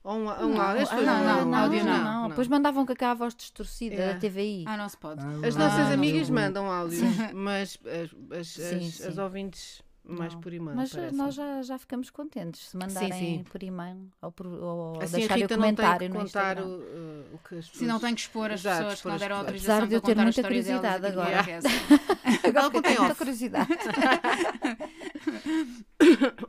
Ou 0.04 0.14
um, 0.14 0.18
um 0.18 0.24
Não, 0.54 0.62
áudio. 0.62 0.88
Ah, 0.90 0.96
não, 0.96 1.06
mandam. 1.06 1.46
não, 1.46 1.58
áudio 1.60 1.84
não. 1.86 2.30
Depois 2.30 2.48
mandavam 2.48 2.86
com 2.86 2.94
aquela 2.94 3.14
voz 3.14 3.36
distorcida 3.36 3.96
Yeah. 3.96 4.14
da 4.14 4.20
TVI. 4.20 4.64
Ah, 4.68 4.78
não 4.78 4.88
se 4.88 4.98
pode. 4.98 5.20
As 5.46 5.56
Ah, 5.56 5.60
nossas 5.60 5.90
não. 5.90 5.94
Amigas 6.30 6.44
mandam 6.44 6.72
áudios, 6.72 7.02
mas 7.34 7.80
as, 7.86 8.40
as, 8.40 8.48
Sim, 8.48 8.88
as, 8.88 8.94
sim. 8.96 9.08
as 9.08 9.18
ouvintes 9.18 9.82
mais 10.04 10.34
Não. 10.34 10.42
por 10.42 10.52
e-mail. 10.52 10.76
Mas 10.76 10.92
eh, 10.94 10.98
parece-me. 10.98 11.18
nós 11.22 11.36
já, 11.36 11.62
já 11.62 11.78
ficamos 11.78 12.10
contentes 12.10 12.70
se 12.70 12.76
mandarem 12.76 13.38
sim. 13.38 13.44
por 13.44 13.62
e-mail 13.62 14.10
ou, 14.22 14.32
por, 14.32 14.48
ou 14.48 15.00
Assim 15.02 15.16
a 15.16 15.20
deixarem 15.20 15.44
o 15.44 15.48
Rita 15.48 15.58
não 15.58 15.64
tem 15.64 15.76
comentário 15.76 16.08
que 16.08 16.14
no 16.14 16.20
contar 16.22 16.58
Instagram. 16.58 16.66
o, 16.66 16.80
uh, 16.80 17.36
o 17.36 17.38
que 17.38 17.56
as 17.56 17.66
pessoas... 17.68 17.78
Se 17.78 17.86
não 17.86 18.00
tem 18.00 18.16
que 18.16 18.22
expor 18.22 18.52
as 18.52 18.60
Exato, 18.62 18.78
pessoas 18.80 19.02
que 19.02 19.08
não 19.08 19.18
deram 19.18 19.38
autorização 19.38 19.76
Apesar 19.76 19.88
de 19.88 19.94
eu 19.96 20.02
ter 20.02 20.16
muita 20.16 20.42
delas 20.42 20.48
curiosidade 20.48 21.06
agora. 21.06 21.40
Agora 22.44 22.72
fiquei 22.72 22.96
com 22.96 23.02
muita 23.02 23.16
curiosidade. 23.16 23.70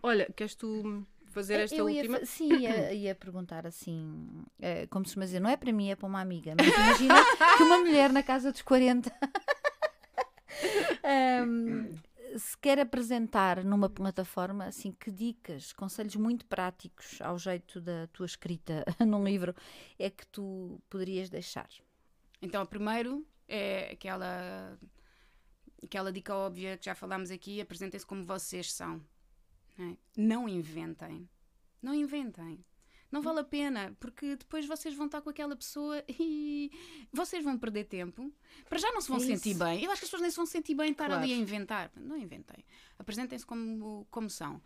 Olha, 0.02 0.26
queres 0.34 0.54
tu 0.54 1.04
fazer 1.26 1.60
esta 1.60 1.76
eu 1.76 1.88
ia, 1.88 2.00
última? 2.02 2.18
fa- 2.20 2.26
sim, 2.26 2.52
ia, 2.58 2.92
ia 2.94 3.14
perguntar 3.14 3.66
assim, 3.66 4.28
eh, 4.60 4.86
como 4.88 5.04
se 5.04 5.10
costuma 5.10 5.26
dizer, 5.26 5.40
não 5.40 5.50
é 5.50 5.56
para 5.56 5.72
mim, 5.72 5.90
é 5.90 5.96
para 5.96 6.06
uma 6.06 6.20
amiga. 6.20 6.54
Mas 6.56 6.66
imagina 6.74 7.14
que 7.56 7.62
uma 7.62 7.78
mulher 7.78 8.10
na 8.12 8.22
casa 8.22 8.50
dos 8.52 8.62
40 8.62 9.12
ahm, 11.02 11.92
se 12.38 12.56
quer 12.58 12.78
apresentar 12.78 13.64
numa 13.64 13.88
plataforma, 13.88 14.66
assim, 14.66 14.92
que 14.92 15.10
dicas, 15.10 15.72
conselhos 15.72 16.16
muito 16.16 16.46
práticos 16.46 17.20
ao 17.20 17.38
jeito 17.38 17.80
da 17.80 18.06
tua 18.08 18.26
escrita 18.26 18.84
num 19.06 19.24
livro 19.24 19.54
é 19.98 20.08
que 20.10 20.26
tu 20.26 20.80
poderias 20.88 21.28
deixar? 21.28 21.68
Então, 22.40 22.64
primeiro 22.66 23.26
é 23.46 23.92
aquela, 23.92 24.78
aquela 25.82 26.12
dica 26.12 26.34
óbvia 26.34 26.76
que 26.76 26.86
já 26.86 26.94
falámos 26.94 27.30
aqui: 27.30 27.60
apresentem-se 27.60 28.06
como 28.06 28.24
vocês 28.24 28.72
são. 28.72 29.00
Não, 29.78 29.90
é? 29.90 29.96
Não 30.16 30.48
inventem. 30.48 31.28
Não 31.80 31.94
inventem. 31.94 32.64
Não 33.12 33.20
vale 33.20 33.40
a 33.40 33.44
pena, 33.44 33.94
porque 34.00 34.34
depois 34.36 34.64
vocês 34.66 34.94
vão 34.94 35.04
estar 35.06 35.20
com 35.20 35.28
aquela 35.28 35.54
pessoa 35.54 36.02
e 36.08 36.70
vocês 37.12 37.44
vão 37.44 37.58
perder 37.58 37.84
tempo. 37.84 38.32
Para 38.68 38.78
já 38.78 38.90
não 38.90 39.02
se 39.02 39.08
vão 39.08 39.18
É 39.18 39.20
sentir 39.20 39.54
bem. 39.54 39.84
Eu 39.84 39.90
acho 39.90 40.00
que 40.00 40.04
as 40.06 40.10
pessoas 40.10 40.22
nem 40.22 40.30
se 40.30 40.36
vão 40.36 40.46
sentir 40.46 40.74
bem 40.74 40.92
estar 40.92 41.06
Claro. 41.06 41.22
ali 41.22 41.32
a 41.32 41.36
inventar. 41.36 41.92
Não 41.94 42.16
inventem. 42.16 42.64
Apresentem-se 42.98 43.44
como, 43.44 44.06
como 44.10 44.30
são. 44.30 44.60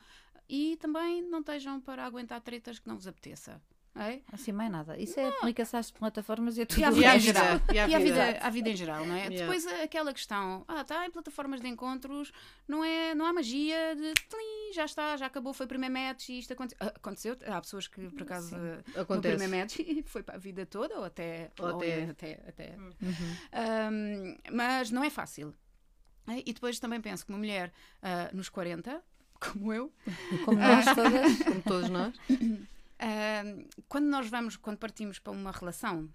E 0.48 0.76
também 0.76 1.22
não 1.22 1.40
estejam 1.40 1.80
para 1.80 2.06
aguentar 2.06 2.40
tretas 2.40 2.78
que 2.78 2.86
não 2.86 2.94
vos 2.94 3.08
apeteça. 3.08 3.60
É? 3.98 4.20
Assim, 4.32 4.52
mais 4.52 4.70
nada. 4.70 4.98
Isso 5.00 5.18
é 5.18 5.28
aplica-se 5.28 5.76
às 5.76 5.90
plataformas 5.90 6.58
e 6.58 6.62
a 6.62 6.66
tudo. 6.66 6.80
E 6.80 6.84
à 6.84 6.90
vida 6.90 7.16
em 7.16 7.20
geral. 7.20 7.60
e 7.72 7.78
à 7.78 7.86
vida. 7.86 7.98
vida, 8.00 8.38
à 8.42 8.50
vida 8.50 8.70
em 8.70 8.76
geral, 8.76 9.06
não 9.06 9.14
é? 9.14 9.20
Yeah. 9.28 9.38
Depois 9.38 9.66
a- 9.66 9.82
aquela 9.84 10.12
questão, 10.12 10.64
ah, 10.68 10.82
está 10.82 11.06
em 11.06 11.10
plataformas 11.10 11.60
de 11.60 11.68
encontros, 11.68 12.30
não, 12.68 12.84
é, 12.84 13.14
não 13.14 13.24
há 13.24 13.32
magia 13.32 13.94
de 13.96 14.12
tlim, 14.28 14.72
já 14.74 14.84
está, 14.84 15.16
já 15.16 15.26
acabou, 15.26 15.54
foi 15.54 15.64
o 15.66 15.68
primeiro 15.68 15.94
match 15.94 16.28
e 16.28 16.38
isto 16.38 16.52
aconteceu. 16.52 16.78
Ah, 16.80 16.92
aconteceu, 16.94 17.36
há 17.46 17.60
pessoas 17.60 17.88
que 17.88 18.08
por 18.10 18.22
acaso 18.22 18.54
eh, 18.54 18.82
no 18.94 19.02
Acontece. 19.02 19.36
primeiro 19.36 19.56
match 19.62 19.76
foi 20.06 20.22
para 20.22 20.34
a 20.34 20.38
vida 20.38 20.66
toda 20.66 20.98
ou 20.98 21.04
até. 21.04 21.50
Ou 21.58 21.68
ou 21.70 21.76
até- 21.76 22.04
até, 22.04 22.32
até. 22.48 22.74
Uhum. 22.76 23.36
Ahm, 23.52 24.36
mas 24.52 24.90
não 24.90 25.02
é 25.02 25.10
fácil. 25.10 25.54
É, 26.28 26.42
E 26.44 26.52
depois 26.52 26.78
também 26.78 27.00
penso 27.00 27.24
que 27.24 27.32
uma 27.32 27.38
mulher 27.38 27.72
ah, 28.02 28.28
nos 28.32 28.48
40, 28.48 29.00
como 29.40 29.72
eu, 29.72 29.92
Como 30.44 30.58
nós 30.58 30.84
todas. 30.94 31.38
Como 31.44 31.62
todos 31.62 31.88
nós. 31.90 32.14
Quando 33.88 34.06
nós 34.06 34.28
vamos, 34.28 34.56
quando 34.56 34.78
partimos 34.78 35.18
para 35.18 35.32
uma 35.32 35.50
relação, 35.52 36.08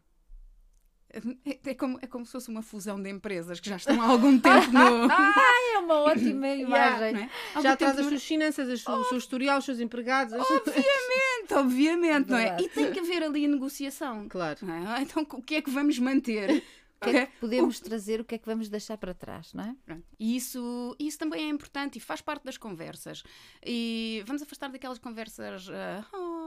é, 1.65 1.73
como, 1.73 1.99
é 2.01 2.07
como 2.07 2.25
se 2.25 2.31
fosse 2.31 2.49
uma 2.49 2.61
fusão 2.61 3.01
de 3.01 3.09
empresas 3.09 3.59
que 3.59 3.69
já 3.69 3.75
estão 3.75 4.01
há 4.01 4.05
algum 4.05 4.37
tempo 4.39 4.71
no. 4.71 5.11
É 5.11 5.77
uma 5.79 5.95
ótima 6.01 6.47
imagem. 6.55 7.13
não 7.13 7.21
é? 7.21 7.29
Já 7.61 7.75
traz 7.75 7.99
as 7.99 8.05
suas 8.05 8.23
finanças, 8.23 8.69
as 8.69 8.81
su- 8.81 8.91
o 8.91 9.03
seu 9.05 9.17
historial, 9.17 9.59
os 9.59 9.65
seus 9.65 9.79
empregados. 9.79 10.33
as- 10.33 10.49
Obviamente, 10.49 11.53
obviamente, 11.53 12.29
não 12.29 12.37
é? 12.37 12.57
E 12.61 12.69
tem 12.69 12.91
que 12.91 12.99
haver 12.99 13.23
ali 13.23 13.45
a 13.45 13.49
negociação. 13.49 14.27
Claro. 14.29 14.59
é? 14.69 15.01
Então, 15.01 15.23
o 15.33 15.41
que 15.41 15.55
é 15.55 15.61
que 15.61 15.69
vamos 15.69 15.99
manter? 15.99 16.63
O 17.01 17.03
que 17.03 17.17
é 17.17 17.25
que 17.25 17.37
podemos 17.39 17.79
trazer, 17.79 18.21
o 18.21 18.23
que 18.23 18.35
é 18.35 18.37
que 18.37 18.45
vamos 18.45 18.69
deixar 18.69 18.95
para 18.95 19.11
trás, 19.13 19.53
não 19.55 19.63
é? 19.63 19.97
E 20.19 20.35
isso, 20.37 20.95
isso 20.99 21.17
também 21.17 21.45
é 21.45 21.49
importante 21.49 21.95
e 21.97 21.99
faz 21.99 22.21
parte 22.21 22.43
das 22.43 22.57
conversas. 22.57 23.23
E 23.65 24.23
vamos 24.27 24.43
afastar 24.43 24.69
daquelas 24.69 24.99
conversas 24.99 25.67
ah, 25.69 26.05
oh, 26.13 26.40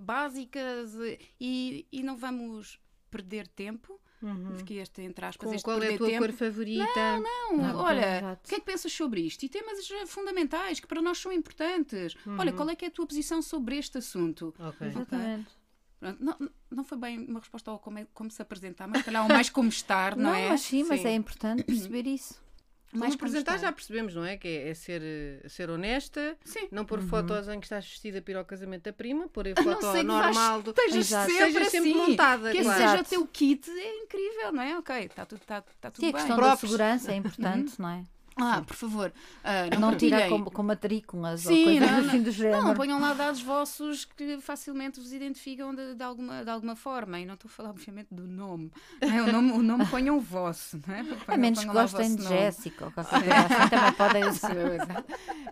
básicas 0.00 0.92
e, 1.40 1.86
e 1.92 2.02
não 2.02 2.16
vamos 2.16 2.78
perder 3.10 3.46
tempo 3.48 4.00
Fiquei 4.56 4.80
este 4.80 5.02
entre 5.02 5.24
aspas, 5.26 5.46
Com 5.48 5.54
este 5.54 5.64
qual 5.64 5.80
é 5.82 5.94
a 5.94 5.98
tua 5.98 6.08
tempo. 6.08 6.24
cor 6.26 6.32
favorita? 6.32 7.18
Não, 7.20 7.56
Não, 7.58 7.76
olha, 7.76 8.16
exato. 8.18 8.46
o 8.46 8.48
que 8.48 8.54
é 8.56 8.58
que 8.58 8.64
pensas 8.64 8.90
sobre 8.92 9.20
isto? 9.20 9.42
E 9.44 9.48
temas 9.48 9.88
eh, 9.90 10.06
fundamentais 10.06 10.80
que 10.80 10.86
para 10.86 11.00
nós 11.02 11.18
são 11.18 11.30
importantes. 11.30 12.16
Olha, 12.38 12.52
qual 12.52 12.68
é 12.70 12.74
que 12.74 12.86
é 12.86 12.88
a 12.88 12.90
tua 12.90 13.06
posição 13.06 13.40
sobre 13.42 13.76
este 13.76 13.98
assunto? 13.98 14.52
Ok. 14.58 14.86
Exatamente. 14.86 15.50
Pronto, 16.00 16.24
não, 16.24 16.50
não 16.70 16.82
foi 16.84 16.98
bem 16.98 17.18
uma 17.26 17.38
resposta 17.40 17.70
ao 17.70 17.78
como, 17.78 17.98
é- 17.98 18.06
como 18.14 18.30
se 18.30 18.40
apresentar, 18.42 18.88
mas 18.88 18.98
se 18.98 19.04
calhar 19.04 19.24
o 19.24 19.28
mais 19.28 19.48
como 19.50 19.68
estar, 19.68 20.16
não, 20.16 20.30
Não, 20.30 20.34
é? 20.34 20.48
mas 20.48 20.62
sim, 20.62 20.82
mas 20.84 21.00
Sim. 21.02 21.08
é 21.08 21.14
importante 21.14 21.62
perceber 21.62 22.06
isso. 22.06 22.42
Mais 22.92 23.00
Mais 23.00 23.14
como 23.16 23.28
apresentar 23.28 23.58
já 23.58 23.72
percebemos, 23.72 24.14
não 24.14 24.24
é? 24.24 24.36
Que 24.36 24.46
é, 24.48 24.68
é 24.70 24.74
ser, 24.74 25.02
eh, 25.02 25.48
ser 25.48 25.68
honesta, 25.70 26.36
Sim. 26.44 26.68
não 26.70 26.84
pôr 26.84 27.00
fotos 27.02 27.48
em 27.48 27.58
que 27.58 27.66
estás 27.66 27.84
vestida 27.84 28.22
para 28.22 28.32
ir 28.32 28.36
ao 28.36 28.44
casamento 28.44 28.84
da 28.84 28.92
prima, 28.92 29.28
pôr 29.28 29.48
a 29.48 29.50
A 29.60 29.62
não 29.64 29.72
foto 29.74 29.92
vais- 29.92 30.04
normal 30.04 30.62
do. 30.62 30.70
estejas 30.70 31.06
sempre, 31.06 31.34
Seja 31.34 31.64
sempre 31.70 31.90
assim, 31.90 31.94
montada, 31.94 32.50
Que 32.52 32.58
esse 32.58 32.64
claro. 32.64 32.90
seja 32.90 33.02
o 33.02 33.04
teu 33.04 33.26
kit, 33.26 33.68
é 33.70 34.02
incrível, 34.02 34.52
não 34.52 34.62
é? 34.62 34.78
Ok, 34.78 34.96
está 35.04 35.26
tudo, 35.26 35.40
tá, 35.40 35.62
tá 35.80 35.90
tudo 35.90 36.00
Sim, 36.04 36.10
a 36.10 36.12
bem. 36.12 36.20
questão 36.20 36.36
da 36.36 36.42
Próprios. 36.42 36.70
segurança 36.70 37.12
é 37.12 37.16
importante, 37.16 37.74
não 37.80 37.88
é? 37.90 38.04
Ah, 38.38 38.62
por 38.66 38.76
favor, 38.76 39.12
ah, 39.42 39.64
não, 39.72 39.80
Não, 39.80 39.88
partilhem. 39.90 40.28
com, 40.28 40.44
com 40.44 40.62
matrículas 40.62 41.40
Sim, 41.40 41.56
ou 41.58 41.64
coisas 41.64 41.90
não, 41.90 41.98
assim 42.08 42.22
do 42.22 42.30
género. 42.30 42.64
Não, 42.64 42.74
ponham 42.74 43.00
lá 43.00 43.14
dados 43.14 43.40
vossos 43.40 44.04
que 44.04 44.38
facilmente 44.42 45.00
vos 45.00 45.10
identificam 45.10 45.74
de, 45.74 45.94
de 45.94 46.02
alguma, 46.02 46.44
de 46.44 46.50
alguma 46.50 46.76
forma. 46.76 47.18
E 47.18 47.24
não 47.24 47.32
estou 47.32 47.48
a 47.48 47.52
falar, 47.52 47.70
obviamente, 47.70 48.08
do 48.12 48.26
nome. 48.26 48.70
é? 49.00 49.22
O 49.22 49.32
nome, 49.32 49.52
o 49.52 49.62
nome 49.62 49.86
ponham 49.86 50.18
o 50.18 50.20
vosso. 50.20 50.78
Não 50.86 50.94
é? 50.94 51.00
a 51.00 51.04
Ponham- 51.24 51.40
menos 51.40 51.60
que 51.60 51.66
gostem 51.66 52.14
de. 52.14 52.22
Jéssica 52.24 52.84
ou 52.84 52.92
qualquer 52.92 53.20
coisa 53.20 53.34
assim, 53.34 53.70
também 53.70 53.92
podem 53.94 54.24
usar. 54.28 55.04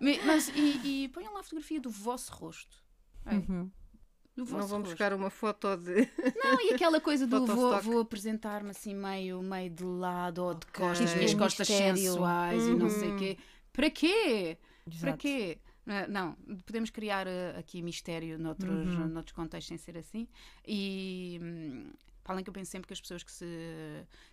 Me- 0.02 0.20
Mas, 0.26 0.48
e, 0.54 1.04
e 1.04 1.08
ponham 1.08 1.32
lá 1.32 1.40
a 1.40 1.42
fotografia 1.42 1.80
do 1.80 1.88
vosso 1.90 2.32
rosto. 2.34 2.76
É, 3.24 3.34
Uhum. 3.36 3.70
Não 4.36 4.44
vão 4.44 4.78
rosto. 4.78 4.80
buscar 4.80 5.12
uma 5.12 5.30
foto 5.30 5.76
de. 5.76 6.08
Não, 6.34 6.60
e 6.60 6.74
aquela 6.74 7.00
coisa 7.00 7.26
do 7.26 7.46
vou, 7.46 7.80
vou 7.80 8.00
apresentar-me 8.00 8.70
assim 8.70 8.94
meio, 8.94 9.40
meio 9.42 9.70
de 9.70 9.84
lado 9.84 10.38
ou 10.42 10.54
de 10.54 10.66
Ok. 10.66 10.84
costas, 10.86 11.14
minhas 11.14 11.34
um 11.34 11.38
costas 11.38 11.68
sensuais 11.68 12.66
e 12.66 12.74
não 12.74 12.88
sei 12.88 13.08
o 13.10 13.12
Uhum. 13.12 13.16
quê. 13.18 13.38
Para 13.72 13.90
quê? 13.90 14.58
Para 15.00 15.12
Exato. 15.12 15.18
quê? 15.18 15.58
Ah, 15.86 16.06
Não, 16.08 16.32
podemos 16.66 16.90
criar 16.90 17.26
ah, 17.28 17.58
aqui 17.58 17.82
mistério 17.82 18.38
noutros, 18.38 18.96
Uhum. 18.96 19.08
noutros 19.08 19.34
contextos 19.34 19.68
sem 19.68 19.78
ser 19.78 19.98
assim. 19.98 20.28
E 20.66 21.38
hum, 21.42 21.92
para 22.22 22.34
além 22.34 22.44
que 22.44 22.50
eu 22.50 22.54
penso 22.54 22.70
sempre 22.70 22.86
que 22.88 22.92
as 22.94 23.00
pessoas 23.00 23.22
que 23.22 23.30
se, 23.32 23.44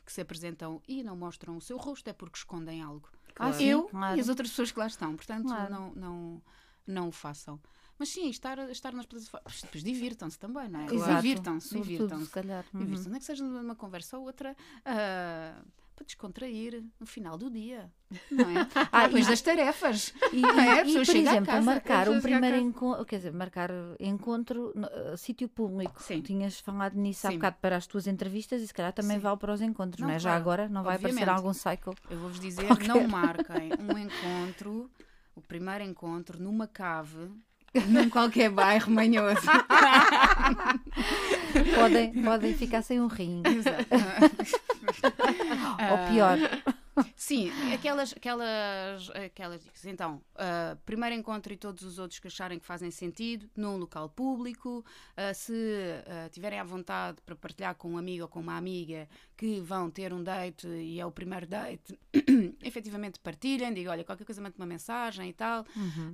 que 0.05 0.11
se 0.13 0.21
apresentam 0.21 0.81
e 0.87 1.03
não 1.03 1.15
mostram 1.15 1.57
o 1.57 1.61
seu 1.61 1.77
rosto 1.77 2.07
é 2.09 2.13
porque 2.13 2.37
escondem 2.37 2.81
algo. 2.81 3.09
Ah, 3.37 3.51
sim, 3.53 3.65
eu 3.65 3.83
claro. 3.83 4.17
e 4.17 4.21
as 4.21 4.29
outras 4.29 4.49
pessoas 4.49 4.71
que 4.71 4.79
lá 4.79 4.87
estão. 4.87 5.15
Portanto, 5.15 5.47
Claro. 5.47 5.71
não, 5.71 5.93
não, 5.95 6.41
não 6.87 7.07
o 7.09 7.11
façam. 7.11 7.59
Mas 8.01 8.09
sim, 8.09 8.27
estar, 8.31 8.57
estar 8.71 8.93
nas 8.93 9.05
plataformas. 9.05 9.61
Depois 9.61 9.83
divirtam-se 9.83 10.39
também, 10.39 10.67
não 10.67 10.79
é? 10.79 10.85
Exato. 10.91 11.15
Divirtam-se, 11.17 11.79
divirtam-se. 11.79 12.25
se 12.25 12.31
calhar. 12.31 12.65
Uhum. 12.73 12.79
Divirtam-se. 12.79 13.09
Nem 13.11 13.19
que 13.19 13.25
seja 13.27 13.43
numa 13.43 13.75
conversa 13.75 14.17
ou 14.17 14.25
outra 14.25 14.57
ah, 14.83 15.61
para 15.95 16.03
descontrair 16.03 16.83
no 16.99 17.05
final 17.05 17.37
do 17.37 17.47
dia. 17.51 17.91
Não 18.31 18.49
é? 18.49 18.67
Ah, 18.91 19.05
Depois 19.05 19.27
e- 19.27 19.29
das 19.29 19.41
tarefas. 19.43 20.15
E, 20.33 20.41
Não 20.41 20.49
é? 20.59 20.81
E, 20.81 20.85
pessoa 20.85 21.05
por 21.05 21.15
exemplo, 21.15 21.45
casa, 21.45 21.61
marcar 21.61 22.09
um 22.09 22.19
primeiro 22.19 22.57
encontro, 22.57 23.05
quer 23.05 23.17
dizer, 23.17 23.33
marcar 23.33 23.69
encontro, 23.99 24.73
no, 24.75 24.87
uh, 24.87 25.15
sítio 25.15 25.47
público. 25.47 26.01
Sim. 26.01 26.21
Tinhas 26.23 26.59
falado 26.59 26.95
nisso 26.95 27.27
há 27.27 27.29
Sim. 27.29 27.35
bocado 27.35 27.57
para 27.61 27.77
as 27.77 27.85
tuas 27.85 28.07
entrevistas 28.07 28.63
e 28.63 28.67
se 28.67 28.73
calhar 28.73 28.93
também 28.93 29.17
Sim. 29.17 29.21
vale 29.21 29.37
para 29.37 29.53
os 29.53 29.61
encontros, 29.61 30.01
não, 30.01 30.07
Não, 30.07 30.15
é? 30.15 30.17
Já 30.17 30.31
claro. 30.31 30.41
agora 30.41 30.69
não 30.69 30.81
vai 30.81 30.95
aparecer 30.95 31.29
algum 31.29 31.53
cycle. 31.53 31.93
Eu 32.09 32.17
vou-vos 32.17 32.39
dizer, 32.39 32.65
Qualquer. 32.65 32.87
não 32.87 33.07
marquem 33.07 33.69
um 33.79 33.95
encontro, 33.95 34.89
o 35.35 35.41
primeiro 35.41 35.83
encontro, 35.83 36.41
numa 36.41 36.65
cave, 36.67 37.29
num 37.87 38.09
qualquer 38.09 38.49
bairro 38.49 38.91
manhoso. 38.91 39.47
Podem, 41.75 42.13
podem 42.23 42.53
ficar 42.53 42.81
sem 42.81 42.99
um 42.99 43.07
rim. 43.07 43.41
Ou 45.91 45.97
pior, 46.09 46.37
Sim, 47.15 47.49
aquelas, 47.73 48.13
aquelas, 48.13 49.09
aquelas 49.11 49.63
dicas. 49.63 49.85
Então, 49.85 50.21
ah, 50.35 50.77
primeiro 50.85 51.15
encontro 51.15 51.53
e 51.53 51.57
todos 51.57 51.83
os 51.83 51.97
outros 51.99 52.19
que 52.19 52.27
acharem 52.27 52.59
que 52.59 52.65
fazem 52.65 52.91
sentido, 52.91 53.49
num 53.55 53.77
local 53.77 54.09
público. 54.09 54.83
Ah, 55.15 55.33
se 55.33 55.53
ah, 56.07 56.29
tiverem 56.29 56.59
à 56.59 56.63
vontade 56.63 57.17
para 57.25 57.35
partilhar 57.35 57.75
com 57.75 57.91
um 57.91 57.97
amigo 57.97 58.23
ou 58.23 58.27
com 58.29 58.39
uma 58.39 58.57
amiga 58.57 59.07
que 59.37 59.59
vão 59.61 59.89
ter 59.89 60.13
um 60.13 60.21
date 60.23 60.67
e 60.67 60.99
é 60.99 61.05
o 61.05 61.11
primeiro 61.11 61.47
date, 61.47 61.97
efetivamente 62.61 63.19
partilhem, 63.19 63.73
digam, 63.73 63.91
olha, 63.93 64.03
qualquer 64.03 64.25
coisa 64.25 64.41
mande 64.41 64.55
uma 64.57 64.65
mensagem 64.65 65.29
e 65.29 65.33
tal. 65.33 65.65
Uhum. 65.75 66.11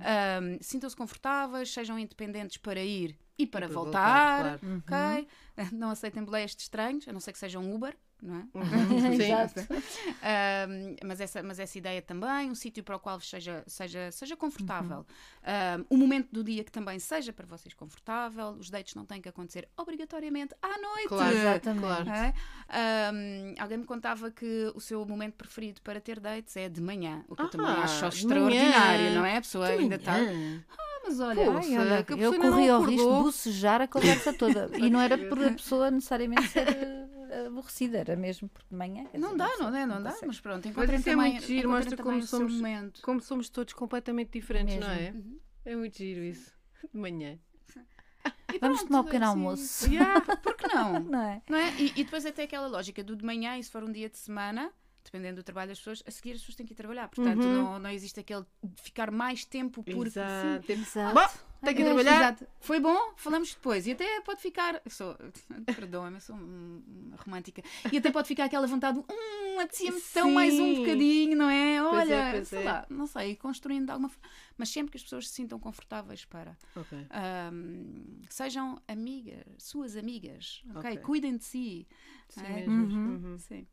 Sintam-se 0.60 0.96
confortáveis, 0.96 1.72
sejam 1.72 1.98
independentes 1.98 2.56
para 2.56 2.82
ir 2.82 3.18
e 3.36 3.46
para, 3.46 3.66
para 3.66 3.74
voltar. 3.74 4.42
voltar, 4.58 4.64
Uhum. 4.64 4.78
ok? 4.78 5.28
Não 5.72 5.90
aceitem 5.90 6.24
boleias 6.24 6.54
de 6.54 6.62
estranhos, 6.62 7.06
a 7.08 7.12
não 7.12 7.20
ser 7.20 7.32
que 7.32 7.38
seja 7.38 7.58
um 7.58 7.74
Uber, 7.74 7.96
não 8.22 8.36
é? 8.36 8.44
Uhum, 8.54 9.00
Sim. 9.16 9.22
Exato. 9.22 9.60
Um, 9.70 10.96
mas, 11.06 11.20
essa, 11.20 11.42
mas 11.42 11.58
essa 11.58 11.78
ideia 11.78 12.02
também, 12.02 12.50
um 12.50 12.54
sítio 12.54 12.82
para 12.82 12.96
o 12.96 12.98
qual 12.98 13.20
seja, 13.20 13.62
seja, 13.66 14.10
seja 14.12 14.36
confortável. 14.36 15.06
Um, 15.90 15.96
um 15.96 15.98
momento 15.98 16.28
do 16.32 16.42
dia 16.44 16.62
que 16.64 16.72
também 16.72 16.98
seja 16.98 17.32
para 17.32 17.46
vocês 17.46 17.74
confortável. 17.74 18.50
Os 18.58 18.70
dates 18.70 18.94
não 18.94 19.04
têm 19.04 19.20
que 19.20 19.28
acontecer 19.28 19.68
obrigatoriamente 19.76 20.54
à 20.62 20.78
noite. 20.80 21.08
Claro, 21.08 21.36
Exatamente. 21.36 21.80
claro. 21.82 22.10
É? 22.10 22.34
Um, 23.12 23.54
alguém 23.58 23.78
me 23.78 23.84
contava 23.84 24.30
que 24.30 24.70
o 24.74 24.80
seu 24.80 25.04
momento 25.06 25.34
preferido 25.34 25.80
para 25.82 26.00
ter 26.00 26.20
dates 26.20 26.56
é 26.56 26.68
de 26.68 26.80
manhã, 26.80 27.24
o 27.28 27.34
que 27.36 27.42
eu 27.42 27.48
também 27.48 27.66
Ah, 27.66 27.84
acho 27.84 28.06
extraordinário, 28.06 29.04
manhã. 29.04 29.14
não 29.14 29.24
é? 29.24 29.36
A 29.36 29.40
pessoa 29.40 29.66
De 29.66 29.72
ainda 29.72 29.96
está. 29.96 30.14
Ah, 30.16 31.00
mas 31.04 31.20
olha, 31.20 31.50
Ai, 31.50 31.78
olha, 31.78 32.06
eu 32.18 32.38
corri 32.38 32.68
ao 32.68 32.82
risco 32.82 33.16
de 33.16 33.22
bocejar 33.22 33.80
a 33.80 33.88
conversa 33.88 34.32
toda. 34.32 34.70
E 34.76 34.90
não 34.90 35.00
era 35.00 35.16
por 35.16 35.42
a 35.42 35.50
pessoa 35.52 35.90
necessariamente 35.90 36.48
ser 36.48 36.68
eh, 36.68 37.07
aborrecida, 37.46 37.98
era 37.98 38.16
mesmo 38.16 38.48
porque 38.48 38.68
de 38.70 38.76
manhã. 38.76 39.04
não 39.14 39.36
dizer, 39.36 39.36
dá, 39.36 39.56
não 39.70 39.76
é? 39.76 39.86
Não 39.86 40.02
dá, 40.02 40.10
consegue. 40.10 40.26
mas 40.26 40.40
pronto, 40.40 40.64
Mas 40.64 40.72
encontrem 40.72 40.98
isso 40.98 41.10
é 41.10 41.16
muito 41.16 41.42
giro, 41.42 41.70
mostra 41.70 41.96
como 42.02 42.22
somos, 42.22 42.52
momento. 42.54 43.02
como 43.02 43.20
somos 43.20 43.48
todos 43.48 43.72
completamente 43.74 44.30
diferentes, 44.32 44.76
não 44.78 44.90
é? 44.90 45.10
Mesmo. 45.12 45.40
É 45.64 45.76
muito 45.76 45.96
giro 45.98 46.22
isso. 46.22 46.52
De 46.92 46.98
manhã. 46.98 47.38
E 48.52 48.58
Vamos 48.58 48.78
pronto, 48.78 48.88
tomar 48.88 49.00
um 49.00 49.04
pequeno 49.04 49.24
assim, 49.26 49.32
almoço. 49.34 49.86
yeah, 49.92 50.36
por 50.36 50.56
que 50.56 50.66
não? 50.68 51.00
Não 51.04 51.22
é? 51.22 51.42
Não 51.48 51.58
é? 51.58 51.70
E, 51.78 51.92
e 51.96 52.04
depois 52.04 52.24
até 52.24 52.44
aquela 52.44 52.66
lógica 52.66 53.04
do 53.04 53.14
de 53.14 53.24
manhã, 53.24 53.56
e 53.58 53.62
se 53.62 53.70
for 53.70 53.84
um 53.84 53.92
dia 53.92 54.08
de 54.08 54.16
semana, 54.18 54.72
dependendo 55.04 55.36
do 55.36 55.42
trabalho 55.42 55.68
das 55.68 55.78
pessoas, 55.78 56.02
a 56.06 56.10
seguir 56.10 56.32
as 56.32 56.38
pessoas 56.40 56.56
têm 56.56 56.66
que 56.66 56.72
ir 56.72 56.76
trabalhar. 56.76 57.08
Portanto, 57.08 57.42
Uhum. 57.44 57.52
não, 57.54 57.78
não 57.78 57.90
existe 57.90 58.18
aquele 58.20 58.44
de 58.62 58.82
ficar 58.82 59.10
mais 59.10 59.44
tempo 59.44 59.82
porque 59.82 59.92
sim. 59.92 60.20
Exato. 60.20 60.72
Exato. 60.72 61.14
Bom, 61.14 61.28
tem 61.60 61.74
que 61.74 61.84
trabalhar. 61.84 62.16
exato. 62.16 62.46
Foi 62.60 62.80
bom, 62.80 63.12
falamos 63.16 63.54
depois. 63.54 63.86
E 63.86 63.92
até 63.92 64.20
pode 64.20 64.40
ficar. 64.40 64.80
Sou. 64.88 65.16
Perdoa-me, 65.66 66.16
eu 66.16 66.20
sou 66.20 66.36
uma 66.36 67.16
romântica. 67.16 67.62
E 67.92 67.98
até 67.98 68.10
pode 68.10 68.28
ficar 68.28 68.44
aquela 68.44 68.66
vontade. 68.66 68.98
Hum, 68.98 69.60
apetecia-me 69.60 70.00
tão 70.12 70.30
mais 70.30 70.58
um 70.58 70.74
bocadinho, 70.76 71.36
não 71.36 71.50
é? 71.50 71.80
Pois 71.80 72.10
é, 72.10 72.20
Olha, 72.20 72.30
pois 72.32 72.48
sei 72.48 72.62
é. 72.62 72.64
lá, 72.64 72.86
não 72.88 73.06
sei, 73.06 73.36
construindo 73.36 73.86
de 73.86 73.90
alguma 73.92 74.08
forma. 74.08 74.28
Mas 74.56 74.68
sempre 74.68 74.92
que 74.92 74.96
as 74.96 75.02
pessoas 75.02 75.28
se 75.28 75.34
sintam 75.34 75.58
confortáveis 75.58 76.24
para. 76.24 76.56
Ok. 76.76 76.98
Hum, 77.52 78.22
sejam 78.28 78.80
amigas, 78.86 79.44
suas 79.58 79.96
amigas, 79.96 80.62
ok? 80.76 80.92
Ok. 80.92 80.96
Cuidem 80.98 81.36
de 81.36 81.44
si. 81.44 81.86
Sim, 82.28 82.40
É. 82.44 82.66
Uhum. 82.68 83.06
Uhum. 83.24 83.38
Sim. 83.38 83.66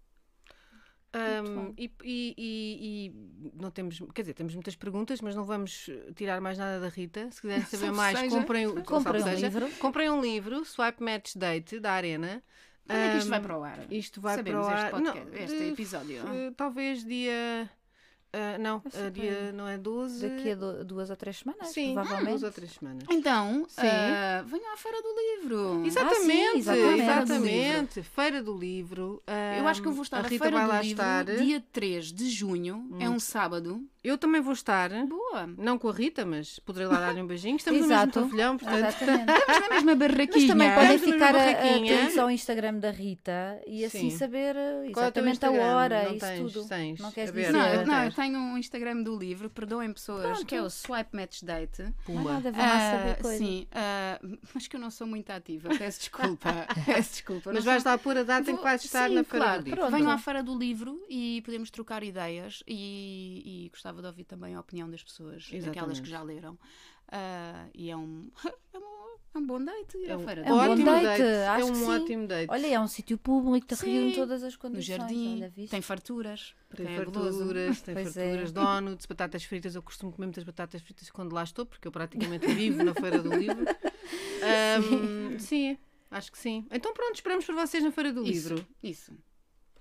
Ahm, 1.16 1.74
e, 1.78 1.92
e- 2.04 2.36
e- 2.38 3.08
e 3.08 3.52
não 3.62 3.72
temos, 3.72 4.00
quer 4.14 4.22
dizer, 4.24 4.34
temos 4.34 4.54
muitas 4.54 4.76
perguntas, 4.76 5.22
mas 5.22 5.34
não 5.36 5.46
vamos 5.46 5.90
tirar 6.16 6.42
mais 6.42 6.58
nada 6.58 6.80
da 6.80 6.90
Rita. 6.90 7.30
Se 7.32 7.42
quiserem 7.42 7.64
saber 7.66 7.92
mais, 7.92 8.20
seja. 8.20 8.36
comprem, 8.38 8.84
Comprem 8.84 9.22
um 9.22 9.26
seja, 9.26 9.48
livro. 9.48 9.70
comprem 9.80 10.10
um 10.10 10.22
livro, 10.22 10.66
Swipe 10.66 11.02
Match 11.02 11.36
Date, 11.36 11.80
da 11.80 11.94
Arena. 11.94 12.44
Quando 12.86 13.00
é 13.00 13.12
que 13.14 13.18
isto 13.18 13.30
vai 13.30 13.40
para 13.42 13.58
o 13.58 13.64
ar? 13.64 13.92
Isto 13.92 14.22
vai 14.22 14.36
Sabemos 14.36 14.66
para 14.68 14.74
o 14.74 14.76
este 14.76 14.86
ar. 14.86 14.92
podcast- 14.92 15.32
não, 15.32 15.40
este 15.44 15.64
episódio. 15.72 16.18
eh, 16.28 16.52
talvez 16.56 17.04
dia. 17.06 17.70
Ah, 18.36 18.58
não, 18.58 18.82
ah, 18.94 19.10
dia 19.10 19.52
não 19.54 19.68
é 19.68 19.78
12. 19.78 20.28
Daqui 20.28 20.52
a 20.52 20.56
du- 20.56 20.84
duas 20.84 21.10
ou 21.10 21.16
três 21.16 21.38
semanas, 21.38 21.68
Sim, 21.70 21.94
provavelmente. 21.94 22.30
duas 22.30 22.44
ou 22.44 22.52
três 22.52 22.72
semanas. 22.74 23.04
Então, 23.10 23.66
Sim. 23.70 23.82
ah, 23.88 24.44
venham 24.46 24.74
à 24.74 24.78
Feira 24.78 25.02
do 25.02 25.16
Livro. 25.42 25.86
Exatamente, 25.86 26.58
exatamente. 26.58 27.02
exatamente. 27.02 28.04
Feira 28.04 28.44
do 28.44 28.58
Livro. 28.58 29.22
Eu 29.58 29.68
acho 29.68 29.82
que 29.82 29.88
eu 29.88 29.94
vou 29.94 30.04
estar 30.04 30.20
a 30.20 30.24
na 30.24 30.30
Feira 30.30 30.46
do 30.68 30.72
Livro 30.74 30.86
estar. 30.86 31.26
dia 31.26 31.64
3 31.72 32.12
de 32.12 32.30
junho. 32.30 32.90
É 33.00 33.10
um 33.10 33.20
sábado. 33.20 33.82
Eu 34.06 34.18
também 34.18 34.40
vou 34.42 34.54
estar. 34.54 34.90
Boa. 35.08 35.48
Não 35.58 35.78
com 35.78 35.90
a 35.90 35.94
Rita, 35.94 36.26
mas 36.26 36.60
poderei 36.60 36.88
lá 36.88 37.00
dar-lhe 37.00 37.22
um 37.22 37.28
beijinho. 37.28 37.56
Estamos 37.56 37.82
no 37.82 37.88
mesmo 37.88 38.02
Exato. 38.04 38.22
pavilhão, 38.22 38.58
portanto. 38.58 38.78
Exatamente. 38.86 39.32
Estamos 39.40 39.62
na 39.62 39.70
mesma 39.76 39.96
barraquinha. 39.96 40.30
Mas 40.36 40.48
também 40.48 40.74
podem 40.74 40.98
ficar 41.00 41.36
a- 41.36 41.50
atentos 41.52 42.18
ao 42.18 42.32
Instagram 42.32 42.76
da 42.80 42.92
Rita 42.92 43.62
e 43.68 43.84
assim 43.84 44.10
Sim. 44.12 44.18
saber 44.18 44.56
é 44.56 44.88
exatamente 44.90 45.28
a 45.46 45.50
Instagram? 45.50 45.76
hora, 45.76 46.04
Não 46.04 46.12
isso 46.12 46.26
tens, 46.26 46.54
tudo. 46.54 46.68
tens. 46.70 47.00
Não 47.00 47.12
queres 47.12 47.32
dizer? 47.34 47.52
Não, 47.52 47.86
não, 47.86 48.04
eu 48.04 48.12
tenho 48.14 48.38
um 48.40 48.58
Instagram 48.58 49.02
do 49.04 49.18
livro, 49.18 49.50
perdoem 49.50 49.92
pessoas, 49.92 50.24
Pronto. 50.24 50.46
que 50.46 50.56
é 50.56 50.62
o 50.62 50.70
Swipe 50.70 51.16
Match 51.16 51.42
Date. 51.44 51.94
Pumba. 52.06 52.34
nada, 52.34 52.52
vão 52.52 52.62
lá 52.62 52.92
saber 52.92 53.12
Ah, 53.12 53.22
coisas. 53.22 53.38
sim, 53.48 53.68
ah, 53.72 54.20
mas 54.54 54.68
que 54.68 54.76
eu 54.76 54.80
não 54.80 54.92
sou 54.92 55.08
muito 55.08 55.30
ativa, 55.32 55.70
peço 55.78 56.00
desculpa. 56.00 56.50
peço 56.86 57.12
desculpa. 57.12 57.52
Mas 57.54 57.64
vais 57.64 57.84
lá 57.84 57.98
pôr 57.98 58.18
a 58.18 58.24
data 58.24 58.52
em 58.52 58.56
que 58.58 58.64
vais 58.64 58.84
estar 58.84 59.10
sim, 59.10 59.16
na 59.16 59.24
Feira 59.24 59.46
claro. 59.46 59.62
do 59.62 59.66
Livro. 59.66 59.80
Pronto. 59.82 59.96
Venham 59.98 60.12
à 60.12 60.18
Feira 60.18 60.44
do 60.44 60.58
Livro 60.58 61.02
e 61.10 61.42
podemos 61.46 61.70
trocar 61.72 62.04
ideias 62.04 62.64
e, 62.68 63.66
e 63.66 63.70
gostava 63.70 63.95
de 64.02 64.08
ouvir 64.08 64.24
também 64.26 64.56
a 64.56 64.60
opinião 64.60 64.90
das 64.90 65.04
pessoas, 65.04 65.44
daquelas 65.46 65.64
Exatamente. 65.64 66.02
que 66.02 66.10
já 66.10 66.22
leram. 66.22 66.58
Ah, 67.12 67.68
e 67.74 67.90
é 67.90 67.96
um, 67.98 68.30
é, 68.46 68.50
um, 68.50 68.52
é 68.74 68.80
um 68.80 69.06
um 69.38 69.46
bom 69.46 69.62
date 69.62 69.98
ir 69.98 70.10
É 70.10 70.14
à 70.14 70.18
um 70.18 70.24
feira 70.24 70.42
É 70.44 70.46
um 70.46 70.48
bom 70.58 70.72
ótimo 70.72 70.86
date, 70.86 71.04
date. 71.04 71.22
acho 71.24 71.62
é 71.62 71.66
um 71.66 71.72
que 71.72 71.78
sim. 71.78 71.90
ótimo 71.90 72.28
date. 72.28 72.50
Olha, 72.52 72.68
é 72.68 72.80
um 72.80 72.88
sítio 72.88 73.18
público, 73.18 73.68
te 73.68 73.76
Sim, 73.76 73.92
reúne 73.92 74.16
todas 74.16 74.44
as 74.44 74.54
no 74.54 74.60
condições. 74.60 74.98
jardim, 74.98 75.34
olha, 75.36 75.50
viste? 75.50 75.72
tem 75.72 75.82
farturas. 75.82 76.56
Tem 76.74 76.88
é 76.88 76.96
farturas, 76.96 77.82
tem 77.82 77.94
Pois 77.96 78.16
é. 78.18 78.24
farturas, 78.30 78.52
donuts, 78.54 79.06
batatas 79.06 79.44
fritas. 79.44 79.76
Eu 79.76 79.82
costumo 79.82 80.14
comer 80.14 80.28
muitas 80.28 80.44
batatas 80.46 80.82
fritas 80.82 81.10
quando 81.10 81.34
lá 81.34 81.44
estou, 81.44 81.66
porque 81.66 81.86
eu 81.86 81.92
praticamente 81.92 82.48
vivo 82.48 82.82
na 82.84 82.94
Feira 82.94 83.22
do 83.22 83.36
Livro. 83.36 83.66
Ahm, 84.42 85.38
sim, 85.40 85.78
acho 86.12 86.32
que 86.32 86.38
sim. 86.38 86.66
Então 86.72 86.94
pronto, 86.94 87.16
esperamos 87.16 87.46
por 87.46 87.56
vocês 87.56 87.84
na 87.84 87.92
Feira 87.92 88.14
do 88.14 88.24
Isso, 88.24 88.50
Livro. 88.54 88.68
isso. 88.82 89.14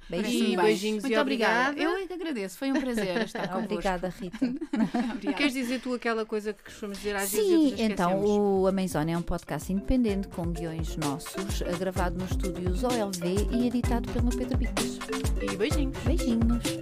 E 0.08 0.12
Beijinhos. 0.22 0.62
beijinhos 0.62 1.02
Muito 1.02 1.16
e 1.16 1.18
obrigada. 1.18 1.70
obrigada. 1.70 1.96
Eu 1.98 2.04
é 2.04 2.06
que 2.06 2.12
agradeço, 2.12 2.58
foi 2.58 2.70
um 2.70 2.80
prazer 2.80 3.22
estar 3.24 3.48
convosco. 3.48 3.72
Obrigada, 3.72 4.08
Rita. 4.08 4.36
Obrigada. 5.14 5.32
Queres 5.36 5.52
dizer 5.54 5.80
tu 5.80 5.94
aquela 5.94 6.26
coisa 6.26 6.52
que 6.52 6.62
costumamos 6.64 6.98
dizer 6.98 7.16
às 7.16 7.30
vezes 7.32 7.46
Sim, 7.46 7.70
vezes 7.70 7.80
então 7.80 8.10
esquecemos? 8.10 8.30
o 8.62 8.66
Amazon 8.66 9.08
é 9.08 9.16
um 9.16 9.22
podcast 9.22 9.72
independente 9.72 10.28
com 10.28 10.42
guiões 10.52 10.96
nossos, 10.96 11.62
eh, 11.62 11.72
gravado 11.78 12.18
nos 12.18 12.30
estúdios 12.30 12.84
OLV 12.84 13.48
e 13.50 13.66
editado 13.66 14.10
pelo 14.12 14.28
Pedro 14.36 14.58
Bicas. 14.58 14.98
E 15.50 15.56
beijinhos. 15.56 15.96
Beijinhos. 16.04 16.73